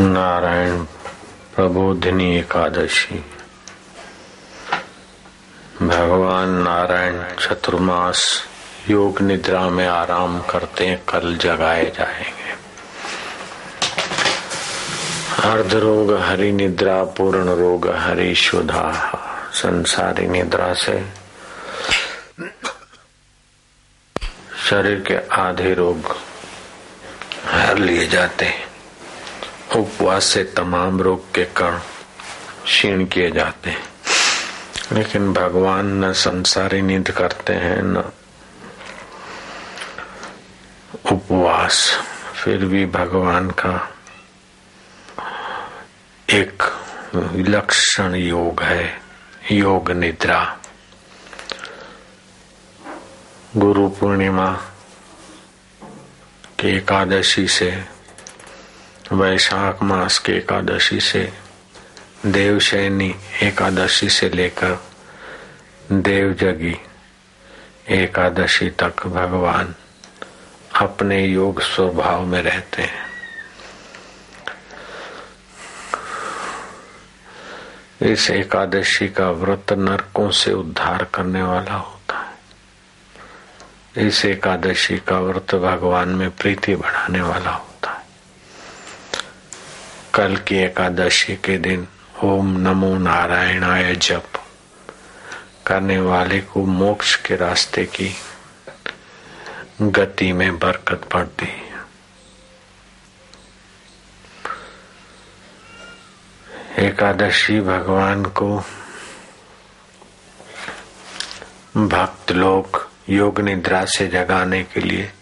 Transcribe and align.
नारायण 0.00 0.84
प्रबोधिनी 1.54 2.38
एकादशी। 2.38 3.24
भगवान 5.82 6.48
नारायण 6.48 7.22
चतुर्मास 7.22 8.44
योग 8.90 9.20
निद्रा 9.20 9.68
में 9.68 9.86
आराम 9.86 10.40
करते 10.40 10.86
हैं, 10.86 11.04
कल 11.08 11.36
जगाए 11.36 11.84
जाएँगे। 11.84 12.52
अर्ध 15.48 15.74
रोग 15.74 16.20
हरि 16.20 16.52
निद्रा, 16.52 17.04
पूर्ण 17.04 17.48
रोग 17.48 17.88
हरि 17.88 18.34
शुदा 18.34 19.12
संसारी 19.52 20.26
निद्रा 20.26 20.74
से। 20.74 21.04
शरीर 24.70 25.04
के 25.08 25.36
आधे 25.36 25.74
रोग 25.74 26.16
हर 27.46 27.78
लिए 27.78 28.06
जाते 28.06 28.44
हैं। 28.44 28.65
उपवास 29.76 30.24
से 30.24 30.44
तमाम 30.44 31.00
रोग 31.00 31.34
के 31.34 31.44
कण 31.44 31.78
क्षीण 32.64 33.06
किए 33.06 33.30
जाते 33.30 33.70
हैं। 33.70 33.84
लेकिन 34.92 35.32
भगवान 35.32 36.04
न 36.04 36.12
संसारी 36.12 36.82
नींद 36.82 37.10
करते 37.10 37.52
हैं, 37.52 37.82
न 37.82 37.96
उपवास। 41.12 41.98
फिर 42.34 42.64
भी 42.64 42.86
भगवान 42.86 43.50
का 43.50 43.92
एक 46.30 46.62
विलक्षण 47.14 48.14
योग 48.14 48.62
है, 48.62 49.00
योग 49.50 49.90
निद्रा। 49.90 50.58
गुरु 53.56 53.88
पूर्णिमा 53.88 54.52
के 56.60 56.76
एकादशी 56.76 57.48
से 57.48 57.95
वैशाख 59.12 59.82
मास 59.82 60.18
के 60.18 60.32
एकादशी 60.32 61.00
से 61.00 61.32
देवशैनी 62.26 63.14
एकादशी 63.42 64.08
से 64.08 64.28
लेकर 64.28 64.78
देवजगी 65.92 66.80
एकादशी 67.88 68.70
तक 68.70 69.06
भगवान 69.06 69.74
अपने 70.80 71.26
योग 71.26 71.60
स्वभाव 71.60 72.26
में 72.26 72.42
रहते 72.42 72.82
हैं। 72.82 73.06
इस 78.02 78.30
एकादशी 78.30 79.08
का 79.08 79.30
व्रत 79.30 79.72
नरकों 79.72 80.30
से 80.30 80.52
उद्धार 80.52 81.04
करने 81.04 81.42
वाला 81.42 81.74
होता 81.74 82.18
है। 82.18 84.06
इस 84.06 84.24
एकादशी 84.24 84.96
का 84.96 85.18
व्रत 85.18 85.54
भगवान 85.54 86.08
में 86.08 86.30
प्रीति 86.30 86.76
बढ़ाने 86.76 87.20
वाला 87.20 87.50
होता 87.50 87.75
कल 90.16 90.36
की 90.36 90.56
एकादशी 90.56 91.34
के 91.36 91.58
दिन 91.58 91.86
ओम 92.24 92.56
नमो 92.56 92.98
नारायणाय 92.98 93.94
जप। 93.94 94.28
करने 95.66 95.98
वाले 95.98 96.40
को 96.40 96.64
मोक्ष 96.64 97.16
के 97.16 97.36
रास्ते 97.36 97.84
की 97.84 98.16
गति 99.82 100.32
में 100.32 100.58
बरकत 100.58 101.08
पड़ती 101.12 101.48
एकादशी 106.86 107.60
भगवान 107.60 108.24
को 108.24 108.56
भक्त 111.76 112.32
लोग 112.32 112.88
योग 113.08 113.40
निद्रा 113.40 113.84
से 113.84 114.06
जगाने 114.08 114.62
के 114.62 114.80
लिए 114.80 115.12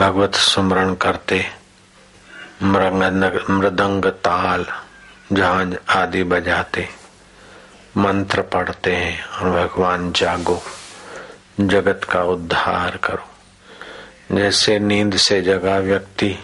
भगवत 0.00 0.34
सुमरण 0.34 0.94
करते। 0.94 1.44
मृदंग 2.62 4.04
ताल 4.24 4.64
झांझ 5.32 5.76
आदि 5.90 6.22
बजाते। 6.24 6.88
मंत्र 7.96 8.42
पढ़ते 8.42 8.94
हैं 8.96 9.24
और 9.24 9.50
भगवान 9.50 10.12
जागो। 10.12 10.62
जगत 11.60 12.04
का 12.04 12.22
उद्धार 12.24 12.96
करो। 12.96 14.36
जैसे 14.36 14.78
नींद 14.78 15.16
से 15.16 15.40
जगा 15.42 15.76
व्यक्ति 15.78 16.34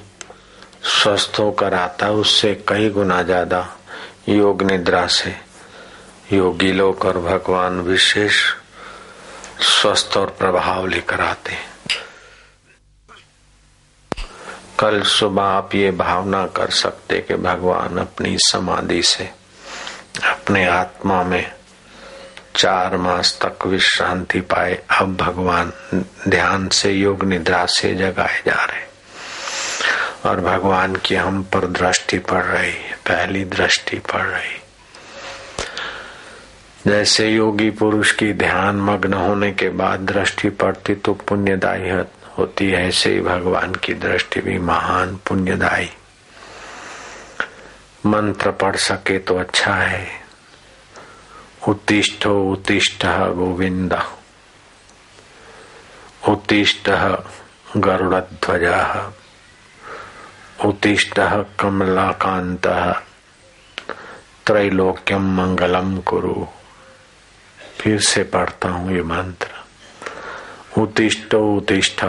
स्वस्थ 0.84 1.38
होकर 1.38 1.74
आता, 1.74 2.10
उससे 2.10 2.54
कई 2.68 2.90
गुना 2.90 3.22
ज़्यादा 3.22 3.66
योग 4.28 4.62
निद्रा 4.62 5.06
से। 5.06 5.34
योगी 6.32 6.72
लोग 6.72 7.04
और 7.04 7.18
भगवान 7.20 7.80
विशेष 7.80 8.42
स्वस्थ 9.70 10.16
और 10.16 10.36
प्रभाव 10.38 10.86
लेकर 10.86 11.20
आते 11.20 11.52
हैं 11.52 11.75
कल 14.78 15.02
सुबह 15.02 15.42
आप 15.42 15.74
ये 15.74 15.90
भावना 15.90 16.46
कर 16.46 16.70
सकते 16.70 17.20
कि 17.20 17.34
भगवान 17.34 17.98
अपनी 17.98 18.36
समाधि 18.38 19.02
से, 19.02 19.30
अपने 20.24 20.66
आत्मा 20.66 21.22
में 21.22 21.52
चार 22.56 22.96
मास 22.96 23.38
तक 23.44 23.66
विश्रांति 23.66 24.40
पाए। 24.40 24.82
अब 25.00 25.16
भगवान 25.16 25.72
ध्यान 26.28 26.68
से 26.68 26.92
योग 26.92 27.24
निद्रा 27.24 27.66
से 27.66 27.94
जगाए 27.94 28.42
जा 28.46 28.64
रहे 28.64 28.84
और 30.28 30.40
भगवान 30.40 30.96
की 30.96 31.14
हम 31.14 31.42
पर 31.42 31.66
दृष्टि 31.66 32.18
पड़ 32.18 32.44
रही 32.44 32.72
पहली 33.08 33.44
दृष्टि 33.44 33.98
पड़ 33.98 34.26
रही 34.26 34.62
जैसे 36.86 37.28
योगी 37.28 37.70
पुरुष 37.70 38.12
की 38.12 38.32
ध्यान 38.32 38.76
मग्न 38.76 39.14
होने 39.14 39.52
के 39.52 39.68
बाद 39.68 40.00
दृष्टि 40.00 40.48
पड़ती 40.48 40.94
तो 40.94 41.14
पुण्यदायी 41.14 41.90
होती 42.38 42.70
है, 42.70 42.88
ऐसे 42.88 43.10
ही 43.10 43.20
भगवान 43.20 43.74
की 43.74 43.94
दृष्टि 43.94 44.40
भी 44.40 44.58
महान 44.58 45.16
पुण्यदायी। 45.16 45.90
मंत्र 48.06 48.50
पढ़ 48.50 48.76
सके 48.76 49.18
तो 49.18 49.38
अच्छा 49.38 49.74
है। 49.74 50.06
उत्तिष्ठ 51.68 52.26
उत्तिष्ठ 52.26 53.06
गोविंद। 53.06 53.94
उत्तिष्ठ 56.28 56.90
गरुड़ध्वज। 57.76 58.64
उत्तिष्ठ 60.64 61.20
कमलाकांत 61.60 62.66
त्रैलोक्यम 64.46 65.36
मंगलम 65.36 65.98
कुरु। 65.98 66.46
फिर 67.78 68.00
से 68.00 68.22
पढ़ता 68.24 68.68
हूँ 68.68 68.92
ये 68.92 69.02
मंत्र। 69.02 69.65
उत्तिष्ठ 70.78 71.34
उत्तिष्ठ 71.34 72.04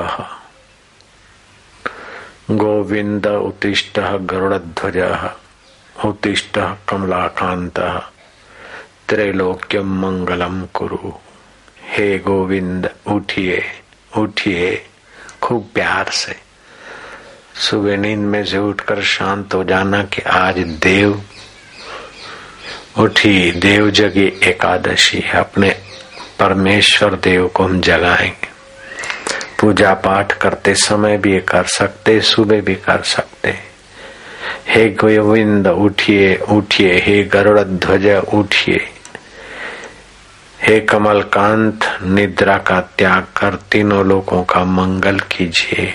गोविंद 2.52 3.28
उत्तिष्ठ 3.28 4.00
गरुड़ध्वज 4.00 5.30
उत्तिष्ठ 6.06 6.60
कमलाकांत 6.90 7.80
त्रैलोक्यम 9.10 10.00
मंगलम 10.00 10.66
कुरु। 10.66 11.12
हे 11.84 12.20
गोविंद 12.20 12.90
उठिए 13.08 13.64
उठिए 14.18 14.86
खूब 15.42 15.70
प्यार 15.74 16.10
से। 16.10 16.36
सुबह 17.56 17.98
नींद 17.98 18.20
में 18.20 18.46
से 18.46 18.58
उठकर 18.58 19.02
शांत 19.02 19.54
हो 19.54 19.64
जाना 19.64 20.04
कि 20.04 20.22
आज 20.22 20.58
देव, 20.58 21.24
उठी 23.00 23.52
देव 23.52 23.90
जगी 23.90 24.40
एकादशी। 24.44 25.22
अपने 25.22 25.70
परमेश्वर 26.40 27.16
देव 27.16 27.48
को 27.48 27.64
हम 27.64 27.82
जगाएँगे। 27.82 28.57
पूजा 29.60 29.94
पाठ 29.94 30.38
करते 30.38 30.76
समय 30.76 31.18
भी 31.18 31.40
कर 31.40 31.64
सकते, 31.64 32.22
सुबह 32.22 32.62
भी 32.62 32.76
कर 32.76 33.02
सकते। 33.02 33.54
हे 34.68 34.90
गोविंद, 34.90 35.68
उठिए 35.68 36.36
उठिए। 36.36 37.00
हे 37.06 37.24
गरुड़ 37.24 37.60
ध्वज, 37.60 38.08
उठिए। 38.34 38.90
हे 40.62 40.80
कमल 40.80 41.22
कांत 41.22 41.80
निद्रा 42.04 42.58
का 42.58 42.82
त्याग 42.82 43.24
कर 43.24 43.56
तीनों 43.72 44.06
लोगों 44.06 44.44
का 44.44 44.64
मंगल 44.64 45.20
कीजिए। 45.20 45.94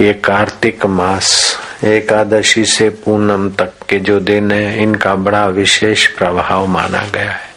ये 0.00 0.12
कार्तिक 0.12 0.86
मास 0.86 1.58
एकादशी 1.84 2.64
से 2.64 2.88
पूनम 2.88 3.50
तक 3.50 3.72
के 3.88 3.98
जो 3.98 4.20
दिन 4.20 4.52
है, 4.52 4.82
इनका 4.82 5.14
बड़ा 5.14 5.46
विशेष 5.46 6.06
प्रभाव 6.06 6.66
माना 6.66 7.06
गया 7.14 7.30
है। 7.30 7.53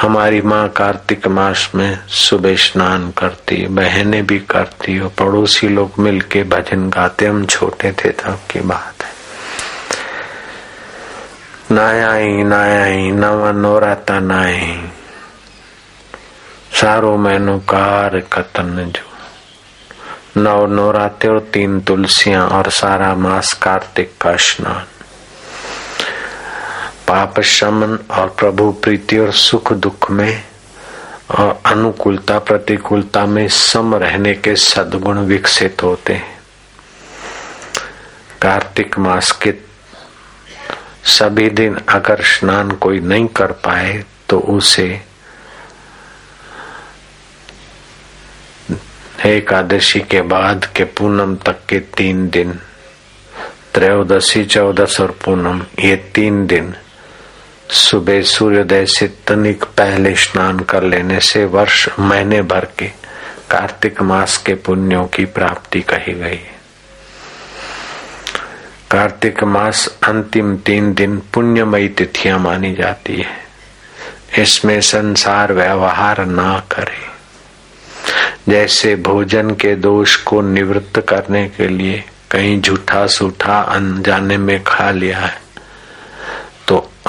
हमारी 0.00 0.40
माँ 0.40 0.68
कार्तिक 0.68 1.26
मास 1.26 1.70
में 1.74 2.06
सुबह 2.08 2.56
स्नान 2.56 3.10
करती, 3.10 3.66
बहनें 3.66 4.26
भी 4.26 4.38
करती, 4.38 5.00
और 5.00 5.08
पड़ोसी 5.08 5.68
लोग 5.68 5.92
मिलके 5.98 6.42
भजन 6.42 6.90
गाते। 6.90 7.26
हम 7.26 7.46
छोटे 7.46 7.92
थे 7.92 8.08
तब 8.08 8.40
की 8.50 8.60
बात 8.60 9.04
है। 9.04 9.10
नायाई 11.72 12.42
नायाई, 12.42 13.10
नवा 13.10 13.52
नोराता 13.52 14.20
नाई 14.20 14.90
सारो 16.72 17.16
मैनु 17.16 17.58
कार 17.58 18.20
कतन 18.20 18.92
जो। 18.96 19.08
नौ 20.40 20.66
नौराते 20.66 21.28
और 21.28 21.40
तीन 21.40 21.80
तुलसियाँ 21.80 22.48
और 22.48 22.70
सारा 22.70 23.14
मास 23.14 23.52
कार्तिक 23.52 24.12
का 24.20 24.36
स्नान। 24.36 24.97
पाप 27.08 27.40
शमन 27.40 27.98
और 28.10 28.28
प्रभु 28.38 28.70
प्रीति 28.82 29.18
और 29.18 29.30
सुख 29.32 29.72
दुख 29.74 30.10
में 30.10 30.42
और 31.30 31.60
अनुकूलता, 31.66 32.38
प्रतिकूलता 32.38 33.24
में 33.26 33.46
सम 33.48 33.94
रहने 33.94 34.34
के 34.34 34.54
सद्गुण 34.56 35.18
विकसित 35.18 35.82
होते 35.82 36.12
हैं। 36.12 36.36
कार्तिक 38.42 38.98
मास 38.98 39.30
के 39.42 39.54
सभी 41.08 41.48
दिन 41.50 41.76
अगर 41.88 42.22
स्नान 42.22 42.70
कोई 42.76 43.00
नहीं 43.00 43.26
कर 43.36 43.52
पाए 43.64 44.04
तो 44.28 44.38
उसे 44.48 44.88
एकादशी 49.26 50.00
के 50.00 50.20
बाद 50.22 50.66
के 50.76 50.84
पूनम 50.84 51.34
तक 51.36 51.64
के 51.68 51.78
तीन 51.96 52.28
दिन, 52.30 52.52
त्रयोदशी, 53.74 54.44
चौदस 54.44 55.00
और 55.00 55.10
पूनम, 55.24 55.62
ये 55.80 55.96
तीन 56.14 56.46
दिन 56.46 56.74
सुबह 57.70 58.22
सूर्योदय 58.22 58.86
से 58.86 59.06
तनिक 59.26 59.64
पहले 59.64 60.14
स्नान 60.14 60.60
कर 60.60 60.82
लेने 60.82 61.20
से 61.20 61.44
वर्ष 61.44 61.88
महीने 62.00 62.42
भर 62.42 62.68
के 62.78 62.86
कार्तिक 63.50 64.02
मास 64.02 64.36
के 64.36 64.54
पुण्यों 64.54 65.04
की 65.04 65.24
प्राप्ति 65.24 65.80
कही 65.80 66.14
गई। 66.14 66.40
कार्तिक 68.90 69.44
मास 69.44 69.98
अंतिम 70.02 70.56
तीन 70.56 70.94
दिन 70.94 71.22
पुण्यमयी 71.34 71.88
तिथियाँ 71.88 72.38
मानी 72.38 72.74
जाती 72.74 73.16
है। 73.16 73.48
इसमें 74.42 74.80
संसार 74.80 75.52
व्यवहार 75.52 76.26
ना 76.26 76.58
करे। 76.58 77.08
जैसे 78.52 78.96
भोजन 78.96 79.50
के 79.50 79.74
दोष 79.74 80.16
को 80.16 80.40
निवृत्त 80.40 81.00
करने 81.00 81.48
के 81.48 81.68
लिए 81.68 82.04
कहीं 82.30 82.60
झूठा 82.60 83.06
सूठा 83.06 83.60
अनजाने 83.60 84.36
में 84.36 84.64
खा 84.64 84.90
लिया 84.90 85.18
है। 85.18 85.47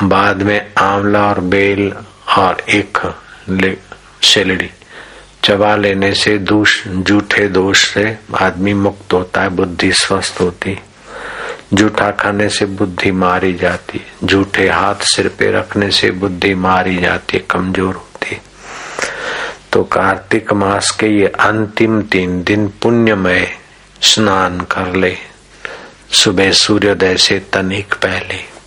बाद 0.04 0.42
में 0.42 0.74
आंवला 0.78 1.28
और 1.28 1.40
बेल 1.40 1.94
और 2.38 2.58
एक 2.70 2.98
शेलड़ी। 4.24 4.70
चबा 5.44 5.76
लेने 5.76 6.14
से 6.14 6.38
दूष, 6.38 6.88
जूठे 6.88 7.48
दोष 7.48 7.94
से 7.94 8.18
आदमी 8.36 8.74
मुक्त 8.74 9.14
होता 9.14 9.42
है, 9.42 9.50
बुद्धि 9.50 9.92
स्वस्थ 9.92 10.42
होती। 10.42 10.78
जूठा 11.74 12.12
खाने 12.12 12.50
से 12.50 12.66
बुद्धि 12.66 13.12
मारी 13.12 13.54
जाती। 13.54 14.02
जूठे 14.24 14.68
हाथ 14.70 14.96
सिर 14.96 15.28
पे 15.28 15.52
रखने 15.52 15.92
से 15.92 16.12
बुद्धि 16.12 16.54
मारी 16.56 16.98
जाती 16.98 17.38
है 17.38 17.44
कमज़ोर 17.50 17.96
होती। 17.96 18.38
तो 19.72 19.84
कार्तिक 19.84 20.54
मास 20.54 20.92
के 20.92 21.08
ये 21.08 21.28
अंतिम 21.28 22.02
तीन 22.02 22.44
दिन 22.44 22.68
पुण्यमय 22.82 23.48
स्नान 24.02 24.62
कर 24.62 24.96
ले। 24.96 25.18
सुबह 26.12 26.52
सूर्योदय 26.52 27.18
से 27.18 27.40
तनिक 27.54 27.94
पहले। 27.94 28.59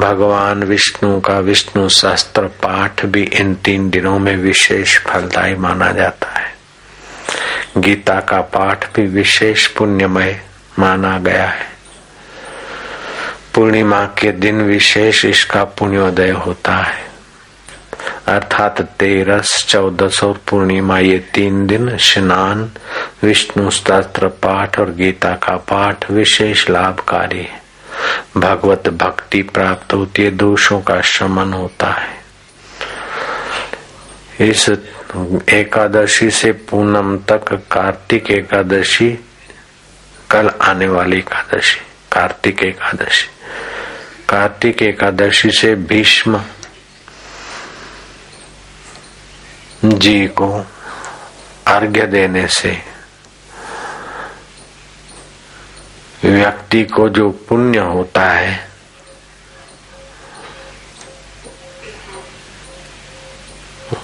भगवान 0.00 0.62
विष्णु 0.62 1.20
का 1.20 1.38
विष्णु 1.38 1.88
शास्त्र 1.88 2.42
पाठ 2.42 3.06
भी 3.06 3.22
इन 3.22 3.54
तीन 3.54 3.90
दिनों 3.90 4.18
में 4.18 4.36
विशेष 4.36 4.98
फलदायी 4.98 5.54
माना 5.54 5.92
जाता 5.92 6.38
है। 6.38 6.56
गीता 7.78 8.20
का 8.20 8.40
पाठ 8.40 8.96
भी 8.96 9.06
विशेष 9.06 9.66
पुण्यमय 9.66 10.40
माना 10.78 11.18
गया 11.18 11.46
है। 11.46 11.66
पूर्णिमा 13.54 14.04
के 14.04 14.32
दिन 14.32 14.62
विशेष 14.62 15.24
इसका 15.24 15.64
पुण्योदय 15.64 16.30
होता 16.30 16.76
है। 16.76 17.06
अर्थात 18.26 18.82
तेरस, 18.82 19.66
चौदस 19.68 20.24
और 20.24 20.40
पूर्णिमा 20.50 20.98
ये 20.98 21.18
तीन 21.18 21.66
दिन 21.66 21.96
स्नान, 21.96 22.70
विष्णु 23.22 23.70
स्त्र 23.70 24.28
पाठ 24.28 24.78
और 24.78 24.90
गीता 24.90 25.32
का 25.32 25.56
पाठ 25.56 26.10
विशेष 26.10 26.70
लाभकारी 26.70 27.38
है। 27.38 27.65
भगवत 28.36 28.88
भक्ति 28.88 29.42
प्राप्त 29.42 29.92
होती 29.92 30.22
है, 30.22 30.30
दोषों 30.30 30.80
का 30.80 31.00
शमन 31.00 31.52
होता 31.52 31.90
है। 31.90 32.16
इस 34.40 34.68
एकादशी 35.48 36.30
से 36.30 36.52
पूनम 36.52 37.18
तक 37.18 37.52
कार्तिक 37.70 38.30
एकादशी, 38.30 39.18
कल 40.30 40.48
आने 40.48 40.88
वाली 40.88 41.18
एकादशी, 41.18 41.80
कार्तिक 42.12 42.62
एकादशी। 42.62 43.28
कार्तिक 44.28 44.82
एकादशी 44.82 45.50
से 45.50 45.74
भीष्म 45.74 46.42
जी 49.84 50.26
को 50.26 50.66
अर्घ्य 51.66 52.06
देने 52.06 52.46
से 52.48 52.95
व्यक्ति 56.24 56.82
को 56.84 57.08
जो 57.08 57.30
पुण्य 57.48 57.78
होता 57.78 58.24
है, 58.24 58.68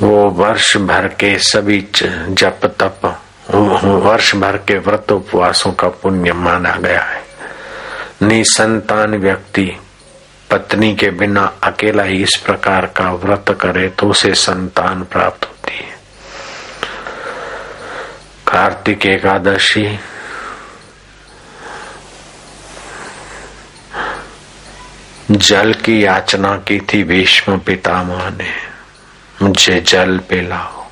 वो 0.03 0.31
वर्ष 0.31 0.77
भर 0.77 1.09
के 1.09 1.39
सभी 1.39 1.81
जप 2.03 2.61
तप, 2.81 3.01
वर्ष 3.85 4.35
भर 4.35 4.57
के 4.59 4.79
व्रत 4.79 5.13
उपवासों 5.13 5.73
का 5.73 5.89
पुण्य 5.89 6.33
माना 6.33 6.73
गया 6.73 7.03
है। 7.03 7.23
निसंतान 8.23 9.15
व्यक्ति 9.15 9.71
पत्नी 10.51 10.95
के 10.97 11.11
बिना 11.11 11.45
अकेला 11.63 12.03
ही 12.03 12.23
इस 12.23 12.37
प्रकार 12.47 12.87
का 12.87 13.13
व्रत 13.13 13.59
करे 13.61 13.89
तो 13.89 14.09
उसे 14.09 14.35
संतान 14.35 15.03
प्राप्त 15.03 15.45
होती 15.45 15.77
है। 15.77 15.97
कार्तिक 18.49 19.07
एकादशी 19.07 19.87
जल 25.33 25.75
की 25.75 26.05
याचना 26.05 26.57
की 26.57 26.81
थी 26.81 27.05
भीष्म 27.05 27.59
पितामह 27.59 28.31
ने। 28.31 28.55
मुझे 29.43 29.81
जल 29.81 30.19
पिलाओ। 30.19 30.87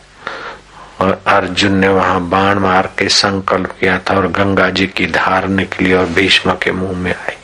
और 1.01 1.23
अर्जुन 1.27 1.73
ने 1.73 1.89
वहाँ 1.89 2.21
बाण 2.21 2.59
मार 2.59 2.87
के 2.99 3.09
संकल्प 3.09 3.77
किया 3.81 3.99
था 3.99 4.17
और 4.17 4.29
गंगा 4.29 4.71
जी 4.71 4.87
की 4.87 5.07
धार 5.07 5.49
निकली 5.49 5.93
और 5.93 6.07
भीष्म 6.07 6.53
के 6.53 6.73
मुँह 6.73 6.99
में 6.99 7.15
आई। 7.15 7.37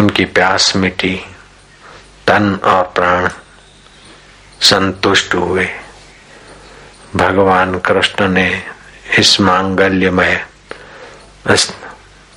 उनकी 0.00 0.24
प्यास 0.24 0.76
मिटी, 0.76 1.20
तन 2.26 2.54
और 2.64 2.82
प्राण 2.82 3.28
संतुष्ट 4.60 5.34
हुए। 5.34 5.68
भगवान 7.16 7.78
कृष्ण 7.78 8.28
ने 8.28 8.62
इस 9.18 9.40
मांगल्यमय 9.40 10.46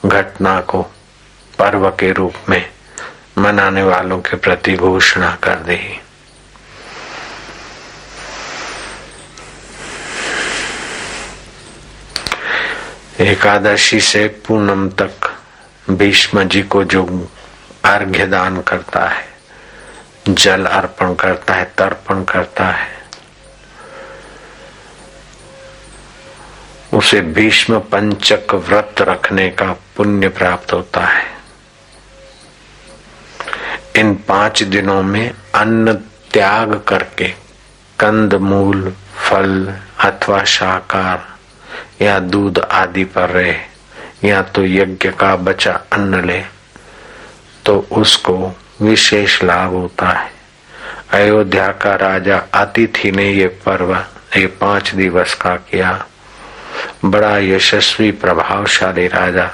घटना 0.05 0.61
को 0.61 0.92
पर्व 1.59 1.89
के 1.89 2.11
रूप 2.11 2.33
में 2.49 2.65
मनाने 3.37 3.83
वालों 3.83 4.19
के 4.21 4.37
प्रति 4.37 4.75
घोषणा 4.75 5.35
कर 5.43 5.59
दी। 5.59 5.79
एकादशी 13.21 13.99
से 14.01 14.27
पूनम 14.47 14.89
तक 14.89 15.29
भीष्म 15.89 16.43
जी 16.43 16.61
को 16.63 16.83
जो 16.83 17.05
अर्घ्य 17.85 18.25
दान 18.27 18.61
करता 18.61 19.07
है, 19.07 19.25
जल 20.29 20.65
अर्पण 20.65 21.13
करता 21.15 21.53
है, 21.53 21.65
तर्पण 21.77 22.23
करता 22.23 22.65
है, 22.65 22.91
उसे 26.93 27.21
भीष्म 27.21 27.79
पंचक 27.91 28.53
व्रत 28.53 29.01
रखने 29.01 29.49
का 29.49 29.71
पुण्य 29.97 30.29
प्राप्त 30.29 30.73
होता 30.73 31.05
है। 31.05 31.32
इन 33.95 34.13
पाँच 34.27 34.63
दिनों 34.63 35.01
में 35.03 35.33
अन्न 35.55 35.93
त्याग 36.33 36.73
करके 36.87 37.27
कंद, 37.99 38.33
मूल, 38.33 38.93
फल 39.17 39.73
अथवा 39.99 40.43
शाकार 40.43 41.27
या 42.03 42.19
दूध 42.19 42.59
आदि 42.59 43.03
पर 43.03 43.29
रहे, 43.29 43.55
या 44.23 44.41
तो 44.41 44.65
यज्ञ 44.65 45.09
का 45.09 45.35
बचा 45.35 45.73
अन्न 45.93 46.25
ले 46.25 46.43
तो 47.65 47.77
उसको 47.91 48.35
विशेष 48.81 49.43
लाभ 49.43 49.71
होता 49.71 50.09
है। 50.09 50.31
अयोध्या 51.11 51.67
का 51.81 51.95
राजा 51.95 52.37
अतिथि 52.53 53.11
ने 53.11 53.29
ये 53.31 53.47
पर्व, 53.65 53.95
ये 54.37 54.45
पाँच 54.47 54.93
दिवस 54.95 55.33
का 55.33 55.55
किया। 55.55 56.05
बड़ा 57.05 57.37
यशस्वी, 57.37 58.11
प्रभावशाली 58.11 59.07
राजा। 59.07 59.49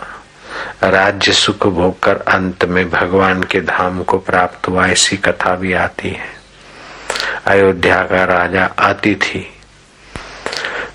राज्य 0.84 1.32
सुख 1.32 1.68
भोग 1.68 2.00
कर 2.00 2.18
अंत 2.18 2.65
में 2.65 2.89
भगवान 2.89 3.44
के 3.44 3.62
धाम 3.62 4.03
को 4.03 4.18
प्राप्त 4.18 4.68
हुआ, 4.68 4.88
ऐसी 4.88 5.18
कथा 5.18 5.56
भी 5.56 5.74
आती 5.74 6.10
है। 6.10 6.39
अयोध्या 7.46 8.01
का 8.01 8.24
राजा 8.24 8.65
अतिथि। 8.65 9.56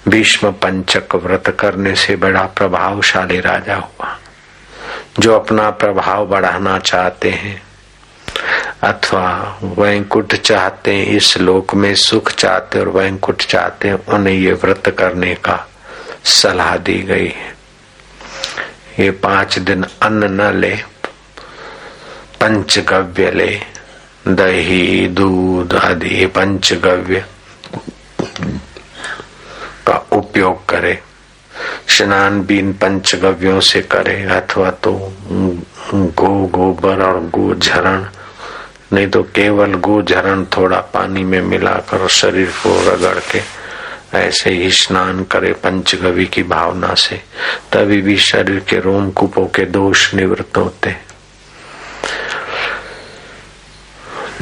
भीष्म 0.08 0.52
पंचक 0.52 1.14
व्रत 1.14 1.56
करने 1.60 1.94
से 1.94 2.16
बड़ा 2.16 2.42
प्रभावशाली 2.42 3.40
राजा 3.40 3.76
हुआ, 3.76 4.18
जो 5.18 5.38
अपना 5.38 5.70
प्रभाव 5.70 6.26
बढ़ाना 6.26 6.78
चाहते 6.78 7.30
हैं। 7.30 7.62
अथवा 8.82 9.58
वैंकुट 9.62 10.34
चाहते 10.34 10.94
हैं, 10.94 11.06
इस 11.06 11.38
लोक 11.38 11.74
में 11.74 11.94
सुख 11.94 12.32
चाहते 12.32 12.80
और 12.80 12.88
वैंकुट 12.88 13.42
चाहते 13.42 13.88
हैं, 13.88 14.06
उन्हें 14.06 14.34
ये 14.34 14.52
व्रत 14.52 14.96
करने 14.98 15.34
का 15.34 15.68
सलाह 16.24 16.76
दी 16.76 16.98
गई 16.98 17.26
है। 17.26 17.53
ये 19.00 19.10
पाँच 19.22 19.58
दिन 19.58 19.84
अन्न 20.02 20.24
न 20.40 20.50
ले, 20.54 20.74
पंचगव्य 22.40 23.30
ले। 23.30 23.52
दही, 24.28 25.08
दूध 25.08 25.74
आदि 25.74 26.26
पंचगव्य 26.26 27.24
का 29.86 29.96
उपयोग 30.12 30.64
करे। 30.68 30.98
स्नान 31.88 32.40
बीन 32.46 32.72
पंचगव्यों 32.72 33.60
से 33.60 33.80
करे, 33.82 34.22
अथवा 34.30 34.70
तो 34.84 34.92
गो 35.94 36.30
गोबर 36.48 37.02
और 37.02 37.20
गो 37.34 37.54
झरण, 37.54 38.04
नहीं 38.92 39.08
तो 39.10 39.22
केवल 39.34 39.74
गो 39.80 40.00
झरण 40.02 40.44
थोड़ा 40.56 40.80
पानी 40.94 41.24
में 41.24 41.40
मिलाकर 41.42 42.08
शरीर 42.08 42.50
को 42.62 42.74
रगड़ 42.88 43.18
के 43.32 43.40
ऐसे 44.16 44.50
ही 44.50 44.70
स्नान 44.70 45.22
करे 45.24 45.52
पंचगवी 45.52 46.26
की 46.26 46.42
भावना 46.42 46.94
से, 46.94 47.16
तभी 47.72 48.00
भी 48.02 48.16
शरीर 48.16 48.60
के 48.68 48.80
रोम 48.80 49.10
कुपों 49.10 49.46
के 49.46 49.64
दोष 49.66 50.14
निवृत्त 50.14 50.56
होते 50.56 50.96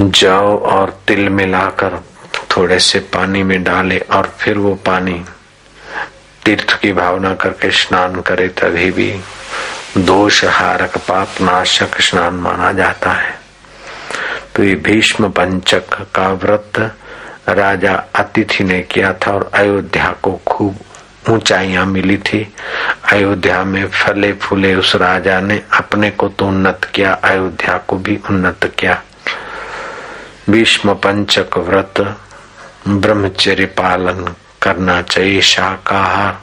जाओ 0.01 0.57
और 0.59 0.91
तिल 1.07 1.29
मिलाकर 1.29 1.99
थोड़े 2.51 2.79
से 2.79 2.99
पानी 3.15 3.43
में 3.43 3.63
डाले 3.65 3.99
और 3.99 4.33
फिर 4.39 4.59
वो 4.59 4.75
पानी 4.87 5.25
तीर्थ 6.45 6.73
की 6.81 6.93
भावना 6.93 7.35
करके 7.35 7.71
स्नान 7.71 8.21
करे, 8.21 8.49
तभी 8.49 8.91
भी 8.91 9.13
दोष 9.99 10.45
हारक 10.45 10.97
पाप 10.99 11.41
नाशक 11.41 12.01
स्नान 12.01 12.35
माना 12.35 12.73
जाता 12.73 13.11
है। 13.11 13.35
तो 14.55 14.63
ये 14.65 14.75
भीष्म 14.75 15.29
पंचक 15.31 15.95
का 16.15 16.29
व्रत 16.33 16.79
राजा 17.49 17.95
अतिथि 18.15 18.65
ने 18.65 18.81
किया 18.83 19.13
था 19.13 19.33
और 19.33 19.51
अयोध्या 19.55 20.15
को 20.23 20.41
खूब 20.47 20.79
ऊंचाइयाँ 21.31 21.87
मिली 21.87 22.17
थी। 22.17 22.55
अयोध्या 23.13 23.65
में 23.65 23.89
फले 23.89 24.33
फूले 24.33 24.75
उस 24.75 24.97
राजा 24.97 25.41
ने 25.41 25.63
अपने 25.73 26.11
को 26.11 26.29
तो 26.29 26.47
उन्नत 26.47 26.91
किया, 26.95 27.13
अयोध्या 27.13 27.79
को 27.79 27.97
भी 27.97 28.19
उन्नत 28.31 28.75
किया। 28.79 29.03
भीष्म 30.51 30.95
पंचक 30.95 31.59
व्रत, 31.59 32.17
ब्रह्मचर्य 32.89 33.67
पालन 33.67 34.35
करना 34.63 35.03
चाहिए, 35.03 35.41
शाकाहार। 35.41 36.41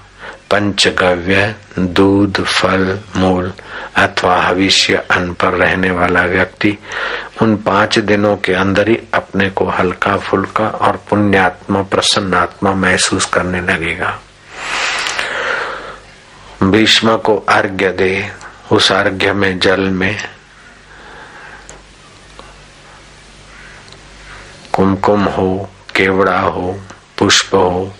पंचगव्य, 0.51 1.56
दूध, 1.79 2.44
फल, 2.44 3.00
मूल 3.15 3.53
अथवा 3.96 4.36
हविष्य 4.41 4.96
अन्न 5.12 5.34
पर 5.34 5.53
रहने 5.53 5.91
वाला 5.91 6.22
व्यक्ति 6.22 6.77
उन 7.41 7.56
पाँच 7.56 8.00
दिनों 8.00 8.36
के 8.38 8.53
अंदर 8.53 8.89
ही 8.89 8.98
अपने 9.13 9.50
को 9.50 9.65
हल्का 9.65 10.18
फुल्का 10.18 10.68
और 10.68 11.03
पुण्यात्मा, 11.10 11.82
प्रसन्नात्मा 11.82 12.74
महसूस 12.74 13.25
करने 13.25 13.62
लगेगा। 13.62 14.20
भीष्म 16.63 17.18
को 17.18 17.36
अर्घ्य 17.50 17.91
दे, 17.91 18.32
उस 18.72 18.91
अर्घ्य 18.91 19.34
में 19.34 19.60
जल 19.60 19.79
में 19.79 20.18
कुमकुम 24.74 25.24
हो, 25.24 25.70
केवड़ा 25.96 26.39
हो, 26.39 26.79
पुष्प 27.18 27.56
हो 27.56 27.94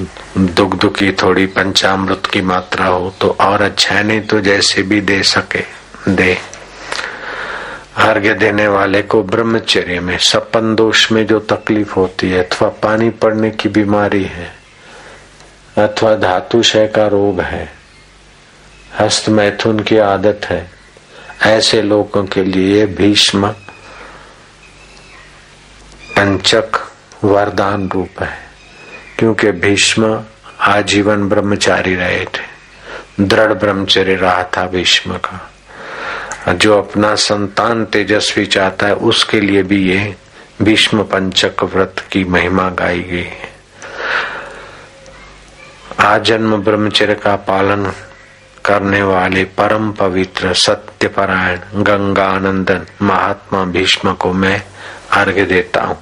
दुग्ध 0.00 0.88
की 0.98 1.12
थोड़ी 1.12 1.46
पंचामृत 1.46 2.26
की 2.32 2.40
मात्रा 2.40 2.86
हो 2.86 3.10
तो 3.20 3.36
और 3.40 3.62
अच्छा 3.62 4.02
नहीं 4.02 4.20
तो 4.20 4.40
जैसे 4.40 4.82
भी 4.82 5.00
दे 5.00 5.22
सके, 5.22 5.62
दे। 6.08 6.36
अर्घ्य 7.96 8.34
देने 8.34 8.66
वाले 8.68 9.02
को 9.02 9.22
ब्रह्मचर्य 9.22 10.00
में, 10.00 10.16
सपन 10.18 10.74
दोष 10.74 11.10
में 11.12 11.26
जो 11.26 11.38
तकलीफ़ 11.40 11.94
होती 11.94 12.30
है, 12.30 12.44
अथवा 12.44 12.68
पानी 12.68 13.10
पड़ने 13.10 13.50
की 13.50 13.68
बीमारी 13.68 14.24
है, 14.24 14.52
अथवा 15.78 16.14
धातु 16.14 16.60
क्षय 16.60 16.86
का 16.86 17.06
रोग 17.06 17.40
है, 17.40 17.72
हस्त 19.00 19.28
मैथुन 19.28 19.80
की 19.80 19.96
आदत 19.98 20.40
है, 20.44 20.70
ऐसे 21.42 21.82
लोगों 21.82 22.24
के 22.24 22.44
लिए 22.44 22.86
भीष्म 22.86 23.48
पंचक 26.16 26.80
वरदान 27.24 27.88
रूप 27.88 28.22
है। 28.22 28.45
क्योंकि 29.18 29.50
भीष्म 29.50 30.24
आजीवन 30.60 31.28
ब्रह्मचारी 31.28 31.94
रहे 31.94 32.24
थे। 32.24 32.56
दृढ़ 33.20 33.52
ब्रह्मचर्य 33.52 34.14
रहा 34.14 34.42
था 34.56 34.66
भीष्म 34.66 35.16
का। 35.16 36.52
जो 36.52 36.78
अपना 36.78 37.14
संतान 37.14 37.84
तेजस्वी 37.84 38.46
चाहता 38.46 38.86
है, 38.86 38.94
उसके 38.94 39.40
लिए 39.40 39.62
भी 39.62 39.90
ये 39.90 40.16
भीष्म 40.62 41.02
पंचक 41.02 41.62
व्रत 41.62 42.04
की 42.12 42.24
महिमा 42.24 42.68
गाई 42.70 43.00
गई 43.00 43.22
है। 43.22 43.54
आजन्म 46.00 46.56
ब्रह्मचर्य 46.56 47.14
का 47.14 47.36
पालन 47.36 47.92
करने 48.64 49.02
वाले 49.02 49.44
परम 49.44 49.92
पवित्र 49.92 50.52
सत्य 50.54 51.08
परायण 51.08 51.82
गंगानंदन 51.82 52.86
महात्मा 53.02 53.64
भीष्म 53.64 54.12
को 54.14 54.32
मैं 54.32 54.62
अर्घ्य 55.12 55.44
देता 55.44 55.82
हूँ। 55.82 55.98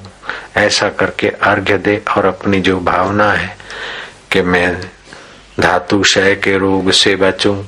ऐसा 0.56 0.88
करके 0.88 1.28
अर्घ्य 1.28 1.78
दे 1.78 2.02
और 2.16 2.24
अपनी 2.26 2.60
जो 2.60 2.80
भावना 2.80 3.32
है 3.32 3.56
कि 4.32 4.42
मैं 4.42 4.90
धातु 5.60 6.00
क्षय 6.00 6.34
के 6.34 6.58
रोग 6.58 6.90
से 6.90 7.16
बचूं, 7.16 7.64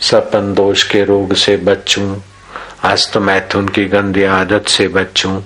सपन 0.00 0.54
दोष 0.54 0.82
के 0.82 1.04
रोग 1.04 1.34
से 1.34 1.56
बचूं, 1.56 2.20
अस्त 2.84 3.16
मैथुन 3.16 3.68
की 3.68 3.84
गंदी 3.84 4.24
आदत 4.24 4.68
से 4.68 4.88
बचूं, 4.88 5.40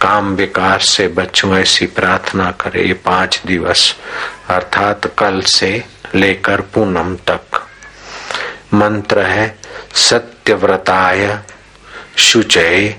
काम 0.00 0.34
विकार 0.34 0.80
से 0.80 1.08
बचूं, 1.08 1.56
ऐसी 1.56 1.86
प्रार्थना 1.86 2.50
करे 2.50 2.82
ये 2.82 2.92
पाँच 2.92 3.42
दिवस, 3.46 3.96
अर्थात 4.48 5.06
कल 5.18 5.40
से 5.40 5.84
लेकर 6.14 6.60
पूनम 6.60 7.16
तक। 7.16 7.66
मंत्र 8.74 9.20
है, 9.20 9.58
सत्यव्रताय 9.94 11.38
शुचय। 12.16 12.94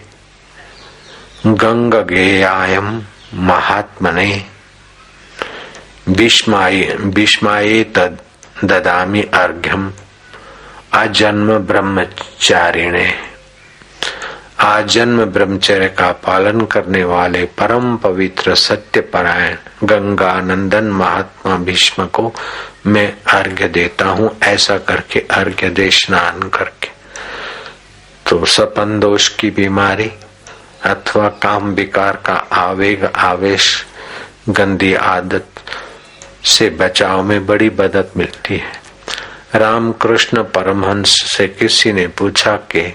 गंगगेयायम 1.45 2.88
महात्मने। 3.33 4.25
भीष्माये 6.10 7.83
तद 7.95 8.17
ददामी 8.63 9.21
अर्घ्यम। 9.33 9.91
आजन्म 10.93 11.57
ब्रह्मचारिणे। 11.57 13.07
आजन्म 14.60 15.25
ब्रह्मचर्य 15.25 15.88
का 15.89 16.12
पालन 16.21 16.65
करने 16.65 17.03
वाले 17.03 17.43
परम 17.60 17.95
पवित्र 17.98 18.55
सत्य 18.55 19.01
परायण 19.01 19.55
गंगा 19.83 20.39
नंदन 20.41 20.91
महात्मा 20.93 21.55
भीष्म 21.57 22.05
को 22.05 22.33
मैं 22.86 23.12
अर्घ्य 23.33 23.67
देता 23.67 24.05
हूँ, 24.05 24.38
ऐसा 24.43 24.77
करके 24.77 25.19
अर्घ्य 25.31 25.69
दे 25.69 25.89
स्नान 25.91 26.50
करके। 26.50 26.89
तो 28.29 28.45
सपन 28.45 29.00
दोष 29.00 29.27
की 29.29 29.50
बीमारी 29.50 30.12
अथवा 30.85 31.27
काम 31.41 31.73
विकार 31.73 32.15
का 32.25 32.33
आवेग, 32.33 33.03
आवेश, 33.05 33.85
गंदी 34.50 34.93
आदत 34.93 35.47
से 36.45 36.69
बचाव 36.69 37.23
में 37.23 37.45
बड़ी 37.45 37.69
मदद 37.69 38.11
मिलती 38.17 38.57
है। 38.57 38.79
रामकृष्ण 39.55 40.43
परमहंस 40.43 41.15
से 41.27 41.47
किसी 41.47 41.91
ने 41.93 42.07
पूछा 42.07 42.55
कि 42.71 42.93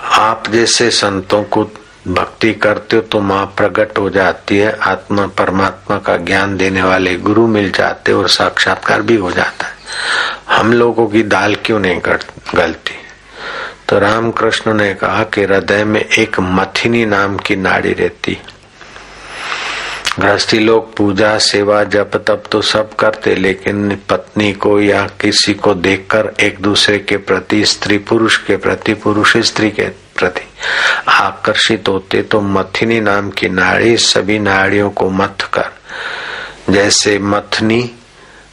आप 0.00 0.48
जैसे 0.50 0.90
संतों 0.90 1.42
को 1.44 1.64
भक्ति 2.08 2.52
करते 2.54 2.96
हो 2.96 3.02
तो 3.02 3.20
माँ 3.20 3.44
प्रकट 3.56 3.98
हो 3.98 4.08
जाती 4.10 4.58
है, 4.58 4.72
आत्मा 4.72 5.26
परमात्मा 5.38 5.98
का 5.98 6.16
ज्ञान 6.16 6.56
देने 6.56 6.82
वाले 6.82 7.14
गुरु 7.16 7.46
मिल 7.46 7.70
जाते 7.70 8.12
और 8.12 8.28
साक्षात्कार 8.28 9.02
भी 9.02 9.16
हो 9.16 9.30
जाता 9.32 9.66
है। 9.66 9.74
हम 10.48 10.72
लोगों 10.72 11.06
की 11.06 11.22
दाल 11.22 11.54
क्यों 11.54 11.78
नहीं 11.80 12.00
गलती? 12.54 12.98
तो 13.92 13.98
रामकृष्ण 13.98 14.72
ने 14.74 14.94
कहा 14.94 15.24
कि 15.24 15.42
हृदय 15.42 15.84
में 15.84 16.00
एक 16.00 16.38
मथिनी 16.40 17.04
नाम 17.06 17.36
की 17.36 17.56
नाड़ी 17.56 17.92
रहती। 17.92 18.36
गृहस्थी 20.18 20.58
लोग 20.58 20.96
पूजा, 20.96 21.38
सेवा, 21.38 21.82
जप, 21.84 22.10
तप 22.16 22.42
तो 22.50 22.62
सब 22.62 22.94
करते, 22.96 23.34
लेकिन 23.34 23.96
पत्नी 24.08 24.52
को 24.52 24.80
या 24.80 25.02
किसी 25.20 25.54
को 25.54 25.74
देखकर 25.74 26.32
एक 26.40 26.60
दूसरे 26.60 26.98
के 26.98 27.16
प्रति, 27.16 27.64
स्त्री 27.64 27.98
पुरुष 27.98 28.36
के 28.36 28.56
प्रति, 28.56 28.94
पुरुष 28.94 29.36
स्त्री 29.36 29.70
के 29.70 29.88
प्रति 30.16 30.48
आकर्षित 31.08 31.88
होते 31.88 32.22
तो 32.22 32.40
मथिनी 32.40 33.00
नाम 33.00 33.30
की 33.30 33.48
नाड़ी, 33.48 33.96
सभी 33.96 34.38
नाड़ियों 34.38 34.90
को 34.90 35.10
मथ 35.10 35.50
कर। 35.52 35.70
जैसे 36.70 37.18
मथनी 37.18 37.90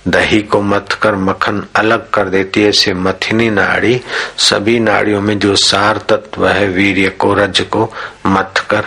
दही 0.09 0.41
को 0.41 0.61
मथ 0.61 0.93
कर, 1.01 1.15
मक्खन 1.15 1.65
अलग 1.75 2.09
कर 2.09 2.29
देती 2.29 2.61
है 2.61 2.69
ऐसे 2.69 2.93
मथिनी 2.93 3.49
नाड़ी। 3.49 4.01
सभी 4.37 4.79
नाड़ियों 4.79 5.21
में 5.21 5.39
जो 5.39 5.55
सार 5.55 5.97
तत्व 5.97 6.47
है, 6.47 6.67
वीर्य 6.67 7.09
को, 7.09 7.33
रज 7.33 7.59
को 7.59 7.93
मथ 8.25 8.67
कर, 8.69 8.85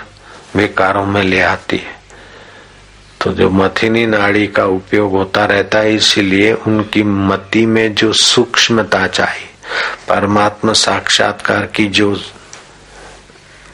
विकारों 0.56 1.06
में 1.06 1.22
ले 1.22 1.40
आती 1.40 1.76
है। 1.76 2.02
तो 3.20 3.32
जो 3.32 3.50
मथिनी 3.50 4.06
नाड़ी 4.06 4.46
का 4.46 4.64
उपयोग 4.64 5.12
होता 5.12 5.44
रहता 5.44 5.78
है, 5.78 5.94
इसीलिए 5.94 6.52
उनकी 6.52 7.02
मति 7.02 7.66
में 7.66 7.94
जो 7.94 8.12
सूक्ष्मता 8.12 9.06
चाहिए। 9.06 9.48
परमात्मा 10.08 10.72
साक्षात्कार 10.72 11.66
की 11.66 11.86
जो 11.86 12.20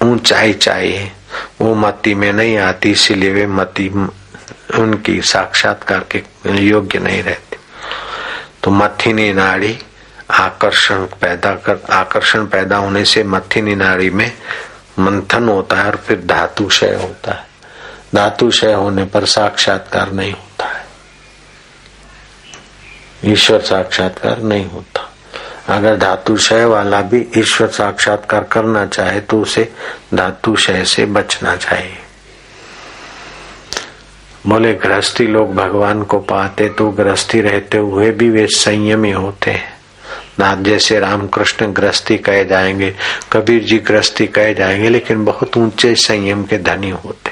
ऊंचाई 0.02 0.52
चाहिए, 0.52 1.12
वो 1.60 1.74
मति 1.74 2.14
में 2.14 2.32
नहीं 2.32 2.58
आती, 2.58 2.90
इसीलिए 2.90 3.32
वे 3.32 3.46
मति 3.46 3.88
उनकी 4.74 5.22
साक्षात्कार 5.22 6.04
के 6.10 6.22
योग्य 6.46 6.98
नहीं 6.98 7.22
रहती। 7.22 7.56
तो 8.62 8.70
मथिनी 8.70 9.32
नाड़ी 9.32 9.78
आकर्षण 10.30 11.04
पैदा 11.04 11.54
कर, 11.54 11.80
आकर्षण 11.90 12.46
पैदा 12.46 12.76
होने 12.76 13.04
से 13.04 13.24
मथिनी 13.24 13.74
नाड़ी 13.74 14.10
में 14.10 14.32
मंथन 14.98 15.48
होता 15.48 15.76
है 15.76 15.86
और 15.86 15.96
फिर 15.96 16.24
धातु 16.26 16.66
क्षय 16.66 16.94
होता 16.94 17.32
है। 17.32 17.46
धातु 18.14 18.48
क्षय 18.48 18.72
होने 18.72 19.04
पर 19.04 19.24
साक्षात्कार 19.24 20.12
नहीं 20.12 20.32
होता 20.32 20.66
है। 20.66 20.86
ईश्वर 23.24 23.60
साक्षात्कार 23.60 24.38
नहीं 24.38 24.70
होता। 24.70 25.04
अगर 25.68 25.96
धातु 25.96 26.34
क्षय 26.34 26.64
वाला 26.64 27.00
भी 27.00 27.28
ईश्वर 27.36 27.68
साक्षात्कार 27.68 28.44
करना 28.44 28.86
चाहे 28.86 29.20
तो 29.20 29.40
उसे 29.40 29.72
धातु 30.14 30.52
क्षय 30.52 30.84
से 30.84 31.06
बचना 31.06 31.56
चाहिए। 31.56 31.98
बोले, 34.48 34.74
गृहस्थी 34.74 35.26
लोग 35.26 35.54
भगवान 35.54 36.02
को 36.02 36.18
पाते 36.18 36.68
तो 36.68 36.90
गृहस्थी 36.90 37.40
रहते 37.40 37.78
हुए 37.78 38.10
भी 38.10 38.30
वे 38.30 38.46
संयमी 38.46 39.10
होते 39.10 39.50
हैं। 39.50 39.78
नाथ 40.40 40.56
जैसे 40.56 40.98
रामकृष्ण 41.00 41.72
गृहस्थी 41.72 42.18
कहे 42.18 42.44
जाएँगे, 42.44 42.94
कबीर 43.32 43.64
जी 43.64 43.78
गृहस्थी 43.78 44.26
कहे 44.26 44.54
जाएँगे, 44.54 44.88
लेकिन 44.88 45.24
बहुत 45.24 45.56
ऊँचे 45.56 45.94
संयम 45.94 46.44
के 46.44 46.58
धनी 46.58 46.90
होते। 46.90 47.30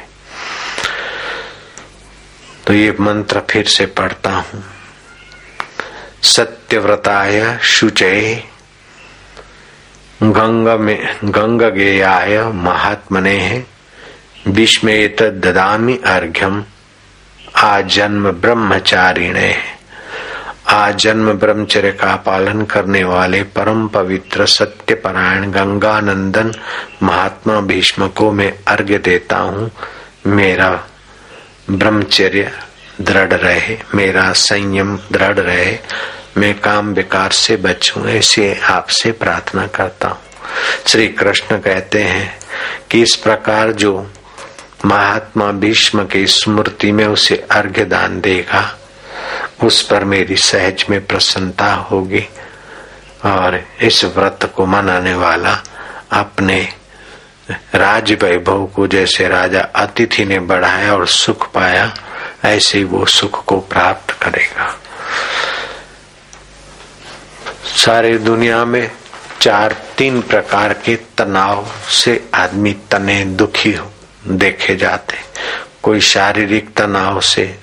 तो 2.67 2.75
ये 2.75 2.97
मंत्र 3.01 3.43
फिर 3.51 3.65
से 3.67 3.87
पढ़ता 3.87 4.31
हूँ। 4.31 4.65
सत्यव्रताय 6.23 7.59
शुचय 7.63 8.43
गंग 10.23 10.81
में, 10.81 11.17
गंग 11.25 11.63
गेयाय 11.63 12.43
महात्मने 12.43 13.65
विस्मेत 14.49 15.23
ददामी 15.23 16.01
अर्घ्यम। 16.07 16.65
आजन्म 17.57 18.31
ब्रह्मचारिणे। 18.31 19.55
आजन्म 20.69 21.33
ब्रह्मचर्य 21.33 21.93
का 21.93 22.17
पालन 22.17 22.63
करने 22.63 23.05
वाले 23.05 23.43
परम 23.43 23.89
पवित्र 23.89 24.47
सत्य 24.47 24.95
परायण 24.95 25.51
गंगानंदन 25.51 26.53
महात्मा 27.03 27.61
भीष्म 27.61 28.09
को 28.09 28.33
मैं 28.33 28.53
अर्घ्य 28.69 28.99
देता 28.99 29.37
हूँ। 29.37 29.71
मेरा 30.27 30.71
ब्रह्मचर्य 31.71 32.53
दृढ़ 33.01 33.33
रहे, 33.33 33.79
मेरा 33.95 34.33
संयम 34.33 34.99
दृढ़ 35.13 35.39
रहे। 35.39 35.79
मैं 36.37 36.61
काम 36.61 36.95
विकार 36.95 37.33
से 37.33 37.57
बचूं, 37.57 38.07
ऐसे 38.07 38.61
आपसे 38.65 39.13
प्रार्थना 39.13 39.67
करता 39.67 40.09
हूँ। 40.09 40.19
श्री 40.87 41.09
कृष्ण 41.09 41.59
कहते 41.59 42.03
हैं 42.03 42.39
कि 42.91 43.03
इस 43.03 43.17
प्रकार 43.17 43.73
जो 43.73 44.11
महात्मा 44.87 45.51
भीष्म 45.53 46.05
की 46.07 46.27
स्मृति 46.27 46.93
में 46.93 47.07
उसे 47.07 47.37
अर्घ्य 47.51 47.85
दान 47.85 48.21
देगा। 48.21 48.63
उस 49.65 49.83
पर 49.83 50.05
मेरी 50.05 50.37
सहज 50.37 50.85
में 50.91 51.07
प्रसन्नता 51.07 51.73
होगी 51.91 52.27
और 53.25 53.61
इस 53.83 54.05
व्रत 54.05 54.53
को 54.57 54.67
मनाने 54.67 55.15
वाला 55.15 55.63
अपने 56.13 56.69
राज 57.75 58.13
वैभव 58.13 58.67
को 58.67 58.87
जैसे 58.87 59.29
राजा 59.29 59.61
अतिथि 59.77 60.25
ने 60.25 60.39
बढ़ाया 60.41 60.95
और 60.95 61.07
सुख 61.07 61.51
पाया, 61.53 61.93
ऐसे 62.45 62.85
वो 62.85 63.05
सुख 63.07 63.45
को 63.45 63.61
प्राप्त 63.61 64.11
करेगा। 64.23 64.75
सारे 67.77 68.17
दुनिया 68.19 68.65
में 68.65 68.91
चार 69.41 69.77
तीन 69.99 70.21
प्रकार 70.23 70.73
के 70.75 70.97
तनाव 71.19 71.67
से 71.91 72.31
आदमी 72.35 72.73
तने 72.91 73.25
दुखी 73.25 73.73
हो। 73.73 73.91
देखे 74.29 74.77
जाते। 74.77 75.17
कोई 75.83 76.01
शारीरिक 76.01 76.75
तनाव 76.77 77.21
से, 77.21 77.55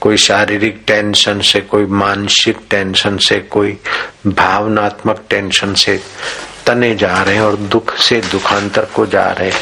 कोई 0.00 0.16
शारीरिक 0.16 0.82
टेंशन 0.86 1.40
से, 1.40 1.60
कोई 1.60 1.86
मानसिक 1.86 2.58
टेंशन 2.70 3.16
से, 3.18 3.38
कोई 3.40 3.78
भावनात्मक 4.26 5.24
टेंशन 5.30 5.74
से 5.74 6.00
तने 6.66 6.94
जा 6.94 7.22
रहे 7.22 7.34
हैं 7.34 7.42
और 7.42 7.56
दुख 7.56 7.96
से 7.96 8.20
दुखांतर 8.20 8.84
को 8.84 9.06
जा 9.06 9.30
रहे 9.30 9.50
हैं। 9.50 9.60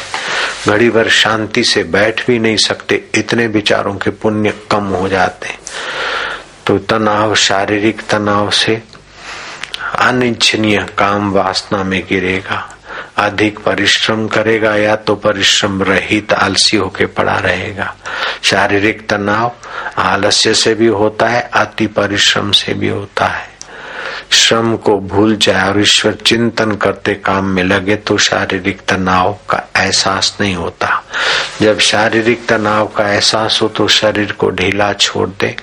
घड़ी 0.67 0.89
भर 0.89 1.09
शांति 1.09 1.63
से 1.63 1.83
बैठ 1.83 2.25
भी 2.27 2.39
नहीं 2.39 2.57
सकते, 2.57 3.03
इतने 3.15 3.47
विचारों 3.47 3.95
के 3.95 4.09
पुण्य 4.09 4.53
कम 4.71 4.83
हो 4.85 5.07
जाते 5.09 5.49
तो 6.67 6.77
तनाव, 6.79 7.35
शारीरिक 7.35 8.01
तनाव 8.09 8.49
से 8.49 8.81
अनिच्छनीय 9.99 10.85
काम 10.97 11.31
वासना 11.31 11.83
में 11.83 12.01
गिरेगा। 12.09 12.74
अधिक 13.17 13.59
परिश्रम 13.59 14.27
करेगा 14.27 14.75
या 14.75 14.95
तो 14.97 15.15
परिश्रम 15.15 15.81
रहित 15.83 16.33
आलसी 16.33 16.77
होके 16.77 17.05
पड़ा 17.07 17.37
रहेगा। 17.37 17.93
शारीरिक 18.43 19.07
तनाव 19.09 19.51
आलस्य 19.97 20.53
से 20.53 20.73
भी 20.75 20.87
होता 20.87 21.27
है, 21.27 21.41
अति 21.53 21.87
परिश्रम 21.87 22.51
से 22.51 22.73
भी 22.73 22.87
होता 22.87 23.25
है। 23.25 23.53
श्रम 24.31 24.75
को 24.77 24.97
भूल 24.99 25.35
जाए 25.35 25.67
और 25.69 25.79
ईश्वर 25.81 26.13
चिंतन 26.25 26.71
करते 26.75 27.13
काम 27.15 27.45
में 27.45 27.63
लगे 27.63 27.95
तो 27.97 28.17
शारीरिक 28.17 28.81
तनाव 28.89 29.37
का 29.49 29.61
एहसास 29.77 30.35
नहीं 30.41 30.55
होता। 30.55 31.01
जब 31.61 31.79
शारीरिक 31.79 32.45
तनाव 32.47 32.87
का 32.87 33.09
एहसास 33.09 33.59
हो 33.61 33.67
तो 33.67 33.87
शरीर 33.87 34.31
को 34.31 34.49
ढीला 34.49 34.91
छोड़ 34.93 35.29
दे 35.29 35.55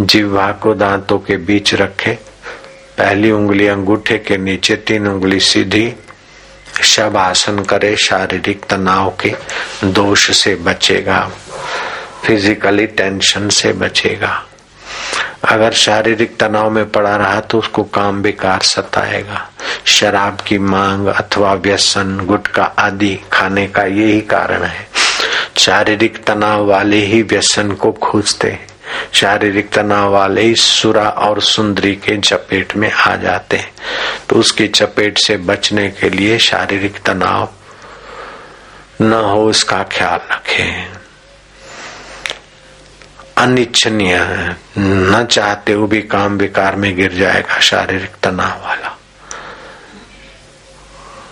जिह्वा 0.00 0.50
को 0.52 0.74
दांतों 0.74 1.18
के 1.18 1.36
बीच 1.36 1.74
रखे, 1.74 2.12
पहली 2.98 3.30
उंगली 3.30 3.66
अंगूठे 3.66 4.18
के 4.18 4.36
नीचे, 4.36 4.76
तीन 4.76 5.06
उंगली 5.06 5.40
सीधी 5.40 5.86
शब 6.84 7.16
आसन 7.16 7.58
करे 7.62 7.94
शारीरिक 7.96 8.64
तनाव 8.70 9.10
के 9.20 9.34
दोष 9.84 10.30
से 10.38 10.54
बचेगा 10.54 11.20
फिजिकली 12.24 12.86
टेंशन 12.86 13.48
से 13.48 13.72
बचेगा। 13.72 14.42
अगर 15.44 15.72
शारीरिक 15.72 16.36
तनाव 16.36 16.70
में 16.70 16.90
पड़ा 16.90 17.16
रहा 17.16 17.40
तो 17.40 17.58
उसको 17.58 17.82
काम 17.84 18.22
बेकार 18.22 18.62
सताएगा। 18.62 19.46
शराब 19.84 20.40
की 20.40 20.58
मांग 20.58 21.06
अथवा 21.06 21.52
व्यसन 21.54 22.18
गुटका 22.26 22.64
आदि 22.78 23.18
खाने 23.32 23.66
का 23.66 23.84
यही 23.84 24.20
कारण 24.20 24.62
है। 24.62 24.86
शारीरिक 25.56 26.24
तनाव 26.24 26.66
वाले 26.66 27.04
ही 27.04 27.22
व्यसन 27.22 27.72
को 27.72 27.92
खोजते 27.92 28.58
शारीरिक 29.12 29.70
तनाव 29.70 30.12
वाले 30.12 30.54
सुरा 30.54 31.08
और 31.08 31.42
सुंदरी 31.42 31.94
के 31.94 32.18
चपेट 32.18 32.76
में 32.76 32.92
आ 32.92 33.16
जाते 33.16 33.56
हैं। 33.56 33.72
तो 34.28 34.36
उसकी 34.36 34.68
चपेट 34.68 35.18
से 35.18 35.36
बचने 35.36 35.90
के 35.90 36.10
लिए 36.10 36.38
शारीरिक 36.38 36.98
तनाव 37.06 37.52
न 39.00 39.12
हो 39.12 39.50
इसका 39.50 39.82
ख्याल 39.82 40.34
रखें। 40.34 40.92
अनिच्छनीय 43.36 44.18
न 44.78 45.26
चाहते 45.30 45.72
हुए 45.72 45.88
भी 45.88 46.02
काम 46.02 46.36
विकार 46.38 46.76
में 46.76 46.96
गिर 46.96 47.12
जाएगा 47.12 47.60
शारीरिक 47.60 48.12
तनाव 48.22 48.68
वाला। 48.68 48.98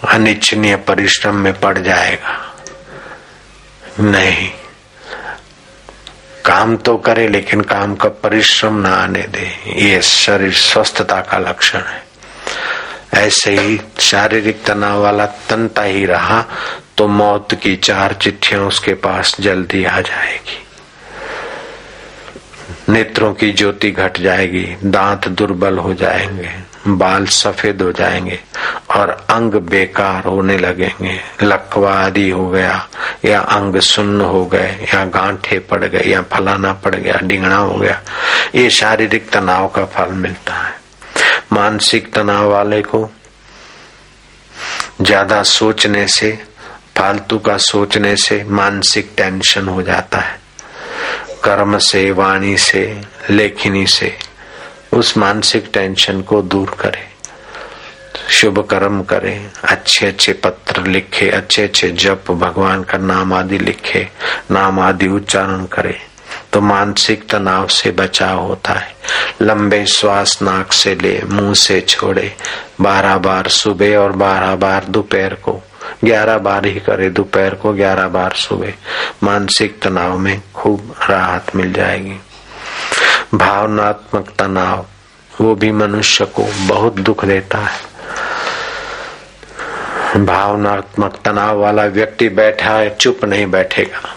अनिच्छनीय 0.09 0.77
परिश्रम 0.77 1.35
में 1.35 1.61
पड़ 1.61 1.79
जाएगा। 1.79 2.57
नहीं। 4.01 4.51
काम 6.47 6.77
तो 6.77 6.97
करे, 6.97 7.29
लेकिन 7.29 7.61
काम 7.61 7.95
का 7.95 8.09
परिश्रम 8.09 8.81
न 8.83 8.87
आने 8.87 9.23
दे। 9.23 9.47
ये 9.87 10.03
शरीर 10.03 10.53
स्वस्थता 10.53 11.21
का 11.21 11.39
लक्षण 11.39 11.79
है। 11.79 12.05
ऐसे 13.15 13.57
ही 13.59 13.81
शारीरिक 13.99 14.65
तनाव 14.65 15.03
वाला 15.03 15.27
तनता 15.27 15.83
ही 15.83 16.05
रहा 16.07 16.45
तो 16.99 17.09
मौत 17.09 17.55
की 17.55 17.77
चार 17.77 18.13
चिट्ठियाँ 18.13 18.63
उसके 18.63 18.95
पास 18.95 19.37
जल्दी 19.41 19.85
आ 19.85 20.01
जाएगी। 20.01 20.63
नेत्रों 22.89 23.33
की 23.35 23.53
ज्योति 23.53 23.91
घट 23.91 24.19
जाएगी, 24.19 24.77
दांत 24.85 25.29
दुर्बल 25.29 25.79
हो 25.79 25.95
जाएँगे। 25.95 26.66
बाल 26.89 27.27
सफ़ेद 27.27 27.83
हो 27.83 27.93
जाएँगे 27.93 28.39
और 28.97 29.11
अंग 29.31 29.55
बेकार 29.55 30.25
होने 30.25 30.57
लगेंगे। 30.59 31.21
लकवा 31.43 31.93
आदि 31.95 32.31
हो 32.31 32.49
गया 32.51 32.89
या 33.25 33.41
अंग 33.41 33.77
सुन्न 33.81 34.21
हो 34.21 34.45
गए 34.47 34.89
या 34.95 35.05
गांठे 35.05 35.59
पड़ 35.59 35.85
गए 35.85 36.03
या 36.07 36.23
फलाना 36.23 36.73
पड़ 36.73 36.95
गया, 36.95 37.19
डिंगना 37.23 37.57
हो 37.57 37.75
गया, 37.75 38.01
ये 38.55 38.71
शारीरिक 38.71 39.31
तनाव 39.31 39.69
का 39.69 39.85
फल 39.85 40.13
मिलता 40.13 40.55
है। 40.55 40.75
मानसिक 41.53 42.13
तनाव 42.13 42.51
वाले 42.51 42.83
को 42.83 43.09
ज़्यादा 45.01 45.43
सोचने 45.43 46.07
से, 46.09 46.39
फालतू 46.97 47.39
का 47.39 47.57
सोचने 47.57 48.17
से 48.17 48.45
मानसिक 48.45 49.13
टेंशन 49.17 49.69
हो 49.69 49.83
जाता 49.83 50.19
है। 50.19 50.41
कर्म 51.45 51.79
से, 51.79 52.11
वाणी 52.11 52.57
से, 52.57 53.03
लेखनी 53.31 53.87
से 53.87 54.19
उस 54.93 55.17
मानसिक 55.19 55.71
टेंशन 55.73 56.21
को 56.23 56.43
दूर 56.43 56.77
करे। 56.81 57.05
शुभ 58.31 58.59
कर्म 58.67 59.03
करे, 59.03 59.51
अच्छे 59.65 60.07
अच्छे 60.07 60.33
पत्र 60.33 60.87
लिखे, 60.87 61.29
अच्छे 61.31 61.63
अच्छे 61.63 61.91
जप, 61.91 62.31
भगवान 62.31 62.83
का 62.83 62.99
नाम 62.99 63.33
आदि 63.33 63.59
लिखे, 63.59 64.09
नाम 64.51 64.81
आदि 64.81 65.09
उच्चारण 65.09 65.65
करे 65.65 65.99
तो 66.53 66.61
मानसिक 66.61 67.29
तनाव 67.29 67.67
से 67.67 67.91
बचाव 67.91 68.39
होता 68.39 68.73
है। 68.73 68.95
लंबे 69.43 69.85
श्वास 69.87 70.39
नाक 70.43 70.73
से 70.73 70.95
ले, 70.95 71.21
मुँह 71.23 71.55
से 71.55 71.81
छोड़े, 71.81 72.33
बारह 72.81 73.17
बार 73.19 73.49
सुबह 73.49 73.97
और 73.97 74.13
बारह 74.13 74.55
बार 74.57 74.85
दोपहर 74.85 75.35
को, 75.35 75.61
ग्यारह 76.05 76.39
बार 76.39 76.67
ही 76.67 76.81
करे, 76.81 77.11
दोपहर 77.11 77.55
को 77.55 77.73
ग्यारह 77.73 78.09
बार 78.09 78.33
सुबह। 78.33 78.73
मानसिक 79.23 79.81
तनाव 79.83 80.19
में 80.19 80.41
खूब 80.55 80.95
राहत 81.11 81.57
मिल 81.57 81.73
जाएगी। 81.73 82.19
भावनात्मक 83.35 84.33
तनाव, 84.39 84.87
वो 85.41 85.55
भी 85.55 85.73
मनुष्य 85.73 86.25
को 86.25 86.43
बहुत 86.43 86.95
दुख 86.95 87.25
देता 87.25 87.59
है। 87.59 87.81
भावनात्मक 90.25 91.19
तनाव 91.25 91.59
वाला 91.59 91.85
व्यक्ति 91.85 92.29
बैठा 92.29 92.71
है, 92.71 92.97
चुप 92.97 93.25
नहीं 93.25 93.47
बैठेगा। 93.47 94.15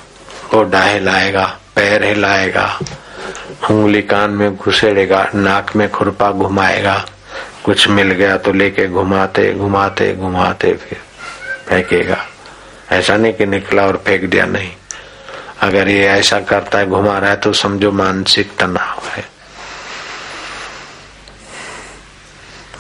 वो 0.54 0.64
डाहे 0.64 1.00
लाएगा, 1.00 1.46
पैर 1.76 2.04
हिलाएगा, 2.04 2.80
उंगली 3.72 4.02
कान 4.02 4.32
में 4.32 4.56
घुसेड़ेगा, 4.56 5.30
नाक 5.36 5.76
में 5.76 5.92
खुरपा 5.92 6.32
घुमाएगा, 6.32 7.06
कुछ 7.66 7.88
मिल 7.88 8.12
गया 8.12 8.38
तो 8.38 8.54
लेके 8.54 8.88
घुमाते 8.88 9.54
घुमाते 9.54 10.16
घुमाते 10.16 10.74
फिर 10.74 10.98
फेंकेगा। 11.68 12.18
ऐसा 12.92 13.18
नहीं 13.18 13.34
कि 13.34 13.46
निकला 13.46 13.88
और 13.88 14.04
फेंक 14.06 14.24
दिया, 14.24 14.46
नहीं। 14.46 14.72
अगर 15.62 15.88
ये 15.90 16.08
ऐसा 16.08 16.40
करता 16.40 16.78
है 16.78 16.88
घुमा 16.88 17.20
रहा 17.20 17.30
है 17.30 17.36
तो 17.36 17.54
समझो 17.54 17.92
मानसिक 17.92 18.58
तनाव 18.58 19.08
है। 19.08 19.30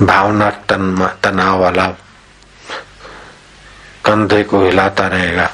भावना 0.01 0.49
तन, 0.49 1.09
तनाव 1.23 1.59
वाला 1.59 1.87
कंधे 4.05 4.43
को 4.43 4.65
हिलाता 4.65 5.07
रहेगा। 5.07 5.49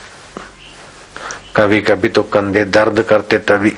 कभी 1.56 1.82
कभी 1.82 2.10
तो 2.10 2.24
कंधे 2.24 2.66
दर्द 2.66 3.02
करते 3.02 3.38
तभी 3.38 3.78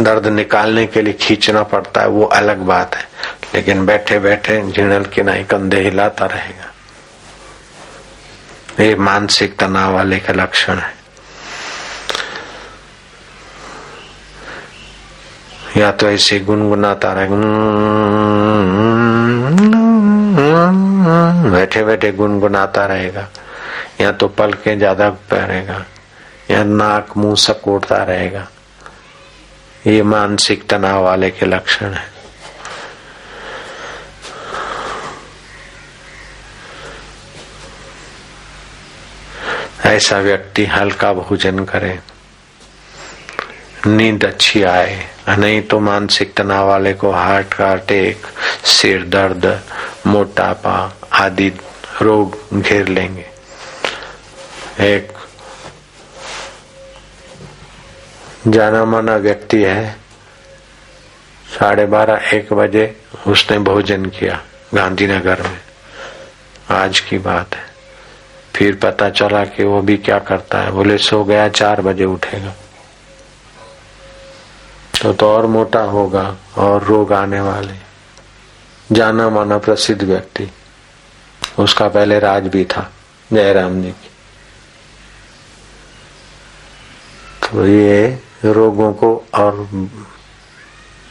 दर्द 0.00 0.26
निकालने 0.26 0.86
के 0.86 1.02
लिए 1.02 1.12
खींचना 1.12 1.62
पड़ता 1.62 2.00
है 2.00 2.08
वो 2.08 2.24
अलग 2.24 2.58
बात 2.58 2.94
है। 2.94 3.08
लेकिन 3.54 3.86
बैठे 3.86 4.18
बैठे 4.18 4.70
झिणल 4.70 5.04
के 5.04 5.22
नहीं 5.22 5.44
कंधे 5.44 5.80
हिलाता 5.80 6.26
रहेगा। 6.26 6.72
ये 8.84 8.94
मानसिक 8.94 9.58
तनाव 9.58 9.94
वाले 9.94 10.18
का 10.18 10.32
लक्षण 10.32 10.78
है। 10.78 11.01
या 15.76 15.90
तो 15.92 16.08
ऐसे 16.08 16.38
गुनगुनाता 16.40 17.12
रहे 17.12 17.28
बैठे 21.50 21.82
बैठे 21.84 22.10
गुनगुनाता 22.12 22.84
रहेगा। 22.86 23.28
या 24.00 24.10
तो 24.12 24.28
पल 24.28 24.52
के 24.54 24.76
ज़्यादा 24.76 25.08
पहरेगा 25.30 25.84
या 26.50 26.62
नाक 26.64 27.16
मुँह 27.16 27.34
सकोड़ता 27.38 28.02
रहेगा। 28.04 28.46
ये 29.86 30.02
मानसिक 30.04 30.68
तनाव 30.70 31.02
वाले 31.04 31.30
के 31.30 31.46
लक्षण 31.46 31.92
है। 31.92 32.10
ऐसा 39.86 40.18
व्यक्ति 40.20 40.64
हल्का 40.66 41.12
भोजन 41.12 41.64
करे, 41.64 41.98
नींद 43.86 44.24
अच्छी 44.24 44.62
आए 44.64 45.06
नहीं 45.28 45.62
तो 45.62 45.80
मानसिक 45.80 46.34
तनाव 46.34 46.68
वाले 46.68 46.92
को 46.92 47.10
हार्ट 47.10 47.54
का 47.54 47.72
अटैक 47.72 48.26
सिर 48.64 49.04
दर्द, 49.04 49.60
मोटापा 50.06 50.96
आदि 51.12 51.52
रोग 52.02 52.38
घेर 52.54 52.88
लेंगे। 52.88 53.26
एक 54.80 55.12
जाना 58.48 58.84
माना 58.84 59.16
व्यक्ति 59.16 59.56
है, 59.56 59.96
साढ़े 61.60 61.86
बारह, 61.86 62.36
एक 62.36 62.52
बजे 62.52 62.96
उसने 63.26 63.58
भोजन 63.58 64.04
किया 64.04 64.42
गांधीनगर 64.74 65.42
में। 65.42 65.60
आज 66.70 67.00
की 67.00 67.18
बात 67.18 67.54
है। 67.54 67.72
फिर 68.56 68.76
पता 68.76 69.10
चला 69.10 69.44
कि 69.44 69.64
वो 69.64 69.80
भी 69.80 69.96
क्या 69.96 70.18
करता 70.18 70.58
है। 70.58 70.70
बोले, 70.70 70.98
सो 70.98 71.24
गया, 71.24 71.48
चार 71.48 71.80
बजे 71.80 72.04
उठेगा। 72.04 72.54
तो 75.02 75.12
तो 75.12 75.26
और 75.26 75.46
मोटा 75.46 75.80
होगा 75.80 76.36
और 76.56 76.82
रोग 76.84 77.12
आने 77.12 77.40
वाले। 77.40 77.74
जाना 78.94 79.28
माना 79.30 79.58
प्रसिद्ध 79.58 80.02
व्यक्ति। 80.02 80.50
उसका 81.58 81.88
पहले 81.88 82.18
राज 82.18 82.46
भी 82.46 82.64
था, 82.64 82.90
जयराम 83.32 83.82
जी 83.82 83.90
की। 83.90 84.10
तो 87.42 87.66
ये 87.66 88.22
रोगों 88.44 88.92
को 88.92 89.14
और 89.34 89.68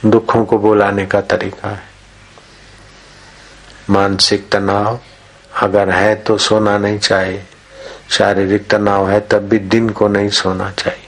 दुखों 0.06 0.46
को 0.46 0.58
बुलाने 0.58 1.06
का 1.06 1.22
तरीका 1.22 1.70
है। 1.70 1.90
मानसिक 3.90 4.50
तनाव 4.52 5.00
अगर 5.62 5.90
है 5.90 6.16
तो 6.16 6.38
सोना 6.38 6.78
नहीं 6.78 7.00
चाहिए। 7.00 7.44
शारीरिक 8.10 8.70
तनाव 8.70 9.10
है 9.10 9.20
तब 9.20 9.50
भी 9.50 9.60
दिन 9.60 9.90
को 9.90 10.08
नहीं 10.08 10.30
सोना 10.30 10.72
चाहिए। 10.72 11.08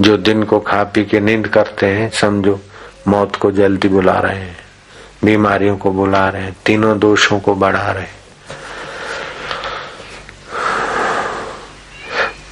जो 0.00 0.16
दिन 0.16 0.42
को 0.42 0.60
खा 0.60 0.82
पी 0.84 1.04
के 1.04 1.20
नींद 1.20 1.48
करते 1.48 1.86
हैं, 1.86 2.10
समझो, 2.10 2.60
मौत 3.08 3.36
को 3.36 3.50
जल्दी 3.50 3.88
बुला 3.88 4.18
रहे 4.18 4.36
हैं, 4.36 4.56
बीमारियों 5.24 5.76
को 5.76 5.90
बुला 5.90 6.28
रहे 6.28 6.42
हैं, 6.42 6.56
तीनों 6.66 6.98
दोषों 6.98 7.40
को 7.40 7.54
बढ़ा 7.54 7.90
रहे 7.90 8.02
हैं। 8.02 8.14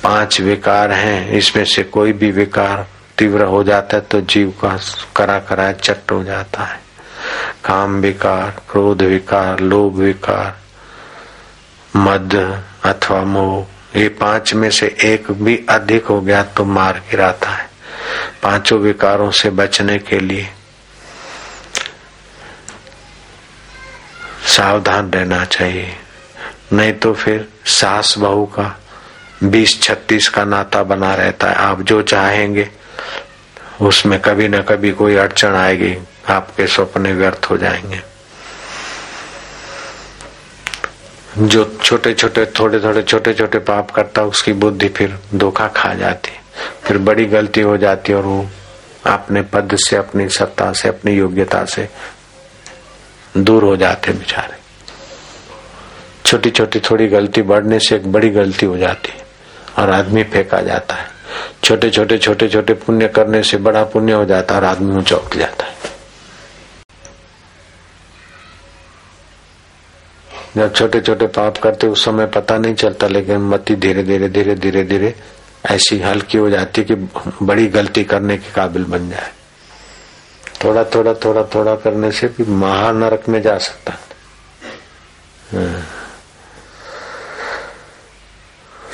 पाँच 0.03 0.41
विकार 0.41 0.93
हैं, 0.93 1.31
इसमें 1.31 1.65
से 1.65 1.83
कोई 1.83 2.13
भी 2.13 2.31
विकार 2.31 2.87
तीव्र 3.19 3.45
हो 3.45 3.63
जाता 3.65 3.97
है 3.97 4.03
तो 4.03 4.21
जीव 4.21 4.55
का 4.63 4.79
करा 5.17 5.39
करा 5.39 5.73
चट्ट 5.73 6.13
हो 6.13 6.23
जाता 6.25 6.65
है। 6.65 6.81
काम 7.65 8.01
विकार, 8.01 8.51
क्रोध 8.71 9.03
विकार, 9.03 9.61
लोभ 9.61 9.95
विकार, 9.95 10.57
मद 11.97 12.35
अथवा 12.85 13.23
मोह 13.23 13.67
ये 13.97 14.09
पाँच 14.09 14.55
में 14.55 14.71
से 14.71 14.87
एक 15.03 15.31
भी 15.33 15.57
अधिक 15.69 16.07
हो 16.07 16.21
गया 16.21 16.43
तो 16.43 16.65
मार 16.65 17.03
गिराता 17.11 17.51
है। 17.51 17.69
पाँचों 18.43 18.79
विकारों 18.79 19.31
से 19.31 19.51
बचने 19.51 19.99
के 19.99 20.21
लिए 20.21 20.49
सावधान 24.47 25.11
रहना 25.11 25.45
चाहिए। 25.45 25.95
नहीं 26.73 26.93
तो 26.93 27.13
फिर 27.15 27.49
सास 27.67 28.15
बहू 28.19 28.45
का 28.47 28.81
बीस 29.45 29.83
छत्तीस 29.83 30.29
का 30.29 30.45
नाता 30.45 30.83
बना 30.83 31.15
रहता 31.15 31.49
है। 31.49 31.55
आप 31.55 31.81
जो 31.81 32.03
चाहेंगे, 32.03 32.69
उसमें 33.81 34.21
कभी 34.21 34.49
न 34.49 34.63
कभी 34.63 34.91
कोई 34.91 35.17
अड़चन 35.17 35.55
आएगी, 35.55 35.97
आपके 36.29 36.67
सपने 36.67 37.13
व्यर्थ 37.13 37.47
हो 37.51 37.57
जाएँगे। 37.57 38.14
जो 41.39 41.79
छोटे 41.83 42.15
छोटे, 42.15 42.47
थोड़े 42.47 42.81
थोड़े, 42.81 43.03
छोटे 43.03 43.35
छोटे 43.35 43.59
पाप 43.59 43.91
करता, 43.91 44.23
उसकी 44.23 44.53
बुद्धि 44.53 44.89
फिर 44.89 45.19
धोखा 45.35 45.69
खा 45.69 45.95
जाती। 45.95 46.31
फिर 46.85 46.99
बड़ी 46.99 47.25
गलती 47.27 47.61
हो 47.61 47.77
जाती 47.77 48.13
और 48.13 48.23
वो 48.23 48.47
अपने 49.07 49.43
पद 49.43 49.77
से, 49.77 49.97
अपनी 49.97 50.29
सत्ता 50.29 50.73
से, 50.73 50.89
अपनी 50.89 51.13
योग्यता 51.13 51.65
से 51.65 51.89
दूर 53.37 53.65
हो 53.65 53.77
जाते 53.77 54.13
बेचारे। 54.13 54.57
छोटी 56.27 56.51
छोटी, 56.51 56.81
थोड़ी 56.81 57.09
गलती 57.09 57.43
बढ़ने 57.43 57.79
से 57.79 57.97
एक 57.97 58.13
बड़ी 58.13 58.31
गलती 58.31 58.67
हो 58.67 58.77
जाती 58.79 59.13
और 59.79 59.91
आदमी 59.91 60.23
फेंका 60.23 60.61
जाता 60.61 60.95
है। 60.95 61.09
छोटे 61.65 61.91
छोटे 61.91 62.19
छोटे 62.19 62.49
छोटे 62.49 62.75
पुण्य 62.75 63.09
करने 63.09 63.43
से 63.43 63.57
बड़ा 63.57 63.85
पुण्य 63.85 64.13
हो 64.13 64.25
जाता 64.25 64.55
है 64.55 64.61
और 64.61 64.67
आदमी 64.67 64.97
ऊँचा 64.97 65.17
उठ 65.17 65.37
जाता 65.37 65.67
है। 65.67 65.73
जब 70.57 70.73
छोटे 70.75 71.01
छोटे 71.01 71.27
पाप 71.27 71.59
करते, 71.59 71.87
उस 71.87 72.05
समय 72.05 72.27
पता 72.27 72.59
नहीं 72.59 72.75
चलता, 72.75 73.07
लेकिन 73.07 73.39
मति 73.39 73.77
धीरे 73.77 74.03
धीरे 74.03 74.29
धीरे 74.29 74.55
धीरे 74.55 74.85
धीरे 74.85 75.15
ऐसी 75.67 76.01
हल्की 76.01 76.39
हो 76.39 76.51
जाती 76.51 76.85
कि 76.85 76.95
बड़ी 77.43 77.67
गलती 77.67 78.05
करने 78.05 78.37
के 78.39 78.53
काबिल 78.53 78.85
बन 78.85 79.09
जाए। 79.11 79.33
थोड़ा 80.65 80.85
थोड़ा 80.85 81.15
थोड़ा 81.15 81.43
थोड़ा 81.55 81.75
करने 81.75 82.11
से 82.13 82.27
भी 82.29 82.45
महानरक 82.45 83.29
में 83.29 83.41
जा 83.43 83.59
सकता 83.59 83.99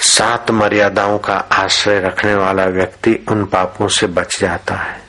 सात 0.01 0.51
मर्यादाओं 0.51 1.19
का 1.19 1.35
आश्रय 1.35 2.01
रखने 2.01 2.35
वाला 2.35 2.65
व्यक्ति 2.65 3.15
उन 3.29 3.45
पापों 3.45 3.89
से 3.89 4.07
बच 4.07 4.41
जाता 4.41 4.75
है। 4.75 5.01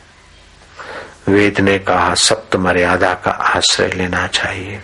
वेद 1.27 1.59
ने 1.59 1.77
कहा, 1.79 2.13
सप्त 2.15 2.55
मर्यादा 2.55 3.13
का 3.13 3.31
आश्रय 3.31 3.87
लेना 3.87 4.27
चाहिए। 4.27 4.79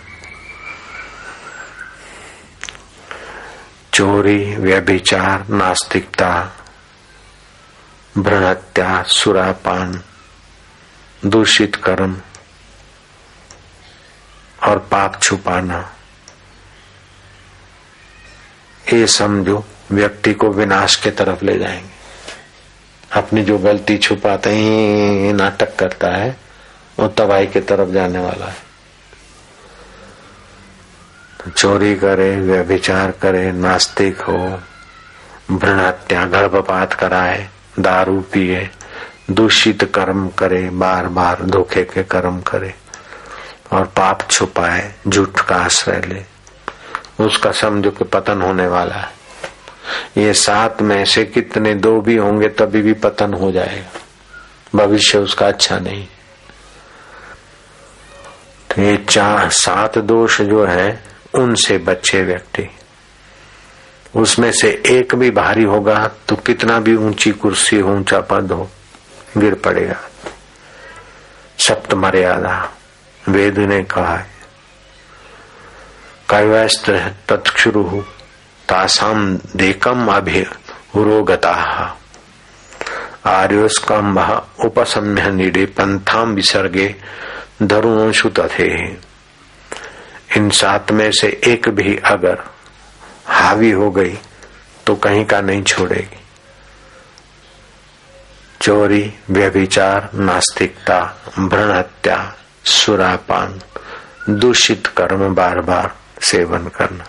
चोरी, 3.98 4.56
व्यभिचार, 4.56 5.48
नास्तिकता, 5.48 6.56
भ्रहत्या, 8.18 9.02
सुरापान, 9.02 10.02
दूषित 11.26 11.76
कर्म 11.76 12.16
और 14.62 14.78
पाप 14.78 15.22
छुपाना। 15.22 15.94
ये 18.92 19.06
समझो 19.06 19.64
व्यक्ति 19.92 20.34
को 20.34 20.50
विनाश 20.50 20.96
के 20.96 21.10
तरफ़ 21.10 21.44
ले 21.44 21.58
जाएँगे। 21.58 21.90
अपनी 23.12 23.42
जो 23.42 23.58
गलती 23.58 23.98
छुपाते 23.98 24.50
ही 24.50 25.32
नाटक 25.32 25.76
करता 25.76 26.08
है, 26.08 26.36
वो 26.98 27.08
तबाही 27.08 27.46
के 27.46 27.60
तरफ़ 27.60 27.88
जाने 27.88 28.18
वाला 28.18 28.46
है। 28.46 28.67
चोरी 31.56 31.94
करे, 31.94 32.40
व्यभिचार 32.40 33.10
करे, 33.10 33.52
नास्तिक 33.52 34.20
हो 34.20 34.60
भ्रण 35.50 35.80
हत्या 35.80 36.24
गर्भपात 36.24 36.92
कराए, 36.94 37.48
दारू 37.78 38.20
पिए, 38.20 38.70
दूषित 39.30 39.92
कर्म 39.94 40.28
करे 40.28 40.70
बार 40.70 41.06
बार 41.06 41.42
धोखे 41.42 41.82
के 41.82 42.02
कर्म 42.02 42.40
करे, 42.40 42.74
और 43.72 43.84
पाप 43.84 44.30
छुपाए, 44.30 44.94
झूठ 45.08 45.40
का 45.40 45.56
आश्रय 45.56 46.02
ले। 46.06 46.24
उसका 47.24 47.52
समझो 47.52 47.90
कि 47.90 48.04
पतन 48.04 48.42
होने 48.42 48.66
वाला 48.66 48.94
है। 48.94 49.12
ये 50.16 50.34
सात 50.34 50.82
में 50.82 51.04
से 51.04 51.24
कितने 51.24 51.74
दो 51.74 52.00
भी 52.00 52.16
होंगे, 52.16 52.48
तभी 52.48 52.82
भी 52.82 52.92
पतन 52.92 53.34
हो 53.34 53.52
जाएगा। 53.52 54.00
भविष्य 54.74 55.18
उसका 55.18 55.48
अच्छा 55.48 55.78
नहीं। 55.78 56.06
तो 58.70 58.82
ये 58.82 58.96
चार, 59.10 59.50
सात 59.50 59.98
दोष 59.98 60.40
जो 60.40 60.64
है 60.64 61.08
उनसे 61.38 61.78
बचे 61.78 62.22
व्यक्ति। 62.22 62.68
उसमें 64.16 64.50
से 64.52 64.70
एक 64.86 65.14
भी 65.14 65.30
भारी 65.30 65.64
होगा 65.64 65.96
तो 66.28 66.36
कितना 66.36 66.78
भी 66.80 66.94
ऊँची 66.96 67.30
कुर्सी 67.32 67.78
हो, 67.78 67.92
ऊँचा 67.92 68.20
पद 68.20 68.52
हो, 68.52 68.68
गिर 69.36 69.54
पड़ेगा। 69.54 70.00
सप्त 71.58 71.94
मर्यादा 71.94 72.72
वेद 73.28 73.58
ने 73.58 73.82
कहा 73.84 74.16
है। 74.16 74.26
कैवस्त्र 76.30 76.98
तत्क्षुरु 77.28 77.82
तासाम 78.68 79.36
देकम 79.56 80.06
अभि 80.06 80.44
उरोगता 80.96 81.52
आर्योस्कम्भ 83.26 84.18
उपसम्य 84.64 85.30
निडे 85.30 85.64
पंथाम 85.66 86.34
विसर्गे 86.34 86.94
धरुणशु 87.62 88.28
तथे। 88.28 88.68
इन 90.36 90.50
सात 90.50 90.90
में 90.90 91.10
से 91.12 91.40
एक 91.44 91.68
भी 91.68 91.96
अगर 91.96 92.42
हावी 93.26 93.70
हो 93.70 93.90
गई 93.90 94.18
तो 94.86 94.94
कहीं 94.96 95.24
का 95.24 95.40
नहीं 95.40 95.62
छोड़ेगी। 95.62 96.18
चोरी, 98.62 99.14
व्यभिचार, 99.30 100.08
नास्तिकता, 100.14 101.00
भ्रण 101.38 101.72
हत्या, 101.72 102.34
सुरापान, 102.64 103.60
दूषित 104.30 104.86
कर्म 104.86 105.34
बार 105.34 105.60
बार 105.60 105.94
सेवन 106.22 106.68
करना 106.68 107.04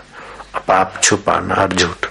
पाप 0.68 1.00
छुपाना 1.02 1.54
और 1.54 1.72
झूठ। 1.72 2.06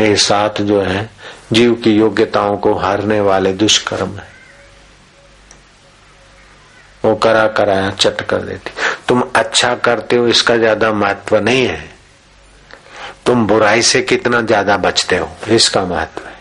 ये 0.00 0.16
सात 0.16 0.60
जो 0.62 0.80
है, 0.80 1.10
जीव 1.52 1.74
की 1.74 1.90
योग्यताओं 1.90 2.56
को 2.56 2.74
हारने 2.74 3.20
वाले 3.20 3.52
दुष्कर्म 3.52 4.16
है। 4.16 4.29
वो 7.04 7.14
करा 7.14 7.46
कराया 7.48 7.90
चट 7.90 8.20
कर 8.22 8.42
देती। 8.42 8.72
तुम 9.08 9.22
अच्छा 9.36 9.74
करते 9.76 10.16
हो, 10.16 10.26
इसका 10.28 10.56
ज़्यादा 10.56 10.92
महत्व 10.92 11.38
नहीं 11.38 11.66
है। 11.66 11.88
तुम 13.26 13.46
बुराई 13.46 13.82
से 13.82 14.02
कितना 14.02 14.40
ज़्यादा 14.40 14.76
बचते 14.76 15.16
हो, 15.16 15.30
इसका 15.48 15.84
महत्व 15.84 16.26
है। 16.26 16.38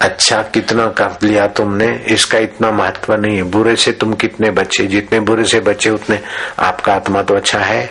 अच्छा 0.00 0.42
कितना 0.42 0.86
कर 0.90 1.16
लिया 1.22 1.46
तुमने, 1.48 1.88
इसका 2.08 2.38
इतना 2.38 2.70
महत्व 2.70 3.14
नहीं 3.14 3.36
है। 3.36 3.42
बुरे 3.42 3.74
से 3.76 3.92
तुम 3.92 4.12
कितने 4.14 4.50
बचे? 4.50 4.86
जितने 4.86 5.20
बुरे 5.20 5.44
से 5.44 5.60
बचे, 5.60 5.90
उतने। 5.90 6.20
आपका 6.58 6.94
आत्मा 6.94 7.22
तो 7.22 7.34
अच्छा 7.34 7.58
है, 7.58 7.84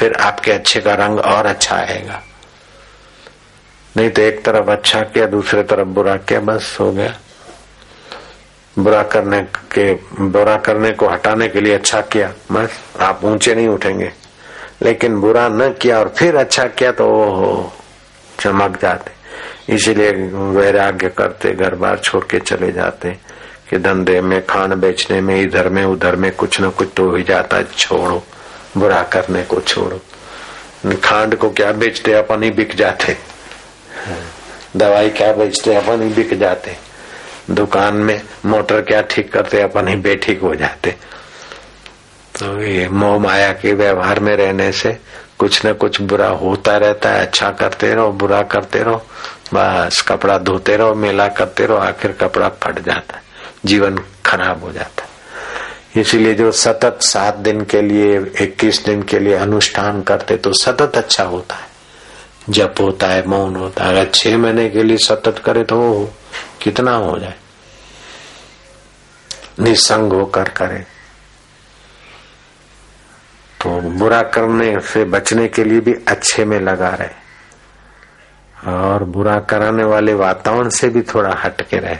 फिर 0.00 0.14
आपके 0.20 0.52
अच्छे 0.52 0.80
का 0.80 0.94
रंग 0.94 1.18
और 1.18 1.46
अच्छा 1.46 1.76
आएगा। 1.76 2.22
नहीं 3.96 4.10
तो 4.10 4.22
एक 4.22 4.44
तरफ़ 4.44 4.70
अच्छा 4.70 5.00
किया, 5.02 5.26
दूसरे 5.26 5.62
तरफ़ 5.62 5.88
बुरा 5.88 6.16
किया, 6.18 6.40
बस 6.40 6.76
हो 6.80 6.90
गया। 6.92 7.12
बुरा 8.78 9.02
करने 9.02 9.40
के, 9.42 9.92
बुरा 10.20 10.56
करने 10.56 10.90
को 10.90 11.08
हटाने 11.08 11.48
के 11.48 11.60
लिए 11.60 11.74
अच्छा 11.74 12.00
किया, 12.00 12.32
बस, 12.52 12.80
आप 13.00 13.24
ऊँचे 13.24 13.54
नहीं 13.54 13.68
उठेंगे। 13.68 14.12
लेकिन 14.82 15.20
बुरा 15.20 15.48
न 15.48 15.68
किया 15.72 15.98
और 15.98 16.08
फिर 16.08 16.36
अच्छा 16.36 16.64
किया 16.64 16.92
तो 16.92 17.06
ओ 17.06 17.70
चमक 18.40 18.78
जाते। 18.82 19.12
इसीलिए 19.74 20.10
वैराग्य 20.32 21.08
करते, 21.08 21.52
घर 21.52 21.74
बार 21.74 21.98
छोड़ 21.98 22.24
के 22.24 22.38
चले 22.38 22.72
जाते 22.72 23.10
कि 23.70 23.78
धंधे 23.78 24.20
में, 24.20 24.46
खान 24.46 24.74
बेचने 24.74 25.20
में, 25.20 25.40
इधर 25.42 25.68
में, 25.68 25.84
उधर 25.84 26.16
में, 26.16 26.30
कुछ 26.32 26.60
न 26.60 26.70
कुछ 26.70 26.88
तो 26.96 27.10
हो 27.10 27.18
जाता 27.18 27.56
है 27.56 27.64
छोड़ो, 27.64 28.22
बुरा 28.76 29.02
करने 29.02 29.42
को 29.42 29.60
छोड़ो। 29.60 30.00
खांड 31.04 31.34
को 31.34 31.50
क्या 31.50 31.72
बेचते, 31.72 32.12
अपन 32.12 32.42
ही 32.42 32.50
बिक 32.50 32.74
जाते। 32.74 33.16
दवाई 34.76 35.10
क्या 35.10 35.32
बेचते, 35.32 35.74
अपन 35.74 36.02
ही 36.02 36.08
बिक 36.08 36.38
जाते। 36.38 36.76
दुकान 37.50 37.94
में 37.96 38.20
मोटर 38.46 38.80
क्या 38.80 39.00
ठीक 39.02 39.32
करते, 39.32 39.60
अपन 39.60 39.88
ही 39.88 39.96
बेठीक 39.96 40.40
हो 40.40 40.54
जाते। 40.54 40.90
तो 42.34 42.60
ये 42.62 42.88
मोह 42.88 43.18
माया 43.18 43.52
के 43.52 43.72
व्यवहार 43.72 44.20
में 44.20 44.34
रहने 44.36 44.70
से 44.72 44.96
कुछ 45.38 45.64
न 45.66 45.72
कुछ 45.72 46.00
बुरा 46.02 46.28
होता 46.28 46.76
रहता 46.76 47.10
है 47.10 47.26
अच्छा 47.26 47.50
करते 47.50 47.92
रहो, 47.94 48.10
बुरा 48.12 48.42
करते 48.42 48.82
रहो, 48.82 48.96
बस 49.54 50.00
कपड़ा 50.08 50.38
धोते 50.38 50.76
रहो, 50.76 50.94
मेला 50.94 51.26
करते 51.28 51.66
रहो, 51.66 51.76
आखिर 51.76 52.12
कपड़ा 52.12 52.48
फट 52.62 52.78
जाता 52.78 53.16
है, 53.16 53.22
जीवन 53.64 53.98
खराब 54.26 54.64
हो 54.64 54.72
जाता 54.72 55.02
है। 55.02 56.00
इसीलिए 56.00 56.34
जो 56.34 56.50
सतत 56.52 56.98
सात 57.02 57.36
दिन 57.36 57.60
के 57.64 57.82
लिए, 57.82 58.18
इक्कीस 58.42 58.84
दिन 58.84 59.02
के 59.02 59.18
लिए 59.18 59.34
अनुष्ठान 59.34 60.02
करते 60.02 60.36
तो 60.36 60.52
सतत 60.54 60.96
अच्छा 60.96 61.24
होता 61.24 61.54
है। 61.54 61.72
जप 62.50 62.80
होता 62.80 63.06
है, 63.06 63.26
मौन 63.26 63.56
होता 63.56 63.84
है, 63.84 63.90
अगर 63.90 64.10
छह 64.14 64.36
महीने 64.38 64.68
के 64.68 64.82
लिए 64.82 64.96
सतत 64.98 65.38
करे 65.44 65.62
तो 65.64 65.78
कितना 66.64 66.92
हो 66.92 67.18
जाए। 67.18 67.34
निसंग 69.60 70.12
होकर 70.12 70.48
करे। 70.48 70.78
तो 73.60 73.80
बुरा 73.80 74.22
करने 74.22 74.80
से 74.80 75.04
बचने 75.04 75.48
के 75.48 75.64
लिए 75.64 75.80
भी 75.80 75.94
अच्छे 76.08 76.44
में 76.44 76.60
लगा 76.60 76.88
रहे। 76.88 77.24
और 78.70 79.04
बुरा 79.04 79.40
कराने 79.40 79.84
वाले 79.84 80.14
वातावरण 80.14 80.68
से 80.68 80.88
भी 80.88 81.02
थोड़ा 81.02 81.34
हट 81.34 81.68
के 81.68 81.76
रहे। 81.76 81.96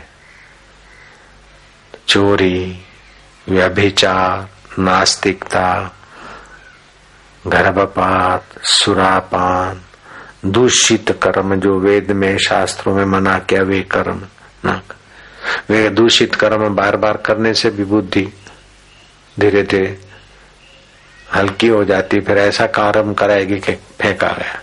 चोरी, 2.07 2.85
व्यभिचार, 3.49 4.49
नास्तिकता, 4.79 5.95
गर्भपात, 7.47 8.45
सुरापान, 8.63 9.81
दूषित 10.45 11.19
कर्म 11.23 11.55
जो 11.55 11.79
वेद 11.79 12.11
में 12.11 12.37
शास्त्रों 12.37 12.95
में 12.95 13.05
मना 13.05 13.39
किया, 13.39 13.63
वे 13.63 13.81
कर्म। 13.81 14.21
ना 14.65 14.81
वे 15.69 15.89
दूषित 15.89 16.35
कर्म 16.35 16.75
बार 16.75 16.95
बार 16.97 17.17
करने 17.17 17.53
से 17.53 17.69
भी 17.69 17.83
बुद्धि 17.83 18.27
धीरे 19.39 19.63
धीरे 19.63 19.97
हल्की 21.35 21.67
हो 21.67 21.83
जाती, 21.83 22.19
फिर 22.19 22.37
ऐसा 22.37 22.65
कर्म 22.67 23.13
कराएगी 23.13 23.59
कि 23.59 23.73
फेंका 23.73 24.27
गया। 24.27 24.61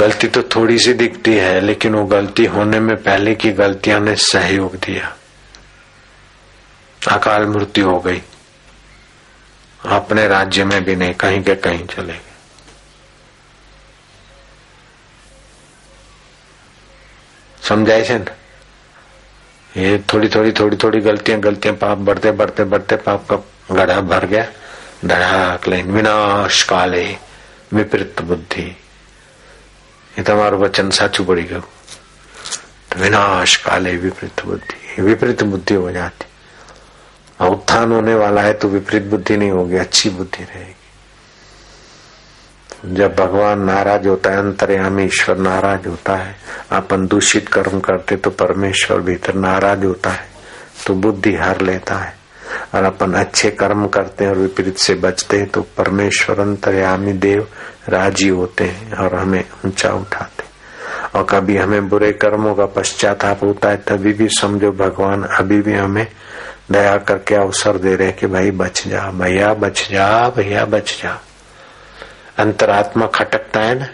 गलती 0.00 0.28
तो 0.28 0.42
थोड़ी 0.42 0.78
सी 0.78 0.92
दिखती 0.94 1.34
है, 1.34 1.60
लेकिन 1.60 1.94
वो 1.94 2.04
गलती 2.04 2.44
होने 2.44 2.80
में 2.80 2.96
पहले 2.96 3.34
की 3.34 3.52
गलतियाँ 3.52 4.00
ने 4.00 4.16
सहयोग 4.16 4.76
दिया। 4.76 5.16
अकाल 7.10 7.46
मृत्यु 7.46 7.90
हो 7.90 7.98
गई। 8.00 8.22
अपने 9.86 10.28
राज्य 10.28 10.64
में 10.64 10.84
भी 10.84 10.96
नहीं, 10.96 11.14
कहीं 11.14 11.42
के 11.42 11.54
कहीं 11.54 11.86
चले 11.86 12.12
गए। 12.12 12.31
समझाए 17.61 18.03
છે 18.03 18.17
ये 19.71 19.97
थोड़ी 20.11 20.27
थोड़ी 20.29 20.51
थोड़ी 20.51 20.77
थोड़ी 20.77 20.99
गलतियां 21.01 21.43
गलतियां 21.43 21.75
पाप 21.77 21.97
बढ़ते 22.05 22.31
बढ़ते 22.33 22.63
बढ़ते 22.65 22.95
पाप 23.05 23.25
का 23.29 23.35
गढ़ा 23.71 23.99
भर 24.03 24.25
गया 24.25 24.45
धड़ाक 25.05 25.67
लेन 25.67 25.91
विनाश 25.91 26.61
काले 26.63 27.05
विपरीत 27.73 28.21
बुद्धि 28.23 28.67
એ 30.13 30.23
તમારું 30.23 30.59
વચન 30.61 30.87
સાચું 30.97 31.23
પડી 31.25 31.43
ગયું 31.49 31.65
तो 32.89 32.99
विनाश 32.99 33.55
काले 33.57 33.91
विपरीत 33.97 34.39
बुद्धि 34.45 35.01
विपरीत 35.01 35.43
बुद्धि 35.43 35.75
हो 35.75 35.89
जाती 35.91 36.25
उत्थान 37.45 37.91
होने 37.91 38.13
वाला 38.15 38.41
है 38.41 38.53
तो 38.61 38.67
विपरीत 38.69 39.03
बुद्धि 39.11 39.37
नहीं 39.37 39.51
होगी 39.51 39.77
अच्छी 39.77 40.09
बुद्धि 40.11 40.43
रहेगी 40.43 40.80
जब 42.84 43.14
भगवान 43.16 43.60
नाराज़ 43.60 44.08
होता 44.08 44.30
है, 44.30 44.38
अंतर्यामी 44.38 45.04
ईश्वर 45.04 45.36
नाराज़ 45.38 45.88
होता 45.88 46.16
है, 46.16 46.34
अपन 46.70 47.06
दूषित 47.06 47.48
कर्म 47.48 47.80
करते 47.80 48.16
तो 48.16 48.30
परमेश्वर 48.32 49.00
भीतर 49.00 49.34
नाराज़ 49.34 49.84
होता 49.84 50.10
है 50.10 50.26
तो 50.86 50.94
बुद्धि 50.94 51.34
हार 51.34 51.60
लेता 51.60 51.94
है। 51.94 52.14
और 52.74 52.84
अपन 52.84 53.12
अच्छे 53.14 53.50
कर्म 53.50 53.86
करते 53.86 54.24
हैं 54.24 54.30
और 54.30 54.38
विपरीत 54.38 54.78
से 54.78 54.94
बचते 54.94 55.38
हैं 55.38 55.48
तो 55.48 55.60
परमेश्वर 55.76 56.40
अंतर्यामी 56.40 57.12
देव 57.12 57.46
राज़ी 57.88 58.28
होते 58.28 58.64
हैं 58.64 58.92
और 58.94 59.14
हमें 59.14 59.44
ऊँचा 59.66 59.92
उठाते 59.92 60.44
और 61.18 61.26
कभी 61.30 61.56
हमें 61.56 61.88
बुरे 61.88 62.12
कर्मों 62.12 62.54
का 62.54 62.66
पश्चाताप 62.66 63.42
होता 63.44 63.68
है, 63.68 63.76
तभी 63.76 64.12
भी 64.12 64.28
समझो 64.30 64.72
भगवान 64.72 65.22
अभी 65.22 65.60
भी 65.62 65.74
हमें 65.74 66.06
दया 66.70 66.96
करके 66.98 67.34
अवसर 67.34 67.78
दे 67.78 67.94
रहे 67.96 68.12
कि 68.12 68.26
भाई 68.26 68.50
बच 68.50 68.86
जा, 68.88 69.10
भैया 69.10 69.52
बच 69.54 69.88
जा, 69.90 70.28
भैया 70.28 70.64
बच 70.64 70.98
जा। 71.02 71.20
अंतरात्मा 72.42 73.06
खटकता 73.06 73.60
है 73.60 73.78
ना 73.78 73.86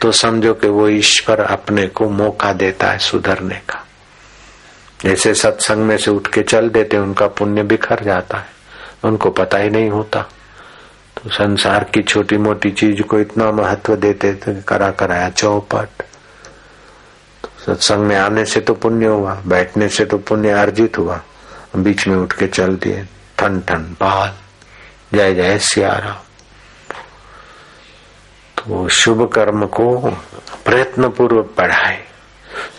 तो 0.00 0.10
समझो 0.12 0.52
कि 0.54 0.68
वो 0.68 0.88
ईश्वर 0.88 1.40
अपने 1.40 1.86
को 1.86 2.08
मौका 2.10 2.52
देता 2.52 2.90
है 2.90 2.98
सुधरने 2.98 3.60
का। 3.68 3.84
जैसे 5.02 5.34
सत्संग 5.34 5.84
में 5.84 5.96
से 5.96 6.10
उठ 6.10 6.26
के 6.26 6.42
चल 6.42 6.68
देते, 6.68 6.98
उनका 6.98 7.26
पुण्य 7.28 7.62
बिखर 7.62 8.02
जाता 8.04 8.38
है, 8.38 8.46
उनको 9.04 9.30
पता 9.30 9.58
ही 9.58 9.70
नहीं 9.70 9.90
होता। 9.90 10.22
तो 11.16 11.30
संसार 11.30 11.84
की 11.84 12.02
छोटी 12.02 12.36
मोटी 12.36 12.70
चीज़ 12.70 13.02
को 13.02 13.18
इतना 13.20 13.50
महत्व 13.52 13.96
देते 13.96 14.32
थे 14.36 14.54
करा 14.62 14.90
कराया 14.90 15.28
चौपट। 15.30 16.02
तो 17.44 17.48
सत्संग 17.66 18.04
में 18.04 18.16
आने 18.16 18.44
से 18.44 18.60
तो 18.60 18.74
पुण्य 18.74 19.06
हुआ, 19.06 19.34
बैठने 19.46 19.88
से 19.88 20.04
तो 20.04 20.18
पुण्य 20.18 20.50
अर्जित 20.50 20.98
हुआ। 20.98 21.20
बीच 21.76 22.06
में 22.08 22.16
उठ 22.16 22.32
के 22.32 22.46
चल 22.48 22.76
दिए 22.76 23.06
ठन 23.38 23.60
ठन 23.60 23.96
बाल 24.00 24.32
जय 25.14 25.34
जय 25.34 25.58
सियारा 25.58 26.20
तो 28.62 28.88
शुभ 28.88 29.32
कर्म 29.32 29.66
को 29.66 30.10
प्रयत्न 30.64 31.08
पूर्वक 31.08 31.54
बढ़ाए। 31.58 32.04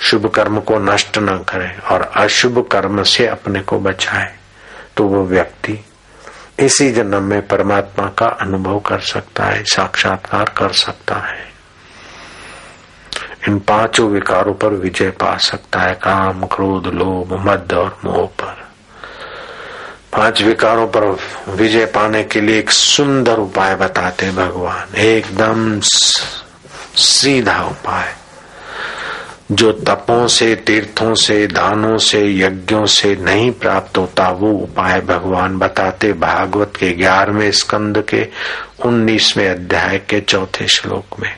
शुभ 0.01 0.29
कर्म 0.29 0.59
को 0.59 0.79
नष्ट 0.79 1.17
न 1.17 1.37
करे 1.37 1.77
और 1.91 2.01
अशुभ 2.01 2.67
कर्म 2.71 3.03
से 3.03 3.27
अपने 3.27 3.61
को 3.61 3.79
बचाए। 3.79 4.35
तो 4.97 5.03
वो 5.03 5.25
व्यक्ति 5.25 5.85
इसी 6.59 6.91
जन्म 6.91 7.23
में 7.23 7.47
परमात्मा 7.47 8.07
का 8.07 8.25
अनुभव 8.25 8.79
कर 8.79 8.99
सकता 8.99 9.43
है, 9.43 9.63
साक्षात्कार 9.63 10.53
कर 10.57 10.71
सकता 10.71 11.15
है। 11.15 11.53
इन 13.47 13.59
पाँचों 13.59 14.09
विकारों 14.09 14.53
पर 14.53 14.69
विजय 14.69 15.09
पा 15.09 15.37
सकता 15.37 15.79
है, 15.79 15.93
काम, 15.93 16.45
क्रोध, 16.45 16.87
लोभ, 16.87 17.47
मद 17.49 17.73
और 17.73 17.97
मोह 18.05 18.25
पर। 18.25 18.72
पाँच 20.13 20.41
विकारों 20.41 20.87
पर 20.87 21.17
विजय 21.51 21.85
पाने 21.85 22.23
के 22.23 22.41
लिए 22.41 22.59
एक 22.59 22.69
सुंदर 22.69 23.37
उपाय 23.37 23.75
बताते 23.75 24.31
भगवान। 24.31 24.95
एकदम 24.95 25.79
सीधा 26.95 27.63
उपाय। 27.63 28.15
जो 29.51 29.71
तपों 29.71 30.27
से, 30.27 30.55
तीर्थों 30.55 31.15
से, 31.15 31.47
दानों 31.47 31.97
से, 31.97 32.37
यज्ञों 32.39 32.85
से 32.85 33.15
नहीं 33.15 33.51
प्राप्त 33.51 33.97
होता, 33.97 34.29
वो 34.29 34.51
उपाय 34.51 35.01
भगवान 35.01 35.57
बताते 35.57 36.13
भागवत 36.13 36.73
के 36.79 36.91
ग्यारहवें 36.91 37.51
स्कंद 37.51 38.05
के 38.09 38.27
उन्नीसवें 38.85 39.49
अध्याय 39.49 39.97
के 39.97 40.21
चौथे 40.21 40.67
श्लोक 40.67 41.19
में। 41.19 41.35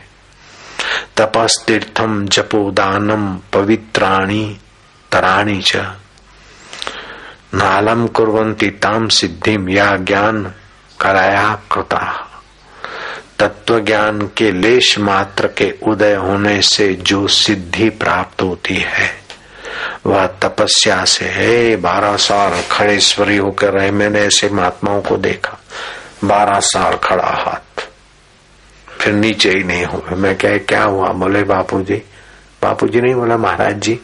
तपस्तीर्थम 1.18 2.26
जपो 2.26 2.72
दानम 2.72 3.38
पवित्राणी, 3.54 4.58
तराणी 5.12 5.62
च। 5.62 5.76
नालम 7.56 8.06
कुरंती 8.08 8.70
ताम 8.84 9.08
सिद्धिम 9.08 9.70
या 9.70 9.96
ज्ञान 9.98 10.44
कराया 11.00 11.54
कृता। 11.72 12.06
तत्व 13.40 13.80
ज्ञान 13.80 14.22
के 14.38 14.52
लेश 14.52 14.98
मात्र 15.00 15.48
के 15.48 15.70
उदय 15.84 16.14
होने 16.16 16.62
से 16.62 16.94
जो 17.02 17.28
सिद्धि 17.28 17.90
प्राप्त 17.94 18.42
होती 18.42 18.76
है, 18.76 19.10
वह 20.06 20.26
तपस्या 20.42 21.04
से 21.06 21.26
है। 21.28 21.76
बारह 21.76 22.16
साल 22.18 22.62
खड़े 22.72 23.00
स्वरी 23.00 23.38
होकर 23.38 23.74
रहे, 23.74 23.92
मैंने 23.92 24.22
ऐसे 24.22 24.50
महात्माओं 24.50 25.02
को 25.02 25.18
देखा। 25.18 25.58
बारह 26.24 26.60
साल 26.62 26.96
खड़ा 27.04 27.30
हाथ, 27.38 27.88
फिर 28.90 29.14
नीचे 29.14 29.50
ही 29.50 29.64
नहीं 29.64 29.86
हुए। 29.86 30.16
मैं 30.16 30.36
क्या 30.38 30.58
क्या 30.60 30.84
हुआ? 30.84 31.12
बोले 31.14 31.44
बापू 31.46 31.82
जी 31.82 32.02
बापू 32.64 32.88
जी 32.88 33.02
नहीं 33.02 33.16
बोला, 33.16 33.38
महाराज 33.38 33.80
जी 33.80 34.00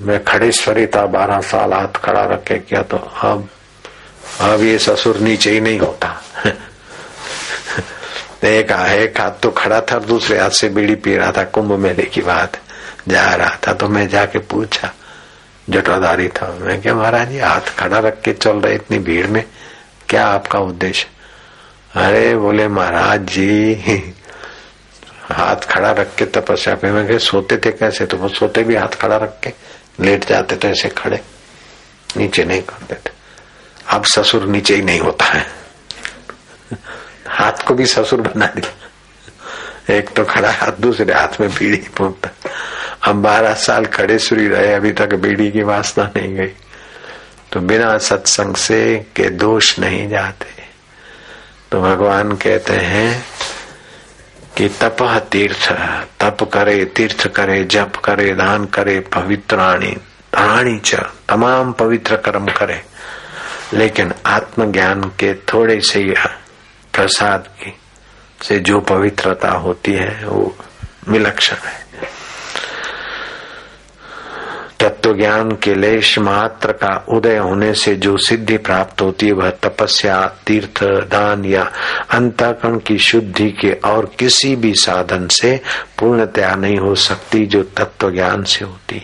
मैं 0.00 0.24
खड़े 0.24 0.52
स्वरी 0.52 0.86
था 0.86 1.06
बारह 1.06 1.40
साल 1.40 1.72
हाथ 1.72 2.00
खड़ा 2.04 2.24
रखे 2.24 2.58
किया 2.58 2.82
तो 2.82 2.96
अब 2.96 3.48
अब 4.40 4.62
ये 4.62 4.78
ससुर 4.78 5.18
नीचे 5.18 5.50
ही 5.50 5.60
नहीं 5.60 5.78
होता। 5.78 6.22
एक 8.44 9.20
हाथ 9.20 9.30
तो 9.30 9.50
खड़ा 9.50 9.80
था, 9.80 9.98
दूसरे 9.98 10.38
हाथ 10.38 10.50
से 10.50 10.68
बीड़ी 10.68 10.94
पी 10.94 11.16
रहा 11.16 11.32
था, 11.32 11.44
कुंभ 11.44 11.72
मेले 11.72 12.02
की 12.02 12.20
बात 12.20 12.60
जा 13.08 13.34
रहा 13.34 13.58
था 13.66 13.72
तो 13.72 13.88
मैं 13.88 14.08
जाके 14.08 14.38
पूछा 14.38 14.92
जटाधारी 15.70 16.28
था। 16.28 16.56
मैं 16.60 16.82
क्या, 16.82 16.94
महाराज 16.94 17.28
जी, 17.28 17.38
हाथ 17.38 17.60
खड़ा 17.60 17.98
रख 17.98 18.22
के 18.22 18.32
चल 18.32 18.56
रहे 18.56 18.74
इतनी 18.74 18.98
भीड़ 18.98 19.26
में, 19.26 19.44
क्या 20.08 20.26
आपका 20.26 20.58
उद्देश्य? 20.58 21.06
अरे 21.94 22.36
बोले, 22.36 22.68
महाराज 22.68 23.20
जी, 23.20 23.74
हाथ 25.32 25.56
खड़ा 25.56 25.90
रख 25.90 26.14
के 26.14 26.24
तपस्या 26.24 26.74
पे। 26.74 26.90
मैं 26.90 27.18
सोते 27.18 27.56
थे 27.56 27.70
कैसे? 27.70 28.06
तो 28.06 28.16
वो 28.16 28.28
सोते 28.28 28.62
भी 28.62 28.76
हाथ 28.76 28.88
खड़ा 28.88 29.16
रख 29.16 29.40
के। 29.44 29.52
लेट 30.00 30.28
जाते 30.28 30.56
थे 30.56 30.68
ऐसे 30.68 30.88
खड़े। 30.88 31.20
नीचे 32.16 32.44
नहीं 32.44 32.62
करते 32.62 32.94
थे। 32.94 33.14
अब 33.88 34.04
ससुर 34.04 34.44
नीचे 34.44 34.74
ही 34.74 34.82
नहीं 34.82 35.00
होता 35.00 35.24
है। 35.24 35.46
हाथ 37.28 37.52
को 37.52 37.74
भी 37.74 37.86
ससुर 37.86 38.20
बना 38.20 38.46
दिया। 38.46 39.94
एक 39.94 40.08
तो 40.08 40.24
खड़ा 40.24 40.50
हाथ, 40.50 40.72
दूसरे 40.80 41.14
हाथ 41.14 41.40
में 41.40 41.50
बीड़ी 41.50 41.76
फूकता 41.76 42.50
अब 43.02 43.16
बारह 43.16 43.54
साल 43.54 43.86
खड़े 43.86 44.18
सुरी 44.18 44.48
रहे, 44.48 44.74
अभी 44.74 44.92
तक 44.92 45.14
बीड़ी 45.14 45.50
की 45.50 45.62
वासना 45.62 46.10
नहीं 46.16 46.34
गई। 46.34 46.52
तो 47.52 47.60
बिना 47.60 47.98
सत्संग 47.98 48.54
से 48.54 49.06
के 49.16 49.30
दोष 49.30 49.78
नहीं 49.78 50.08
जाते। 50.08 50.46
तो 51.72 51.80
भगवान 51.80 52.32
कहते 52.32 52.72
हैं 52.72 53.24
कि 54.58 54.68
तप 54.68 55.28
तीर्थ, 55.32 55.72
तप 56.20 56.50
करे, 56.54 56.84
तीर्थ 56.84 57.28
करे, 57.28 57.64
जप 57.64 57.92
करे, 58.04 58.34
दान 58.34 58.64
करे 58.64 59.00
पवित्राणी 59.00 59.90
राणी 60.34 60.78
च, 60.78 60.94
तमाम 61.28 61.72
पवित्र 61.72 62.16
कर्म 62.16 62.46
करे। 62.46 62.82
लेकिन 63.72 64.14
आत्मज्ञान 64.26 65.02
के 65.04 65.34
थोड़े 65.34 65.80
से 65.80 66.14
प्रसाद 66.92 67.46
की, 67.46 67.78
से 68.42 68.58
जो 68.58 68.80
पवित्रता 68.80 69.50
होती 69.50 69.92
है, 69.92 70.20
वो 70.24 70.56
विलक्षण 71.08 71.56
है। 71.56 71.86
तत्व 75.08 75.18
ज्ञान 75.18 75.50
के 75.52 75.74
लेश 75.74 76.18
मात्र 76.18 76.72
का 76.72 77.04
उदय 77.08 77.36
होने 77.36 77.72
से 77.74 77.94
जो 77.96 78.16
सिद्धि 78.18 78.56
प्राप्त 78.58 79.00
होती 79.00 79.26
है, 79.26 79.32
वह 79.32 79.50
तपस्या, 79.62 80.26
तीर्थ, 80.46 80.82
दान 81.08 81.44
या 81.44 81.62
अंतकरण 82.10 82.78
की 82.78 82.98
शुद्धि 82.98 83.50
के 83.50 83.72
और 83.84 84.10
किसी 84.18 84.54
भी 84.56 84.72
साधन 84.74 85.26
से 85.28 85.60
पूर्णतया 85.98 86.54
नहीं 86.54 86.76
हो 86.78 86.94
सकती, 86.94 87.46
जो 87.46 87.62
तत्व 87.62 88.10
ज्ञान 88.10 88.42
से 88.44 88.64
होती 88.64 89.02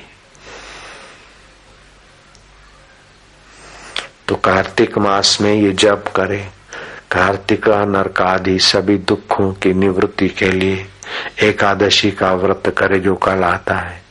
तो 4.28 4.34
कार्तिक 4.34 4.98
मास 4.98 5.38
में 5.40 5.54
ये 5.54 5.72
जप 5.72 6.12
करे। 6.16 6.44
कार्तिक 7.10 7.68
नरक 7.68 8.20
आदि 8.20 8.58
सभी 8.58 8.98
दुखों 8.98 9.52
की 9.54 9.72
निवृत्ति 9.74 10.28
के 10.28 10.50
लिए 10.50 10.86
एकादशी 11.42 12.10
का 12.10 12.32
व्रत 12.34 12.74
करे, 12.78 13.00
जो 13.00 13.14
कल 13.16 13.44
आता 13.44 13.74
है। 13.76 14.03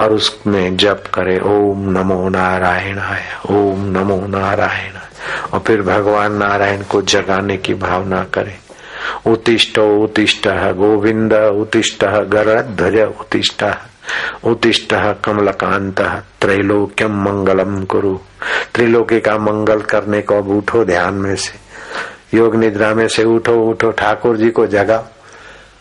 और 0.00 0.12
उसमें 0.12 0.76
जप 0.76 1.04
करे, 1.14 1.38
ओम 1.38 1.90
नमो 1.90 2.28
नारायण 2.28 2.98
आय 2.98 3.22
ओम 3.50 3.84
नमो 3.84 4.26
नारायण 4.26 4.92
और 5.52 5.60
फिर 5.60 5.82
भगवान 5.82 6.32
नारायण 6.32 6.82
को 6.82 7.02
जगाने 7.02 7.56
की 7.56 7.74
भावना 7.74 8.24
करे। 8.24 8.56
उत्तिष्ठ 9.26 9.78
उत्तिष्ठ 9.78 10.48
गोविंद, 10.48 11.32
उत्तिष्ठ 11.32 12.04
गरध्वज 12.04 12.96
उत्तिष्ठ 13.20 13.64
उत्तिष्ठ 14.44 14.94
कमलकांत 15.24 16.00
त्रैलोक्यम 16.40 17.22
मंगलम 17.22 17.84
कुरु। 17.84 18.18
त्रिलोकी 18.74 19.20
का 19.20 19.38
मंगल 19.38 19.80
करने 19.80 20.20
को 20.22 20.34
अब 20.34 20.48
उठो 20.48 20.84
ध्यान 20.84 21.14
में 21.14 21.36
से। 21.36 21.58
योग 22.36 22.56
निद्रा 22.56 22.94
में 22.94 23.08
से 23.08 23.24
उठो 23.24 23.52
उठो, 23.52 23.90
ठाकुर 23.90 24.36
जी 24.36 24.50
को 24.50 24.66
जगा 24.66 25.04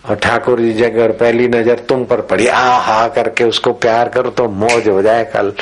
और 0.10 0.16
ठाकुर 0.16 0.60
जी 0.60 0.74
जगह 0.74 1.12
पहली 1.14 1.48
नज़र 1.48 1.80
तुम 1.80 2.04
पर 2.06 2.22
पड़ी। 2.22 2.48
आ 2.48 2.78
हा 2.80 3.08
करके 3.08 3.44
उसको 3.44 3.74
प्यार 3.76 4.10
करो 4.10 4.30
तो 4.30 4.48
मौज 4.50 4.88
हो 4.90 5.02
जाए 5.02 5.24
कल। 5.26 5.54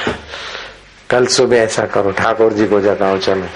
कल 1.10 1.26
सुबह 1.28 1.58
ऐसा 1.58 1.86
करो, 1.86 2.12
ठाकुर 2.12 2.54
जी 2.54 2.68
को 2.68 2.80
जगाओ, 2.82 3.18
चलो। 3.18 3.48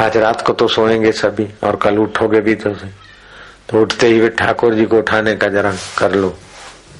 आज 0.00 0.16
रात 0.16 0.40
को 0.46 0.52
तो 0.52 0.68
सोएँगे 0.68 1.12
सभी 1.12 1.48
और 1.64 1.76
कल 1.76 1.98
उठोगे 1.98 2.40
भी 2.40 2.54
तो 2.54 2.70
तो 3.68 3.80
उठते 3.82 4.06
ही 4.06 4.20
वे 4.20 4.28
ठाकुर 4.28 4.74
जी 4.74 4.84
को 4.86 4.98
उठाने 4.98 5.34
का 5.36 5.48
जरा 5.48 5.72
कर 5.98 6.14
लो 6.14 6.34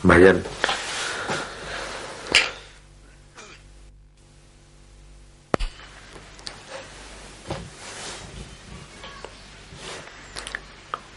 भजन। 0.07 0.43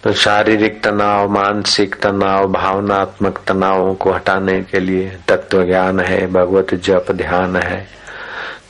तो 0.05 0.11
शारीरिक 0.13 0.83
तनाव, 0.83 1.29
मानसिक 1.31 1.95
तनाव, 1.95 2.47
भावनात्मक 2.47 3.39
तनावों 3.47 3.93
को 3.95 4.11
हटाने 4.11 4.61
के 4.61 4.79
लिए 4.79 5.09
तत्व 5.27 5.63
ज्ञान 5.63 5.99
है, 5.99 6.27
भगवत 6.27 6.73
जप 6.75 7.05
ध्यान 7.11 7.55
है। 7.55 7.87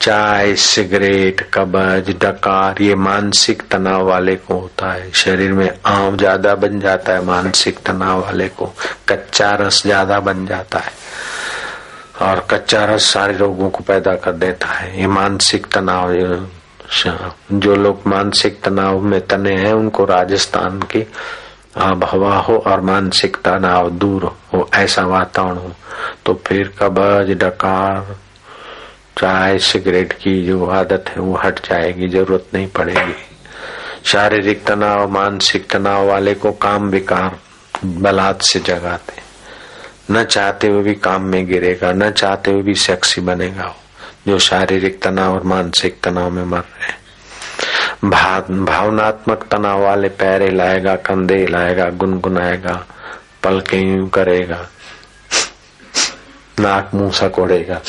चाय, 0.01 0.55
सिगरेट, 0.55 1.41
कबज, 1.53 2.15
डकार, 2.23 2.81
ये 2.81 2.95
मानसिक 2.95 3.63
तनाव 3.71 4.05
वाले 4.05 4.35
को 4.35 4.59
होता 4.59 4.91
है। 4.91 5.11
शरीर 5.11 5.51
में 5.51 5.69
आम 5.85 6.17
ज़्यादा 6.17 6.55
बन 6.55 6.79
जाता 6.79 7.13
है, 7.13 7.25
मानसिक 7.25 7.79
तनाव 7.85 8.21
वाले 8.21 8.47
को। 8.47 8.73
कच्चा 9.09 9.51
रस 9.51 9.81
ज़्यादा 9.83 10.19
बन 10.19 10.45
जाता 10.45 10.79
है 10.79 10.91
और 12.21 12.47
कच्चा 12.49 12.85
रस 12.85 13.11
सारे 13.13 13.37
रोगों 13.37 13.69
को 13.69 13.83
पैदा 13.83 14.15
कर 14.15 14.31
देता 14.31 14.67
है। 14.67 14.99
ये 14.99 15.07
मानसिक 15.07 15.67
तनाव 15.67 16.13
जो 17.51 17.75
लोग 17.75 18.01
मानसिक 18.07 18.61
तनाव 18.63 18.99
में 19.01 19.27
तने 19.27 19.55
हैं, 19.55 19.73
उनको 19.73 20.05
राजस्थान 20.05 20.81
की 20.81 21.07
आब 21.77 22.03
हवा 22.03 22.37
हो 22.37 22.57
और 22.57 22.81
मानसिक 22.81 23.37
तनाव 23.45 23.89
दूर 23.89 24.23
हो, 24.53 24.69
ऐसा 24.73 25.01
वातावरण 25.01 25.57
हो 25.57 25.71
तो 26.25 26.41
फिर 26.47 26.73
कबज, 26.79 27.31
डकार, 27.31 28.15
चाय, 29.17 29.59
सिगरेट 29.59 30.13
की 30.13 30.45
जो 30.45 30.65
आदत 30.65 31.05
है, 31.09 31.21
वो 31.21 31.35
हट 31.43 31.59
जाएगी, 31.59 32.07
ज़रूरत 32.07 32.45
नहीं 32.53 32.67
पड़ेगी। 32.67 33.15
शारीरिक 34.05 34.65
तनाव, 34.65 35.09
मानसिक 35.11 35.69
तनाव 35.69 36.07
वाले 36.07 36.33
को 36.33 36.51
काम 36.51 36.89
विकार 36.89 37.39
बलात् 37.85 38.41
से 38.41 38.59
जगाते। 38.59 39.21
न 40.11 40.23
चाहते 40.23 40.67
हुए 40.67 40.83
भी 40.83 40.95
काम 40.95 41.21
में 41.21 41.45
गिरेगा, 41.47 41.91
न 41.91 42.11
चाहते 42.11 42.51
हुए 42.51 42.61
भी 42.61 42.75
सेक्सी 42.75 43.21
बनेगा। 43.21 43.75
जो 44.27 44.37
शारीरिक 44.39 45.01
तनाव 45.01 45.33
और 45.35 45.43
मानसिक 45.43 45.99
तनाव 46.03 46.29
में 46.29 46.43
मर 46.43 46.59
रहे 46.59 46.93
भावनात्मक 48.03 49.47
तनाव 49.51 49.81
वाले 49.81 50.09
पैर 50.09 50.41
हिलाएगा 50.41 50.95
कंधे 50.95 51.35
हिलाएगा 51.35 51.89
गुनगुनाएगा, 51.91 52.85
पलके 53.43 53.77
यूँ 53.79 54.09
करेगा, 54.09 54.67
नाक 56.59 56.93
मुँह 56.93 57.11
सकोड़ेगा 57.11 57.81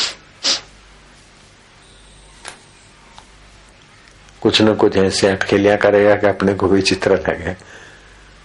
कुछ 4.42 4.62
न 4.62 4.74
कुछ 4.74 4.96
ऐसे 4.96 5.28
अटकेलिया 5.28 5.76
करेगा 5.76 6.14
कि 6.14 6.26
अपने 6.26 6.54
को 6.54 6.68
भी 6.68 6.82
चित्र 6.82 7.16
लगे। 7.18 7.56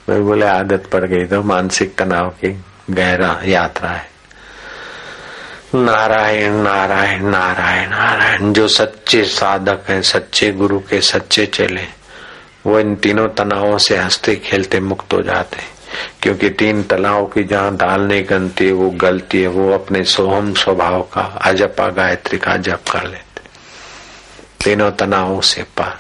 मैं 0.10 0.24
बोले, 0.26 0.46
आदत 0.46 0.90
पड़ 0.94 1.06
गई 1.06 1.26
तो 1.26 1.42
मानसिक 1.44 1.96
तनाव 1.98 2.30
की 2.44 2.50
गहरा 2.90 3.40
यात्रा 3.46 3.90
है। 3.90 4.11
नारायण 5.76 6.52
नारायण 6.52 7.26
नारायण 7.26 7.90
नारायण, 7.90 8.54
जो 8.54 8.68
सच्चे 8.68 9.24
साधक 9.24 9.80
हैं, 9.90 10.02
सच्चे 10.02 10.52
गुरु 10.52 10.80
के 10.80 11.02
सच्चे 11.02 11.46
चले, 11.46 11.88
वो 12.66 12.80
इन 12.80 12.96
तीनों 12.96 13.28
तनावों 13.28 13.78
से 13.78 13.98
हँसते, 13.98 14.36
खेलते, 14.36 14.80
मुक्त 14.80 15.14
हो 15.14 15.22
जाते 15.22 15.58
क्योंकि 16.22 16.50
तीन 16.50 16.84
तनाव 16.84 17.26
की 17.26 17.44
जहाँ 17.44 17.76
दाल 17.76 18.02
नहीं 18.02 18.24
गनती 18.30 18.66
है, 18.66 18.72
वो 18.72 18.90
गलती 18.90 19.42
है, 19.42 19.48
वो 19.48 19.74
अपने 19.74 20.04
सोहम 20.04 20.54
स्वभाव 20.54 21.02
का 21.02 21.22
अजपा 21.22 21.90
गायत्री 21.90 22.38
का 22.38 22.58
जप 22.58 22.82
कर 22.92 23.04
लेते 23.04 23.42
तीनों 24.64 24.92
तनावों 24.92 25.42
से 25.42 25.64
पार। 25.64 26.00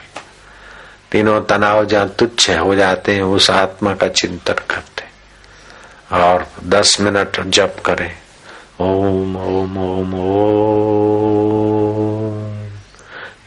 तीनों 1.11 1.41
तनाव 1.41 1.86
जहाँ 1.86 2.09
तुच्छ 2.09 2.49
हो 2.49 2.76
जाते 2.76 3.15
हैं, 3.15 3.24
उस 3.24 3.51
आत्मा 3.51 3.95
का 3.95 4.07
चिंतन 4.07 4.53
करते 4.53 5.03
और 6.15 6.47
दस 6.67 6.97
मिनट 7.01 7.41
जप 7.47 7.76
करें। 7.86 8.20
ओम 8.82 9.36
ओम 9.38 9.77
ओम 9.77 10.13
ओम 10.19 10.51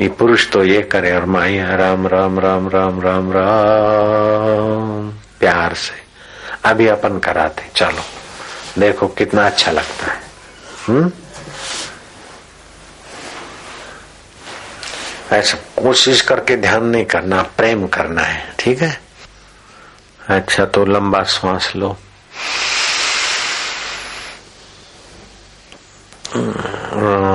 ये 0.01 0.09
पुरुष 0.18 0.51
तो 0.53 0.62
ये 0.64 0.80
करे 0.93 1.14
और 1.16 1.24
माइया 1.35 1.74
राम 1.76 2.07
राम 2.07 2.39
राम 2.41 2.68
राम 2.68 3.01
राम 3.01 3.32
राम 3.32 5.11
प्यार 5.41 5.74
से 5.85 6.03
अभी 6.70 6.87
अपन 6.89 7.18
कराते 7.24 7.70
चलो 7.76 8.03
देखो 8.80 9.09
कितना 9.18 9.47
अच्छा 9.47 9.72
लगता 9.72 10.07
है 10.07 10.20
हम्म 10.89 11.11
ऐसा 15.32 15.59
कोशिश 15.82 16.20
करके 16.20 16.57
ध्यान 16.57 16.85
नहीं 16.87 17.05
करना 17.14 17.43
प्रेम 17.57 17.87
करना 17.97 18.22
है 18.22 18.43
ठीक 18.59 18.82
है 18.82 18.99
अच्छा 20.30 20.64
तो 20.74 20.85
लंबा 20.85 21.22
श्वास 21.30 21.72
लो 21.76 21.97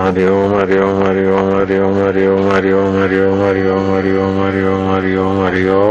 हरिओम 0.10 0.54
हरिओम 0.56 1.02
हरिओम 1.06 1.50
हरिओम 1.54 1.98
हरिओम 2.02 2.48
हरिओम 2.52 2.96
हरिओम 3.00 3.42
हरिओम 3.42 3.92
हरिओम 3.94 4.40
हरिओम 4.44 4.88
हरिओम 4.92 5.44
हरिओम 5.46 5.90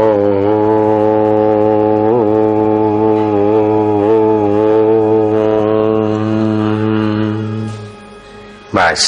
बस 8.75 9.07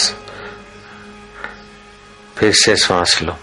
फिर 2.38 2.52
से 2.64 2.76
श्वास 2.78 3.20
लो 3.24 3.38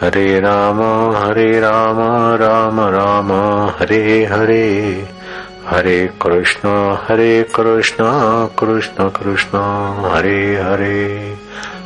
हरे 0.00 0.40
राम 0.40 0.80
हरे 1.16 1.60
राम 1.60 2.00
राम 2.40 2.80
राम 2.80 3.32
हरे 3.80 4.24
हरे 4.24 4.64
हरे 5.68 6.06
कृष्ण 6.22 6.68
हरे 7.08 7.42
कृष्ण 7.54 8.04
कृष्ण 8.58 9.08
कृष्ण 9.10 9.58
हरे 10.06 10.40
हरे 10.56 11.45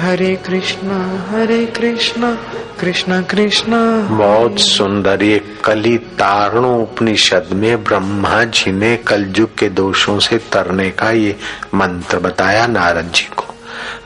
हरे 0.00 0.34
कृष्णा 0.36 0.96
हरे 1.28 1.66
कृष्णा 1.66 2.30
कृष्णा, 2.80 3.20
कृष्ण। 3.20 3.72
बहुत 4.08 4.60
सुंदर 4.60 5.22
ये 5.22 5.38
कली 5.64 5.98
तारणो 5.98 6.74
उपनिषद 6.76 7.48
में 7.52 7.84
ब्रह्मा 7.84 8.44
जी 8.44 8.72
ने 8.72 8.96
कलयुग 8.96 9.58
के 9.58 9.68
दोषों 9.68 10.18
से 10.18 10.38
तरने 10.38 10.90
का 10.90 11.10
ये 11.10 11.36
मंत्र 11.74 12.18
बताया 12.18 12.66
नारद 12.66 13.12
जी 13.14 13.28
को। 13.36 13.54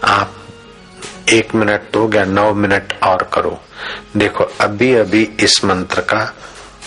आप 0.05 0.35
एक 1.33 1.55
मिनट 1.55 1.81
तो 1.93 2.07
गया, 2.07 2.25
नौ 2.25 2.55
मिनट 2.55 2.93
और 3.03 3.31
करो। 3.35 3.61
देखो 4.17 4.45
अभी 4.61 4.93
अभी 4.95 5.23
इस 5.41 5.65
मंत्र 5.65 6.01
का 6.01 6.35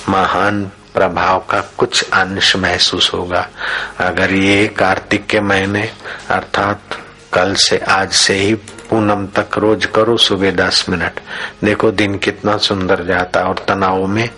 महान 0.10 0.64
प्रभाव 0.94 1.40
का 1.40 1.62
कुछ 1.78 2.04
अंश 2.04 2.56
महसूस 2.56 3.12
होगा। 3.14 3.48
अगर 4.00 4.34
ये 4.34 4.68
कार्तिक 4.68 5.26
के 5.26 5.40
महीने, 5.40 5.90
अर्थात 6.30 6.82
कल 7.34 7.54
से 7.56 7.78
आज 7.78 8.12
से 8.12 8.34
ही 8.34 8.56
पूनम 8.90 9.26
तक 9.36 9.58
रोज 9.58 9.86
करो 9.86 10.18
सुबह 10.18 10.52
दस 10.52 10.86
मिनट। 10.90 11.20
देखो 11.64 11.92
दिन 11.92 12.18
कितना 12.18 12.58
सुंदर 12.58 13.04
जाता 13.04 13.42
और 13.42 13.66
तनाव 13.68 14.06
में 14.08 14.30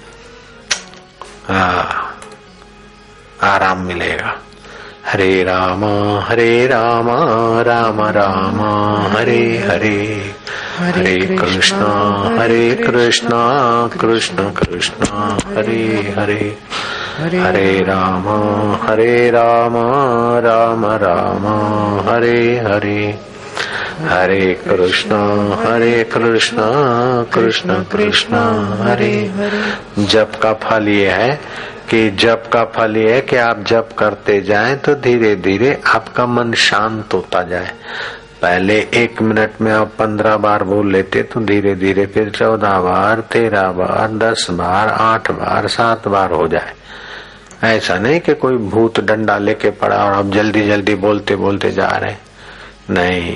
आ, 1.49 1.59
आराम 3.43 3.79
मिलेगा। 3.81 4.35
हरे 5.07 5.43
राम 5.43 5.83
हरे 6.19 6.67
राम 6.67 7.09
राम 7.61 8.01
राम 8.01 8.59
हरे 9.15 9.57
हरे। 9.57 10.33
हरे 10.77 11.15
कृष्णा 11.37 11.93
हरे 12.39 12.75
कृष्णा 12.75 13.39
कृष्ण 13.99 14.49
कृष्ण 14.51 15.07
हरे। 15.55 16.13
हरे 16.17 16.57
हरे 17.19 17.79
राम 17.83 18.27
हरे 18.83 19.29
राम 19.31 19.77
राम 20.45 20.85
राम 21.03 21.47
हरे 22.09 22.57
हरे। 22.57 23.19
हरे 23.99 24.53
कृष्ण 24.67 25.15
हरे 25.59 26.03
कृष्ण 26.03 26.57
कृष्ण 27.33 27.83
कृष्ण, 27.83 28.35
हरे। 28.81 29.11
हरे 29.35 30.05
जप 30.05 30.31
का 30.41 30.53
फल 30.53 30.87
ये 30.87 31.09
है 31.09 31.39
कि 31.89 32.09
जप 32.11 32.43
का 32.53 32.63
फल 32.65 32.97
ये 32.97 33.13
है 33.13 33.21
कि 33.21 33.35
आप 33.35 33.63
जप 33.67 33.89
करते 33.97 34.39
जाएँ 34.41 34.75
तो 34.75 34.93
धीरे 34.95 35.35
धीरे 35.35 35.81
आपका 35.87 36.25
मन 36.25 36.53
शांत 36.53 37.13
होता 37.13 37.41
जाए। 37.43 37.71
पहले 38.41 38.79
एक 38.93 39.21
मिनट 39.21 39.61
में 39.61 39.71
आप 39.71 39.93
पंद्रह 39.99 40.37
बार 40.37 40.63
बोल 40.63 40.91
लेते 40.91 41.23
तो 41.23 41.41
धीरे 41.41 41.75
धीरे 41.75 42.05
फिर 42.05 42.29
चौदह 42.29 42.79
बार, 42.79 43.19
तेरह 43.21 43.71
बार, 43.71 44.07
दस 44.13 44.47
बार, 44.51 44.87
आठ 44.89 45.31
बार, 45.31 45.67
सात 45.67 46.07
बार 46.07 46.31
हो 46.31 46.47
जाए। 46.47 46.73
ऐसा 47.75 47.97
नहीं 47.97 48.19
कि 48.19 48.33
कोई 48.33 48.57
भूत 48.69 48.99
डंडा 48.99 49.37
लेके 49.37 49.69
पड़ा 49.69 49.95
और 49.97 50.13
आप 50.13 50.31
जल्दी 50.31 50.67
जल्दी 50.67 50.95
बोलते 50.95 51.35
बोलते 51.35 51.71
जा 51.71 51.87
रहे 51.87 52.15
नहीं 52.89 53.35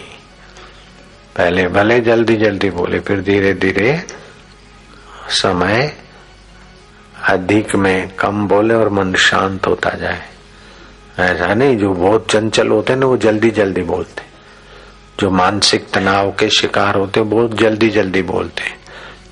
पहले 1.38 1.68
भले 1.68 2.00
जल्दी 2.00 2.36
जल्दी 2.36 2.70
बोले, 2.70 3.00
फिर 3.00 3.22
धीरे 3.22 3.54
धीरे 3.54 4.02
समय 5.30 5.98
अधिक 7.30 7.76
में 7.76 8.16
कम 8.16 8.48
बोले 8.48 8.74
और 8.74 8.90
मन 8.90 9.14
शांत 9.14 9.68
होता 9.68 9.90
जाए। 9.90 10.22
ऐसा 11.20 11.54
नहीं, 11.54 11.78
जो 11.78 11.94
बहुत 11.94 12.32
चंचल 12.32 12.68
होते 12.68 12.96
ना, 12.96 13.06
वो 13.06 13.18
जल्दी 13.18 13.52
जल्दी 13.52 13.82
बोलते। 13.82 14.22
जो 15.20 15.30
मानसिक 15.30 15.90
तनाव 15.94 16.32
के 16.32 16.50
शिकार 16.50 16.96
होते 16.96 17.22
बहुत 17.22 17.54
जल्दी 17.54 17.90
जल्दी 17.90 18.22
बोलते। 18.22 18.64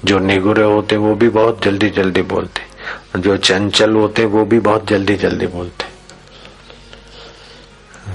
जो 0.05 0.19
निगुरे 0.19 0.63
होते 0.63 0.97
वो 0.97 1.15
भी 1.15 1.29
बहुत 1.29 1.63
जल्दी 1.63 1.89
जल्दी 1.89 2.21
बोलते। 2.21 2.61
जो 3.19 3.37
चंचल 3.37 3.91
होते 3.91 4.25
वो 4.25 4.45
भी 4.45 4.59
बहुत 4.59 4.87
जल्दी 4.87 5.15
जल्दी 5.15 5.47
बोलते। 5.47 5.90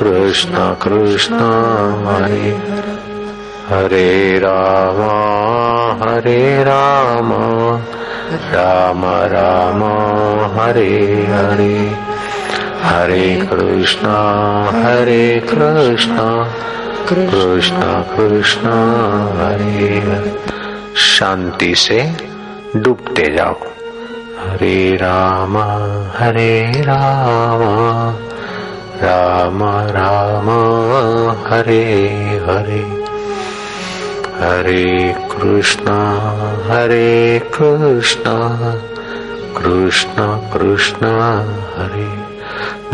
कृष्ण 0.00 0.74
कृष्ण 0.74 1.34
हरे। 2.06 2.58
हरे 3.68 4.38
राम 4.38 5.00
हरे 6.02 6.64
राम। 6.64 7.32
राम 8.32 9.04
राम, 9.04 9.82
हरे 10.60 11.26
हरे। 11.30 11.96
हरे 12.82 13.48
कृष्ण 13.52 14.06
हरे 14.84 15.42
कृष्ण। 15.50 16.16
कृष्ण 17.08 17.80
कृष्ण 18.16 18.68
हरे 19.38 19.98
हरे। 19.98 20.40
शांति 20.96 21.74
से 21.74 22.12
डूबते 22.76 23.34
जाओ। 23.36 23.56
हरे 24.48 24.96
राम 24.96 25.58
हरे 26.18 26.72
राम। 26.80 28.33
राम 29.04 29.64
राम, 29.64 30.48
हरे 31.52 31.94
हरे। 32.48 33.04
हरे 34.44 35.14
कृष्ण 35.18 35.82
हरे 36.70 37.38
कृष्ण। 37.60 38.22
कृष्ण 39.56 40.12
कृष्ण, 40.26 41.06
हरे। 41.76 42.34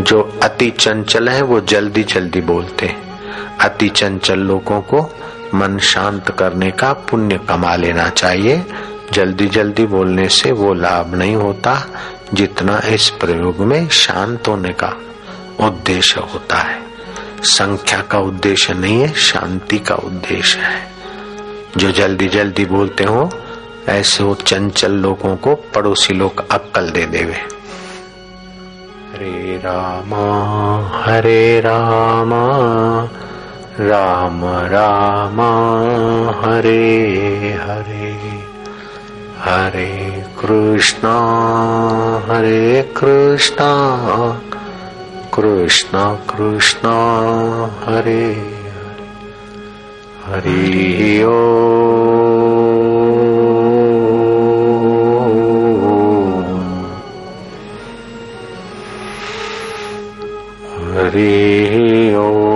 जो 0.02 0.38
अति 0.42 0.70
चंचल 0.70 1.28
है, 1.28 1.42
वो 1.42 1.61
जल्दी 1.61 2.04
जल्दी 2.04 2.40
बोलते 2.40 2.86
हैं। 2.86 3.20
अति 3.61 3.88
चंचल 3.88 4.38
लोगों 4.38 4.80
को 4.80 5.14
मन 5.54 5.78
शांत 5.78 6.30
करने 6.38 6.70
का 6.70 6.92
पुण्य 6.92 7.40
कमा 7.48 7.76
लेना 7.76 8.08
चाहिए। 8.08 8.66
जल्दी 9.12 9.46
जल्दी 9.46 9.86
बोलने 9.86 10.28
से 10.28 10.52
वो 10.52 10.74
लाभ 10.74 11.14
नहीं 11.14 11.36
होता, 11.36 11.86
जितना 12.34 12.80
इस 12.86 13.11
प्रयोग 13.11 13.58
में 13.58 13.88
शांत 13.88 14.48
होने 14.48 14.72
का। 14.72 14.92
उद्देश्य 15.66 16.20
होता 16.20 16.56
है। 16.56 16.82
संख्या 17.42 18.00
का 18.00 18.18
उद्देश्य 18.18 18.74
नहीं 18.74 19.00
है, 19.00 19.12
शांति 19.12 19.78
का 19.78 19.94
उद्देश्य 19.94 20.61
है। 20.61 20.92
जो 21.76 21.90
जल्दी 21.90 22.28
जल्दी 22.28 22.64
बोलते 22.64 23.04
हो, 23.04 23.30
ऐसे 23.88 24.24
वो 24.24 24.34
चंचल 24.34 24.92
लोगों 24.92 25.36
को 25.36 25.54
पड़ोसी 25.54 26.14
लोग 26.14 26.50
अक्कल 26.50 26.90
दे 26.90 27.06
देवे। 27.06 27.61
हरे 29.12 29.62
राम, 29.64 30.14
हरे 31.00 31.61
रामा, 31.61 32.48
राम 33.80 34.40
रामा, 34.44 35.61
हरे 36.40 36.98
हरे 37.62 38.11
हरे 39.38 40.24
कृष्णा 40.40 41.16
हरे 42.30 42.94
कृष्णा। 42.96 44.40
कृष्णा 45.41 46.14
कृष्ण 46.14 46.88
हरे 47.84 48.24
हरि 50.24 51.22
ओ। 51.22 51.41
हरि 60.95 62.14
ओ। 62.16 62.51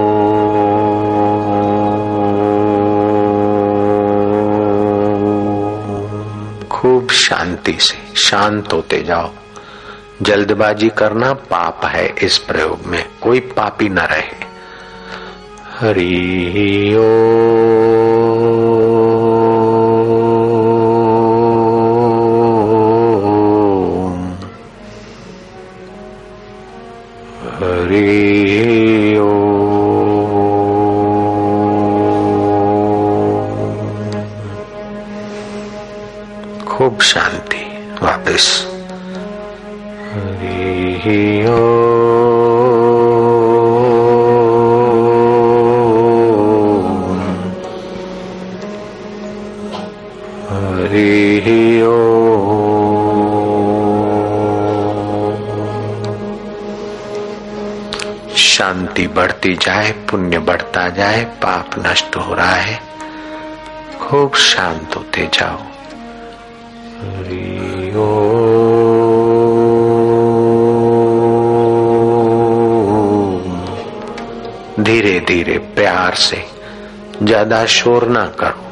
शांति 7.13 7.77
से 7.81 8.21
शांत 8.21 8.73
होते 8.73 9.03
जाओ। 9.03 9.31
जल्दबाजी 10.23 10.89
करना 10.89 11.33
पाप 11.33 11.81
है 11.85 12.15
इस 12.23 12.39
प्रयोग 12.39 12.87
में। 12.87 13.05
कोई 13.23 13.41
पापी 13.41 13.89
न 13.89 13.99
रहे। 13.99 14.45
हरि 15.79 16.95
ओ। 16.97 17.35
खूब 36.69 37.01
शांति। 37.01 37.89
वापस। 38.03 38.74
भक्ति 58.95 59.07
बढ़ती 59.07 59.55
जाए, 59.57 59.91
पुण्य 60.11 60.39
बढ़ता 60.39 60.89
जाए, 60.89 61.25
पाप 61.43 61.71
नष्ट 61.79 62.17
हो 62.17 62.35
रहा 62.35 62.55
है। 62.55 62.79
खूब 64.01 64.35
शांत 64.35 64.97
होते 64.97 65.27
जाओ। 65.35 65.59
धीरे 74.85 75.19
धीरे 75.21 75.59
प्यार 75.59 76.15
से 76.15 76.43
ज़्यादा 77.23 77.65
शोर 77.67 78.09
ना 78.09 78.25
करो। 78.41 78.63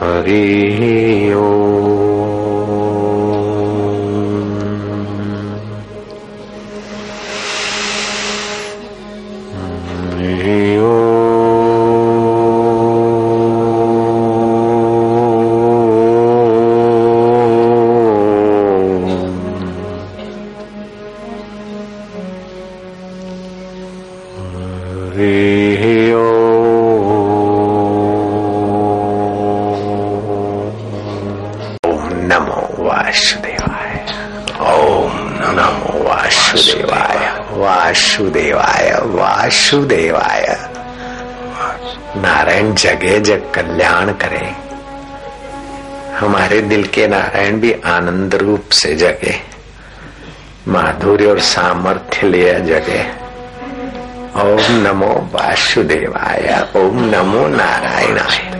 हरि 0.00 1.32
ओ 1.36 1.95
वासुदेवाय 38.16 39.00
वासुदेवाय। 39.04 40.70
नारायण 42.16 42.74
जगे 42.74 43.20
जग 43.20 43.52
कल्याण 43.54 44.12
करे। 44.12 44.52
हमारे 46.18 46.60
दिल 46.60 46.86
के 46.86 47.08
नारायण 47.08 47.60
भी 47.60 47.72
आनंद 47.72 48.34
रूप 48.34 48.70
से 48.72 48.94
जगे। 48.94 49.40
माधुर्य 50.68 51.26
और 51.26 51.40
सामर्थ्य 51.40 52.26
लिए 52.26 52.60
जगे। 52.60 53.02
ओम 54.36 54.80
नमो 54.86 55.30
वासुदेवाय, 55.32 56.66
ओम 56.76 57.04
नमो 57.04 57.48
नारायणाय। 57.48 58.55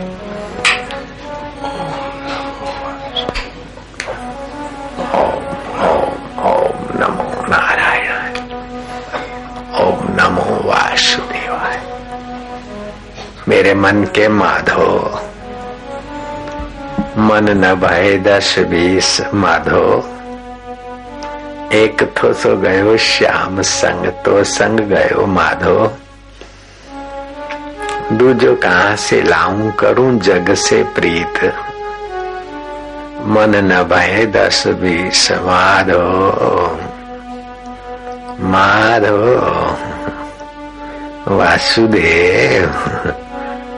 मेरे 13.57 13.73
मन 13.73 14.03
के 14.03 14.27
माधो। 14.27 15.21
मन 17.17 17.49
न 17.49 17.75
भय 17.75 18.17
दस 18.17 18.59
बीस 18.59 19.21
माधो। 19.33 19.99
एक 21.73 22.13
थो 22.17 22.33
सो 22.33 22.57
गयो 22.57 22.97
श्याम 22.97 23.61
संग 23.61 24.05
तो 24.05 24.43
संग 24.43 24.79
गयो 24.79 25.25
माधो। 25.25 25.91
दूजो 28.11 28.55
कहा 28.55 28.95
से 28.95 29.21
लाऊं, 29.21 29.71
करूँ 29.71 30.19
जग 30.19 30.53
से 30.53 30.83
प्रीत। 30.83 31.53
मन 33.21 33.55
न 33.55 33.83
भय 33.83 34.25
दस 34.25 34.67
बीस 34.67 35.31
माधो। 35.31 36.31
माधो। 38.39 39.37
वासुदेव। 41.35 42.73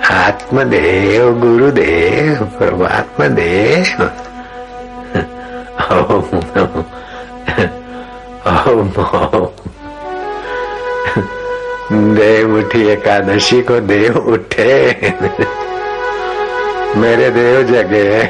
आत्मदेव, 0.10 1.40
गुरुदेव 1.40 2.46
परमात्मा 2.46 3.28
देव 3.28 3.98
देव 11.92 12.58
उठी, 12.58 12.88
एकादशी 12.88 13.62
को 13.62 13.80
देव 13.80 14.18
उठे। 14.18 14.86
मेरे 16.96 17.30
देव 17.30 17.64
जगे। 17.64 18.24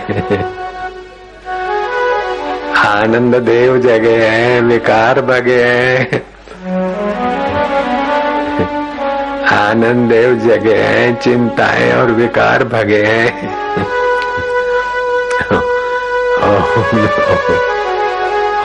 आनंद 2.78 3.36
देव 3.36 3.78
जगे 3.78 4.16
हैं, 4.16 4.62
विकार 4.62 5.22
भगे 5.22 5.64
हैं। 5.64 6.26
आनंद 9.60 10.10
देव 10.10 10.36
जगे 10.36 10.76
हैं, 10.76 11.20
चिंताएँ 11.20 11.92
और 11.94 12.06
विकार 12.06 12.64
भगे 12.64 13.04
हैं। 13.04 13.50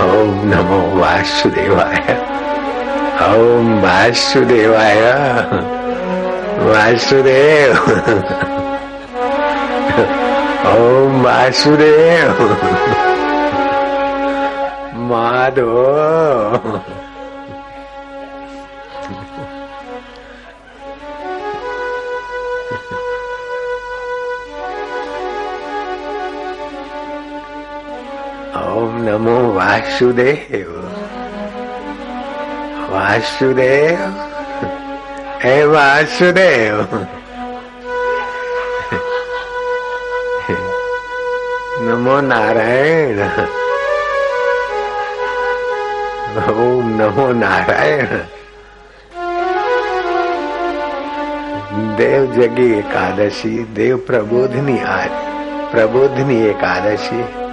ओम 0.01 0.41
नमो 0.45 1.01
वासुदेवाय, 1.01 2.17
ओम 3.37 3.83
वासुदेवाय, 3.83 5.01
वासुदेव। 6.69 7.73
ओम 10.75 11.23
वासुदेव। 11.23 12.31
माधव। 15.11 16.94
नमो 29.05 29.53
वासुदेव। 29.53 30.71
वासुदेव। 32.95 33.99
हे 35.43 35.65
वासुदेव। 35.65 37.07
नमो 41.81 42.21
नारायण। 42.21 43.21
ओम 46.51 46.89
नमो 47.03 47.33
नारायण। 47.33 48.07
देव 51.97 52.33
जगी 52.33 52.79
एकादशी, 52.79 53.59
देव 53.59 53.97
प्रबोधनी 53.97 54.79
आज 54.79 55.11
प्रबोधनी 55.73 56.47
एकादशी। 56.47 57.44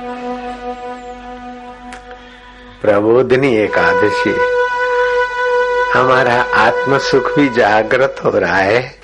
प्रबोधनी 2.82 3.58
एकादशी। 3.58 4.32
हमारा 6.00 6.46
आत्म 6.56 6.98
सुख 6.98 7.36
भी 7.36 7.50
जागृत 7.50 8.16
हो 8.26 8.30
रहा 8.30 8.58
है। 8.58 8.96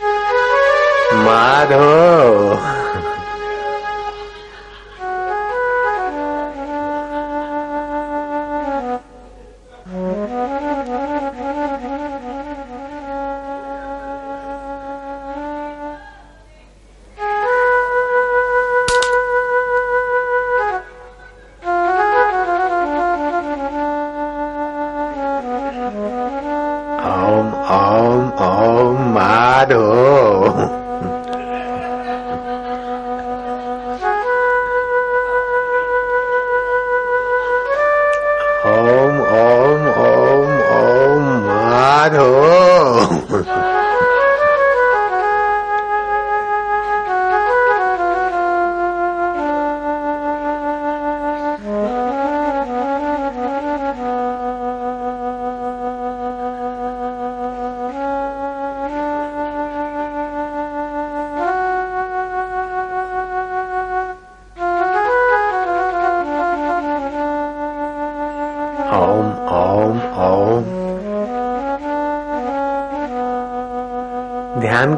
माधो 1.14 2.77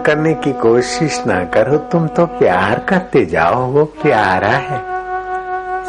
करने 0.09 0.33
की 0.33 0.53
कोशिश 0.53 1.23
ना 1.27 1.45
करो, 1.45 1.77
तुम 1.77 2.07
तो 2.07 2.25
प्यार 2.25 2.79
करते 2.79 3.25
जाओ, 3.25 3.55
वो 3.55 3.85
प्यारा 3.85 4.47
है। 4.47 4.77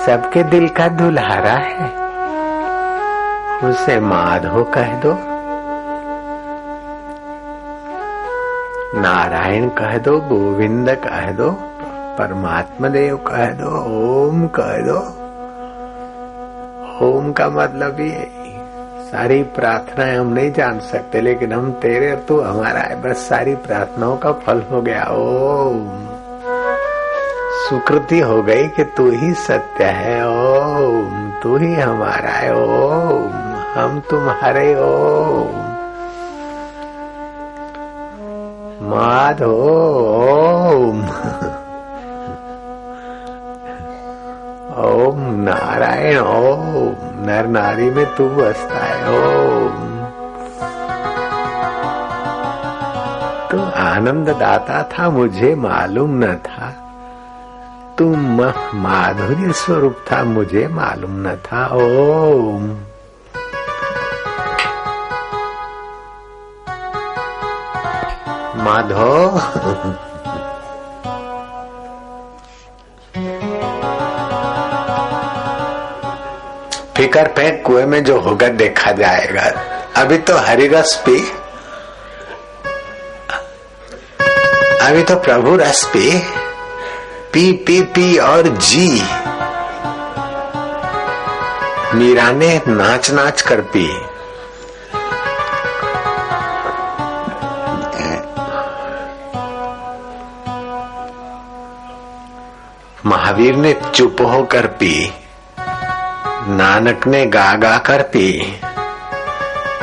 सबके 0.06 0.42
दिल 0.42 0.68
का 0.68 0.88
दुल्हारा 0.88 1.52
है। 1.52 1.86
उसे 3.70 4.00
माधो 4.00 4.64
कह 4.64 5.00
दो। 5.00 5.16
नारायण 9.00 9.68
कह 9.68 9.98
दो, 9.98 10.20
गोविंद 10.20 10.90
कह 10.90 11.32
दो 11.32 11.50
परमात्मा 12.18 12.88
देव 12.88 13.16
कह 13.16 13.46
दो, 13.46 13.70
ओम 14.26 14.46
कह 14.46 14.76
दो। 14.76 14.98
ओम 17.06 17.32
का 17.32 17.48
मतलब 17.48 18.00
ये 18.00 18.39
सारी 19.10 19.42
प्रार्थनाएँ 19.42 20.16
हम 20.18 20.26
नहीं 20.26 20.52
जान 20.52 20.80
सकते, 20.80 21.20
लेकिन 21.20 21.52
हम 21.52 21.72
तेरे 21.72 22.16
तू 22.16 22.40
हमारा 22.40 22.80
है। 22.80 23.02
बस 23.02 23.16
सारी 23.16 23.54
प्रार्थनाओं 23.54 24.16
का 24.16 24.32
फल 24.32 24.62
हो 24.70 24.82
गया। 24.82 25.04
ओम। 25.10 26.06
सुकृति 27.68 28.20
हो 28.20 28.42
गई 28.42 28.68
कि 28.68 28.84
तू 28.84 29.10
ही 29.10 29.34
सत्य 29.34 29.84
है। 29.84 30.28
ओम। 30.28 31.32
तू 31.42 31.56
ही 31.56 31.74
हमारा 31.74 32.30
है। 32.30 32.54
ओम। 32.54 33.32
हम 33.74 34.02
तुम्हारे। 34.10 34.74
ओम। 34.74 35.56
माधो 38.90 39.56
ओम। 40.66 41.00
ओम 44.84 45.20
नारायण। 45.20 46.18
ओम। 46.18 47.06
नर 47.22 47.46
नारी 47.46 47.90
में 47.90 48.06
तू 48.06 48.28
बसता 48.28 48.78
है 48.78 48.89
तू 53.50 53.62
आनंद 53.80 54.28
दाता 54.28 54.82
था, 54.82 55.10
मुझे 55.10 55.54
मालूम 55.54 56.10
न 56.12 56.34
था। 56.34 56.76
तुम 57.98 58.42
माधुर्य 58.74 59.52
स्वरूप 59.52 59.96
था, 60.12 60.24
मुझे 60.24 60.68
मालूम 60.68 61.10
न 61.10 61.36
था। 61.36 61.66
ओम। 61.66 62.76
माधो 68.64 69.40
फिकर 77.10 77.28
फेंक 77.28 77.62
कुएँ 77.66 77.84
में 77.84 78.02
जो 78.04 78.18
होगा 78.20 78.48
देखा 78.48 78.90
जाएगा। 78.92 79.42
अभी 79.96 80.18
तो 80.18 80.36
हरिरस 80.36 80.94
पी 81.08 81.16
अभी 84.80 85.02
तो 85.02 85.16
प्रभु 85.16 85.56
रस 85.56 85.84
पी 85.84 86.18
पी 87.32 87.52
पी 87.66 87.80
पी 87.82 88.16
और 88.18 88.48
जी। 88.48 89.02
मीरा 91.94 92.30
ने 92.32 92.60
नाच 92.68 93.10
नाच 93.10 93.42
कर 93.42 93.60
पी। 93.60 93.88
महावीर 103.06 103.56
ने 103.56 103.80
चुप 103.94 104.16
होकर 104.20 104.66
पी। 104.66 104.94
नानक 106.48 107.06
ने 107.06 107.26
गा 107.26 107.54
गा 107.54 107.78
कर 107.78 108.02
पी। 108.02 108.60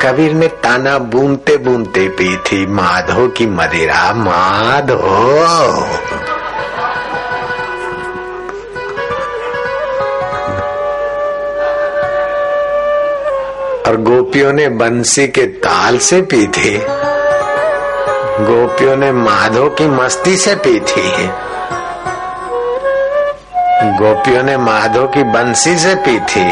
कबीर 0.02 0.32
ने 0.32 0.48
ताना 0.48 0.98
बूंदते 0.98 1.56
बूंदते 1.56 2.08
पी 2.08 2.36
थी, 2.36 2.66
माधो 2.66 3.28
की 3.28 3.46
मदिरा, 3.46 4.12
माधो। 4.12 4.96
और 13.88 13.96
गोपियों 13.96 14.52
ने 14.52 14.68
बंसी 14.68 15.28
के 15.28 15.42
ताल 15.42 15.98
से 15.98 16.22
पी 16.22 16.46
थी। 16.46 16.78
गोपियों 18.40 18.96
ने 18.96 19.12
माधो 19.12 19.68
की 19.68 19.86
मस्ती 19.86 20.36
से 20.36 20.54
पी 20.54 20.80
थी। 20.80 21.30
गोपियों 23.82 24.42
ने 24.42 24.56
माधो 24.56 25.06
की 25.06 25.22
बंसी 25.24 25.76
से 25.78 25.94
पी 25.94 26.18
थी। 26.20 26.46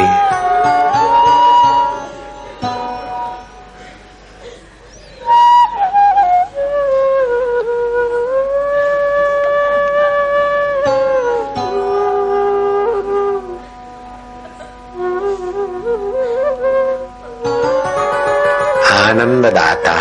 आनंद 18.92 19.46
दाता 19.46 19.96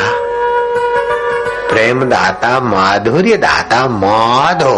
प्रेम 1.70 2.04
दाता 2.04 2.60
माधुर्य 2.60 3.38
दाता 3.38 3.88
माधो 3.88 4.76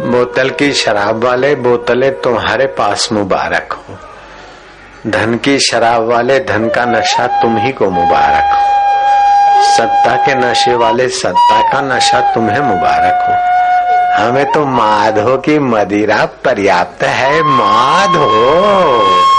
बोतल 0.00 0.50
की 0.50 0.72
शराब 0.72 1.24
वाले, 1.24 1.54
बोतलें 1.54 2.20
तुम्हारे 2.20 2.66
पास 2.66 3.08
मुबारक 3.12 3.72
हो। 3.72 3.98
धन 5.10 5.36
की 5.36 5.58
शराब 5.58 6.02
वाले, 6.02 6.40
धन 6.40 6.68
का 6.68 6.84
नशा 6.84 7.26
तुम 7.26 7.56
ही 7.56 7.72
को 7.72 7.90
मुबारक 7.90 8.54
हो। 8.54 8.74
सत्ता 9.76 10.16
के 10.16 10.34
नशे 10.34 10.74
वाले, 10.74 11.08
सत्ता 11.08 11.72
का 11.72 11.80
नशा 11.80 12.20
तुम्हें 12.20 12.60
मुबारक 12.60 13.26
हो। 13.28 13.54
हमें 14.24 14.52
तो 14.52 14.66
माधो 14.66 15.36
की 15.36 15.58
मदिरा 15.58 16.28
पर्याप्त 16.44 17.04
है, 17.04 17.42
माधो! 17.42 19.33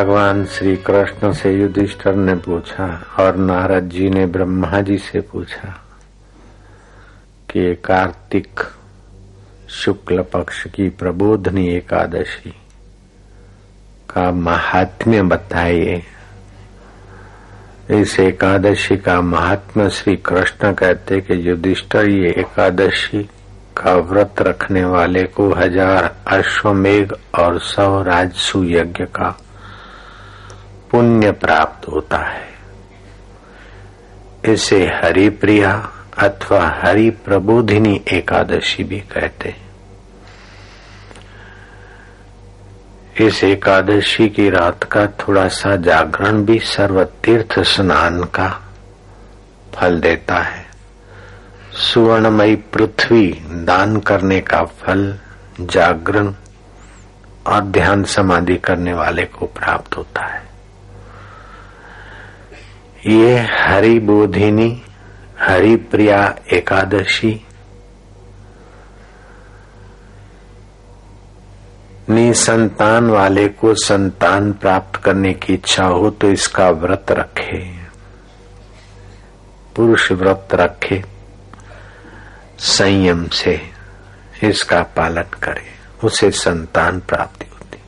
भगवान 0.00 0.44
श्री 0.46 0.76
कृष्ण 0.76 1.32
से 1.32 1.50
युधिष्ठर 1.52 2.14
ने 2.14 2.34
पूछा 2.34 2.84
और 3.18 3.36
नारद 3.36 3.88
जी 3.88 4.08
ने 4.10 4.24
ब्रह्मा 4.26 4.80
जी 4.80 4.96
से 4.98 5.20
पूछा 5.20 5.68
कि 7.50 7.74
कार्तिक 7.84 8.60
शुक्ल 9.70 10.22
पक्ष 10.22 10.62
की 10.66 10.88
प्रबोधनी 10.88 11.66
एकादशी 11.68 12.52
का 14.10 14.30
महात्म्य 14.30 15.22
बताइए। 15.22 16.02
इस 17.90 18.18
एकादशी 18.20 18.96
का 18.96 19.20
महात्मा 19.20 19.88
श्री 19.88 20.16
कृष्ण 20.16 20.72
कहते 20.72 21.20
कि 21.20 21.48
युधिष्ठर 21.48 22.08
ये 22.08 22.30
एकादशी 22.38 23.22
का 23.76 23.94
व्रत 24.10 24.42
रखने 24.42 24.84
वाले 24.84 25.24
को 25.36 25.52
हज़ार 25.54 26.14
अश्वमेघ 26.38 27.12
और 27.38 27.60
सौ 27.66 28.02
राजसु 28.02 28.64
यज्ञ 28.64 29.04
का 29.04 29.36
पुण्य 30.90 31.32
प्राप्त 31.32 31.88
होता 31.88 32.18
है। 32.18 32.48
इसे 34.44 34.84
हरिप्रिया 34.84 35.92
अथवा 36.18 36.80
हरि 36.84 37.10
प्रबोधिनी 37.10 38.04
एकादशी 38.12 38.84
भी 38.84 39.00
कहते 39.00 39.54
इस 43.20 43.44
एकादशी 43.44 44.28
की 44.28 44.50
रात 44.50 44.84
का 44.84 45.06
थोड़ा 45.06 45.48
सा 45.48 45.76
जागरण 45.76 46.44
भी 46.44 46.58
सर्व 46.58 47.04
तीर्थ 47.04 47.58
स्नान 47.58 48.24
का 48.24 48.48
फल 49.74 50.00
देता 50.00 50.38
है। 50.38 50.66
सुवर्णमयी 51.72 52.56
पृथ्वी 52.56 53.26
दान 53.46 54.00
करने 54.00 54.40
का 54.40 54.64
फल, 54.64 55.18
जागरण 55.60 56.34
और 57.46 57.60
ध्यान 57.60 58.04
समाधि 58.04 58.56
करने 58.56 58.92
वाले 58.92 59.24
को 59.24 59.46
प्राप्त 59.46 59.96
होता 59.96 60.26
है। 60.26 60.49
ये 63.06 63.38
हरि 63.40 63.98
बोधिनी 63.98 64.82
हरि 65.40 65.76
प्रिया 65.76 66.36
एकादशी। 66.52 67.40
संतान 72.10 73.10
वाले 73.10 73.48
को 73.48 73.74
संतान 73.74 74.52
प्राप्त 74.52 74.96
करने 74.96 75.32
की 75.34 75.54
इच्छा 75.54 75.84
हो 75.84 76.10
तो 76.10 76.30
इसका 76.30 76.68
व्रत 76.70 77.06
रखे। 77.10 77.58
पुरुष 79.76 80.12
व्रत 80.12 80.48
रखे, 80.54 81.02
संयम 82.58 83.28
से 83.28 83.60
इसका 84.42 84.82
पालन 84.82 85.38
करे, 85.42 85.66
उसे 86.04 86.30
संतान 86.30 87.00
प्राप्ति 87.00 87.46
होती। 87.52 87.78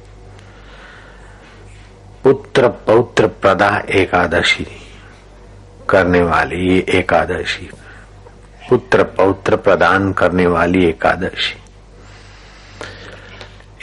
पुत्र 2.24 2.68
पौत्र 2.68 3.26
प्रदा 3.26 3.82
एकादशी। 3.90 4.66
करने 5.92 6.22
वाली 6.22 6.68
ये 6.68 6.78
एकादशी, 6.90 7.70
पुत्र 8.68 9.02
पौत्र 9.16 9.56
प्रदान 9.56 10.12
करने 10.12 10.46
वाली 10.46 10.84
एकादशी। 10.84 11.60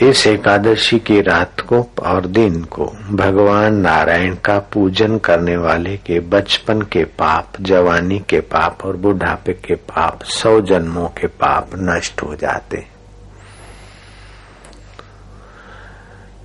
इस 0.00 0.26
एकादशी 0.26 0.98
की 0.98 1.20
रात 1.20 1.60
को 1.60 1.80
और 2.02 2.26
दिन 2.28 2.62
को 2.64 2.84
भगवान 3.12 3.74
नारायण 3.76 4.34
का 4.44 4.58
पूजन 4.72 5.18
करने 5.18 5.56
वाले 5.56 5.96
के 5.96 6.20
बचपन 6.30 6.80
के 6.82 7.04
पाप, 7.18 7.60
जवानी 7.60 8.18
के 8.28 8.40
पाप 8.40 8.84
और 8.84 8.96
बुढ़ापे 8.96 9.52
के 9.66 9.74
पाप, 9.74 10.22
सौ 10.22 10.60
जन्मों 10.62 11.08
के 11.20 11.26
पाप 11.26 11.70
नष्ट 11.74 12.22
हो 12.22 12.34
जाते 12.36 12.86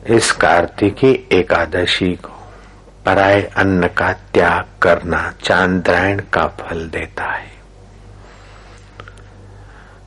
इस 0.08 0.32
कार्तिकी 0.32 1.12
एकादशी 1.32 2.14
को 2.16 2.35
पराय 3.06 3.42
अन्न 3.58 3.88
का 3.88 4.12
त्याग 4.34 4.66
करना 4.82 5.20
चांद्रायण 5.44 6.20
का 6.34 6.46
फल 6.60 6.88
देता 6.90 7.24
है। 7.26 7.54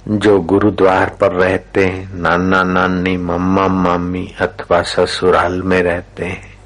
जो 0.08 0.38
गुरुद्वार 0.40 1.16
पर 1.20 1.32
रहते 1.32 1.84
हैं, 1.86 2.14
नाना 2.14 2.62
नानी, 2.62 3.16
मम्मा 3.16 3.66
मामी 3.68 4.26
अथवा 4.40 4.82
ससुराल 4.82 5.62
में 5.62 5.82
रहते 5.82 6.24
हैं, 6.24 6.56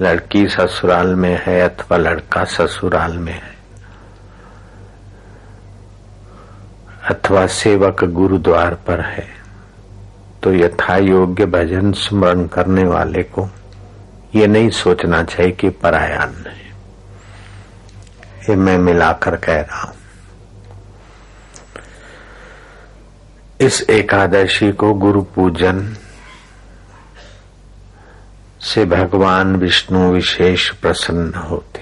लड़की 0.00 0.46
ससुराल 0.48 1.14
में 1.14 1.42
है 1.46 1.60
अथवा 1.60 1.96
लड़का 1.96 2.44
ससुराल 2.46 3.16
में 3.18 3.32
है, 3.32 3.54
अथवा 7.10 7.46
सेवक 7.46 8.04
गुरुद्वार 8.04 8.74
पर 8.86 9.00
है 9.00 9.28
तो 10.42 10.52
यथा 10.54 10.96
योग्य 10.96 11.46
भजन 11.46 11.92
स्मरण 11.92 12.46
करने 12.46 12.84
वाले 12.84 13.22
को 13.22 13.48
ये 14.34 14.46
नहीं 14.46 14.70
सोचना 14.70 15.22
चाहिए 15.22 15.52
कि 15.52 15.68
परायान 15.68 16.34
है। 16.46 16.70
ये 18.50 18.56
मैं 18.56 18.78
मिलाकर 18.78 19.36
कह 19.36 19.60
रहा 19.60 19.80
हूँ। 19.80 19.96
इस 23.60 23.82
एकादशी 23.90 24.72
को 24.72 24.94
गुरु 24.94 25.22
पूजन 25.22 25.96
से 28.60 28.84
भगवान 28.84 29.56
विष्णु 29.56 30.12
विशेष 30.12 30.70
प्रसन्न 30.70 31.34
होते। 31.34 31.80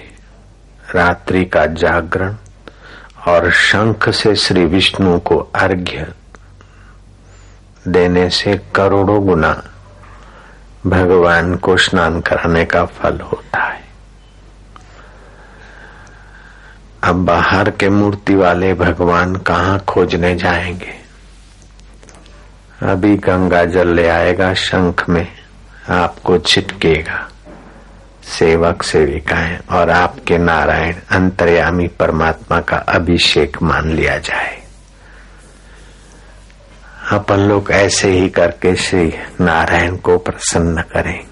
रात्रि 0.94 1.44
का 1.44 1.66
जागरण 1.66 2.36
और 3.28 3.50
शंख 3.50 4.10
से 4.10 4.34
श्री 4.36 4.64
विष्णु 4.64 5.18
को 5.18 5.38
अर्घ्य 5.54 6.12
देने 7.88 8.30
से 8.30 8.60
करोड़ों 8.74 9.26
गुना 9.26 9.62
भगवान 10.86 11.56
को 11.56 11.76
स्नान 11.76 12.20
कराने 12.20 12.64
का 12.64 12.84
फल 12.84 13.20
होता 13.20 13.62
है। 13.62 13.84
अब 17.04 17.24
बाहर 17.24 17.70
के 17.70 17.88
मूर्ति 17.88 18.34
वाले 18.34 18.74
भगवान 18.74 19.36
कहाँ 19.36 19.78
खोजने 19.78 20.34
जाएँगे? 20.34 20.98
अभी 22.82 23.16
गंगा 23.16 23.64
जल 23.64 23.88
ले 23.88 24.08
आएगा 24.08 24.54
शंख 24.54 25.08
में, 25.08 25.28
आपको 25.90 26.38
छिटकेगा। 26.38 27.28
सेवक 28.22 28.82
सेविकाएँ 28.82 29.58
और 29.70 29.90
आपके 29.90 30.38
नारायण 30.38 30.94
अंतर्यामी 31.10 31.88
परमात्मा 31.88 32.60
का 32.60 32.76
अभिषेक 32.76 33.62
मान 33.62 33.90
लिया 33.90 34.18
जाए। 34.18 34.67
अपन 37.12 37.40
लोग 37.40 37.70
ऐसे 37.70 38.10
ही 38.10 38.28
करके 38.28 38.74
श्री 38.76 39.12
नारायण 39.40 39.96
को 39.96 40.18
प्रसन्न 40.18 40.82
करें। 40.82 41.26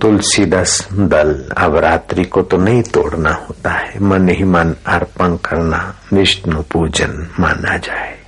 तुलसी 0.00 0.44
दस 0.46 0.88
दल 0.92 1.48
अब 1.58 1.76
रात्रि 1.76 2.24
को 2.24 2.42
तो 2.42 2.56
नहीं 2.56 2.82
तोड़ना 2.82 3.32
होता 3.32 3.70
है, 3.70 4.00
मन 4.00 4.28
ही 4.28 4.44
मन 4.44 4.74
अर्पण 4.86 5.36
करना, 5.36 5.94
विष्णु 6.12 6.62
पूजन 6.62 7.28
माना 7.40 7.76
जाए। 7.76 8.18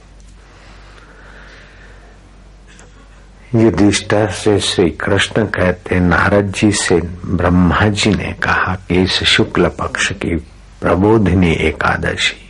युधिष्ठर 3.54 4.30
से 4.30 4.58
श्री 4.60 4.90
कृष्ण 4.90 5.46
कहते, 5.46 6.00
नारद 6.00 6.52
जी 6.52 6.72
से 6.72 7.00
ब्रह्मा 7.24 7.88
जी 7.88 8.14
ने 8.14 8.32
कहा 8.32 8.74
कि 8.88 9.02
इस 9.02 9.22
शुक्ल 9.24 9.68
पक्ष 9.68 10.12
की 10.12 10.36
प्रबोधिनी 10.80 11.52
एकादशी 11.52 12.41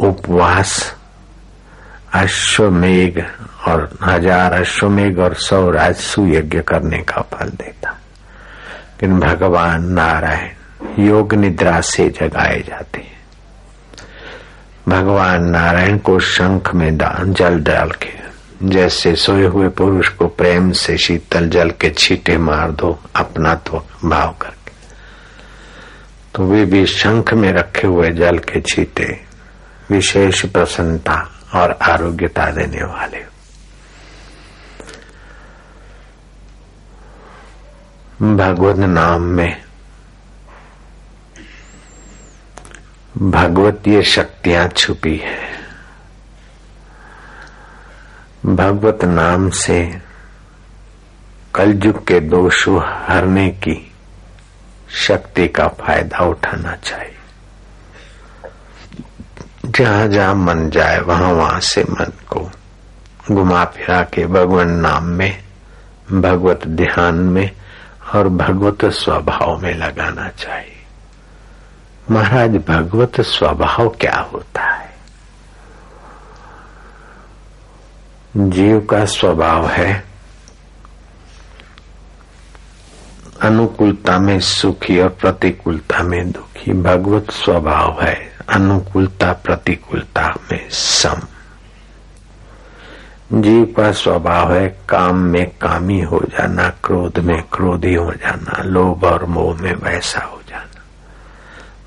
उपवास, 0.00 0.72
अश्वमेघ 2.14 3.22
और 3.68 3.88
हज़ार 4.02 4.52
अश्वमेघ 4.52 5.18
और 5.18 5.34
सौ 5.34 5.70
राजसु 5.70 6.26
यज्ञ 6.26 6.60
करने 6.60 6.98
का 6.98 7.22
फल 7.32 7.50
देता। 7.50 7.90
लेकिन 7.90 9.18
भगवान 9.20 9.84
नारायण 9.92 11.04
योग 11.06 11.34
निद्रा 11.34 11.80
से 11.80 12.08
जगाए 12.10 12.60
जाते 12.60 13.00
हैं। 13.00 13.18
भगवान 14.88 15.44
नारायण 15.44 15.98
को 15.98 16.18
शंख 16.20 16.74
में 16.74 16.96
जल 16.96 17.58
डाल 17.60 17.90
के, 18.02 18.18
जैसे 18.62 19.14
सोए 19.16 19.46
हुए 19.46 19.68
पुरुष 19.68 20.08
को 20.08 20.26
प्रेम 20.28 20.70
से 20.72 20.96
शीतल 20.98 21.48
जल 21.48 21.70
के 21.70 21.90
छीटे 21.90 22.36
मार 22.38 22.70
दो, 22.70 22.98
अपना 23.16 23.54
तो 23.54 23.86
भाव 24.04 24.34
करके। 24.40 24.72
तो 26.34 26.46
वे 26.46 26.64
भी 26.64 26.86
शंख 26.86 27.32
में 27.34 27.52
रखे 27.52 27.86
हुए 27.86 28.10
जल 28.10 28.38
के 28.38 28.60
छीटे 28.60 29.29
विशेष 29.90 30.44
प्रसन्नता 30.46 31.16
और 31.54 31.78
आरोग्यता 31.82 32.50
देने 32.50 32.82
वाले। 32.84 33.24
भगवत 38.36 38.76
नाम 38.76 39.22
में 39.22 39.62
भगवतीय 43.18 44.02
शक्तियाँ 44.02 44.68
छुपी 44.68 45.16
है। 45.16 45.50
भगवत 48.46 49.04
नाम 49.04 49.50
से 49.50 50.00
कलयुग 51.54 52.06
के 52.06 52.20
दोषों 52.20 52.80
हरने 52.82 53.48
की 53.48 53.92
शक्ति 54.90 55.48
का 55.48 55.68
फ़ायदा 55.68 56.18
उठाना 56.18 56.76
चाहिए। 56.76 57.19
जहाँ 59.66 60.08
जहाँ 60.08 60.34
मन 60.34 60.70
जाए, 60.70 60.98
वहाँ 60.98 61.32
वहाँ 61.32 61.60
से 61.60 61.82
मन 61.82 62.12
को 62.28 62.50
घुमा 63.32 63.64
फिरा 63.64 64.02
के 64.02 64.26
भगवान 64.26 64.70
नाम 64.70 65.04
में, 65.04 65.44
भगवत 66.12 66.66
ध्यान 66.66 67.14
में 67.14 67.50
और 68.14 68.28
भगवत 68.28 68.84
स्वभाव 68.84 69.62
में 69.62 69.74
लगाना 69.74 70.28
चाहिए। 70.28 70.76
महाराज, 72.10 72.50
भगवत 72.50 73.20
स्वभाव 73.20 73.88
क्या 73.88 74.28
होता 74.32 74.62
है? 74.62 74.94
जीव 78.36 78.80
का 78.80 79.04
स्वभाव 79.04 79.68
है 79.68 80.09
अनुकूलता 83.42 84.18
में 84.18 84.40
सुखी 84.40 85.00
और 85.00 85.08
प्रतिकूलता 85.08 86.02
में 86.02 86.32
दुखी। 86.32 86.72
भगवत 86.72 87.30
स्वभाव 87.30 88.02
है, 88.02 88.32
अनुकूलता, 88.48 89.32
प्रतिकूलता 89.32 90.34
में 90.52 90.70
सम। 90.70 91.20
जीव 93.40 93.64
का 93.64 93.92
स्वभाव 93.92 94.54
है, 94.54 94.68
काम 94.88 95.16
में 95.16 95.50
कामी 95.60 96.00
हो 96.00 96.18
जाना, 96.18 96.68
क्रोध 96.68 97.18
में 97.18 97.42
क्रोधी 97.52 97.94
हो 97.94 98.12
जाना, 98.12 98.62
लोभ 98.62 99.04
और 99.04 99.24
मोह 99.24 99.62
में 99.62 99.74
वैसा 99.74 100.20
हो 100.20 100.40
जाना। 100.48 100.82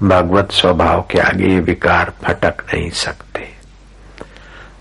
भगवत 0.07 0.51
स्वभाव 0.51 1.07
के 1.11 1.19
आगे 1.19 1.59
विकार 1.59 2.13
फटक 2.23 2.53
नहीं 2.73 2.89
सकते। 2.89 3.49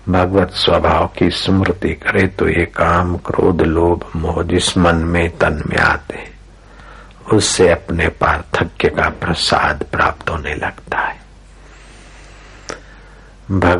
भगवत 0.09 0.51
स्वभाव 0.51 1.07
की 1.17 1.29
स्मृति 1.29 1.89
करे 1.89 2.27
तो 2.27 2.49
ये 2.49 2.65
काम, 2.65 3.17
क्रोध, 3.17 3.61
लोभ, 3.61 4.11
मोह 4.15 4.43
जिस 4.43 4.77
मन 4.77 4.95
में 4.95 5.37
तन 5.37 5.63
में 5.67 5.77
आते 5.77 6.32
उससे 7.31 7.69
अपने 7.69 8.07
पार्थक्य 8.07 8.89
का 8.89 9.09
प्रसाद 9.09 9.85
प्राप्त 9.91 10.29
होने 10.29 10.55
लगता 10.55 10.99
है। 10.99 11.23
भगवान 13.51 13.79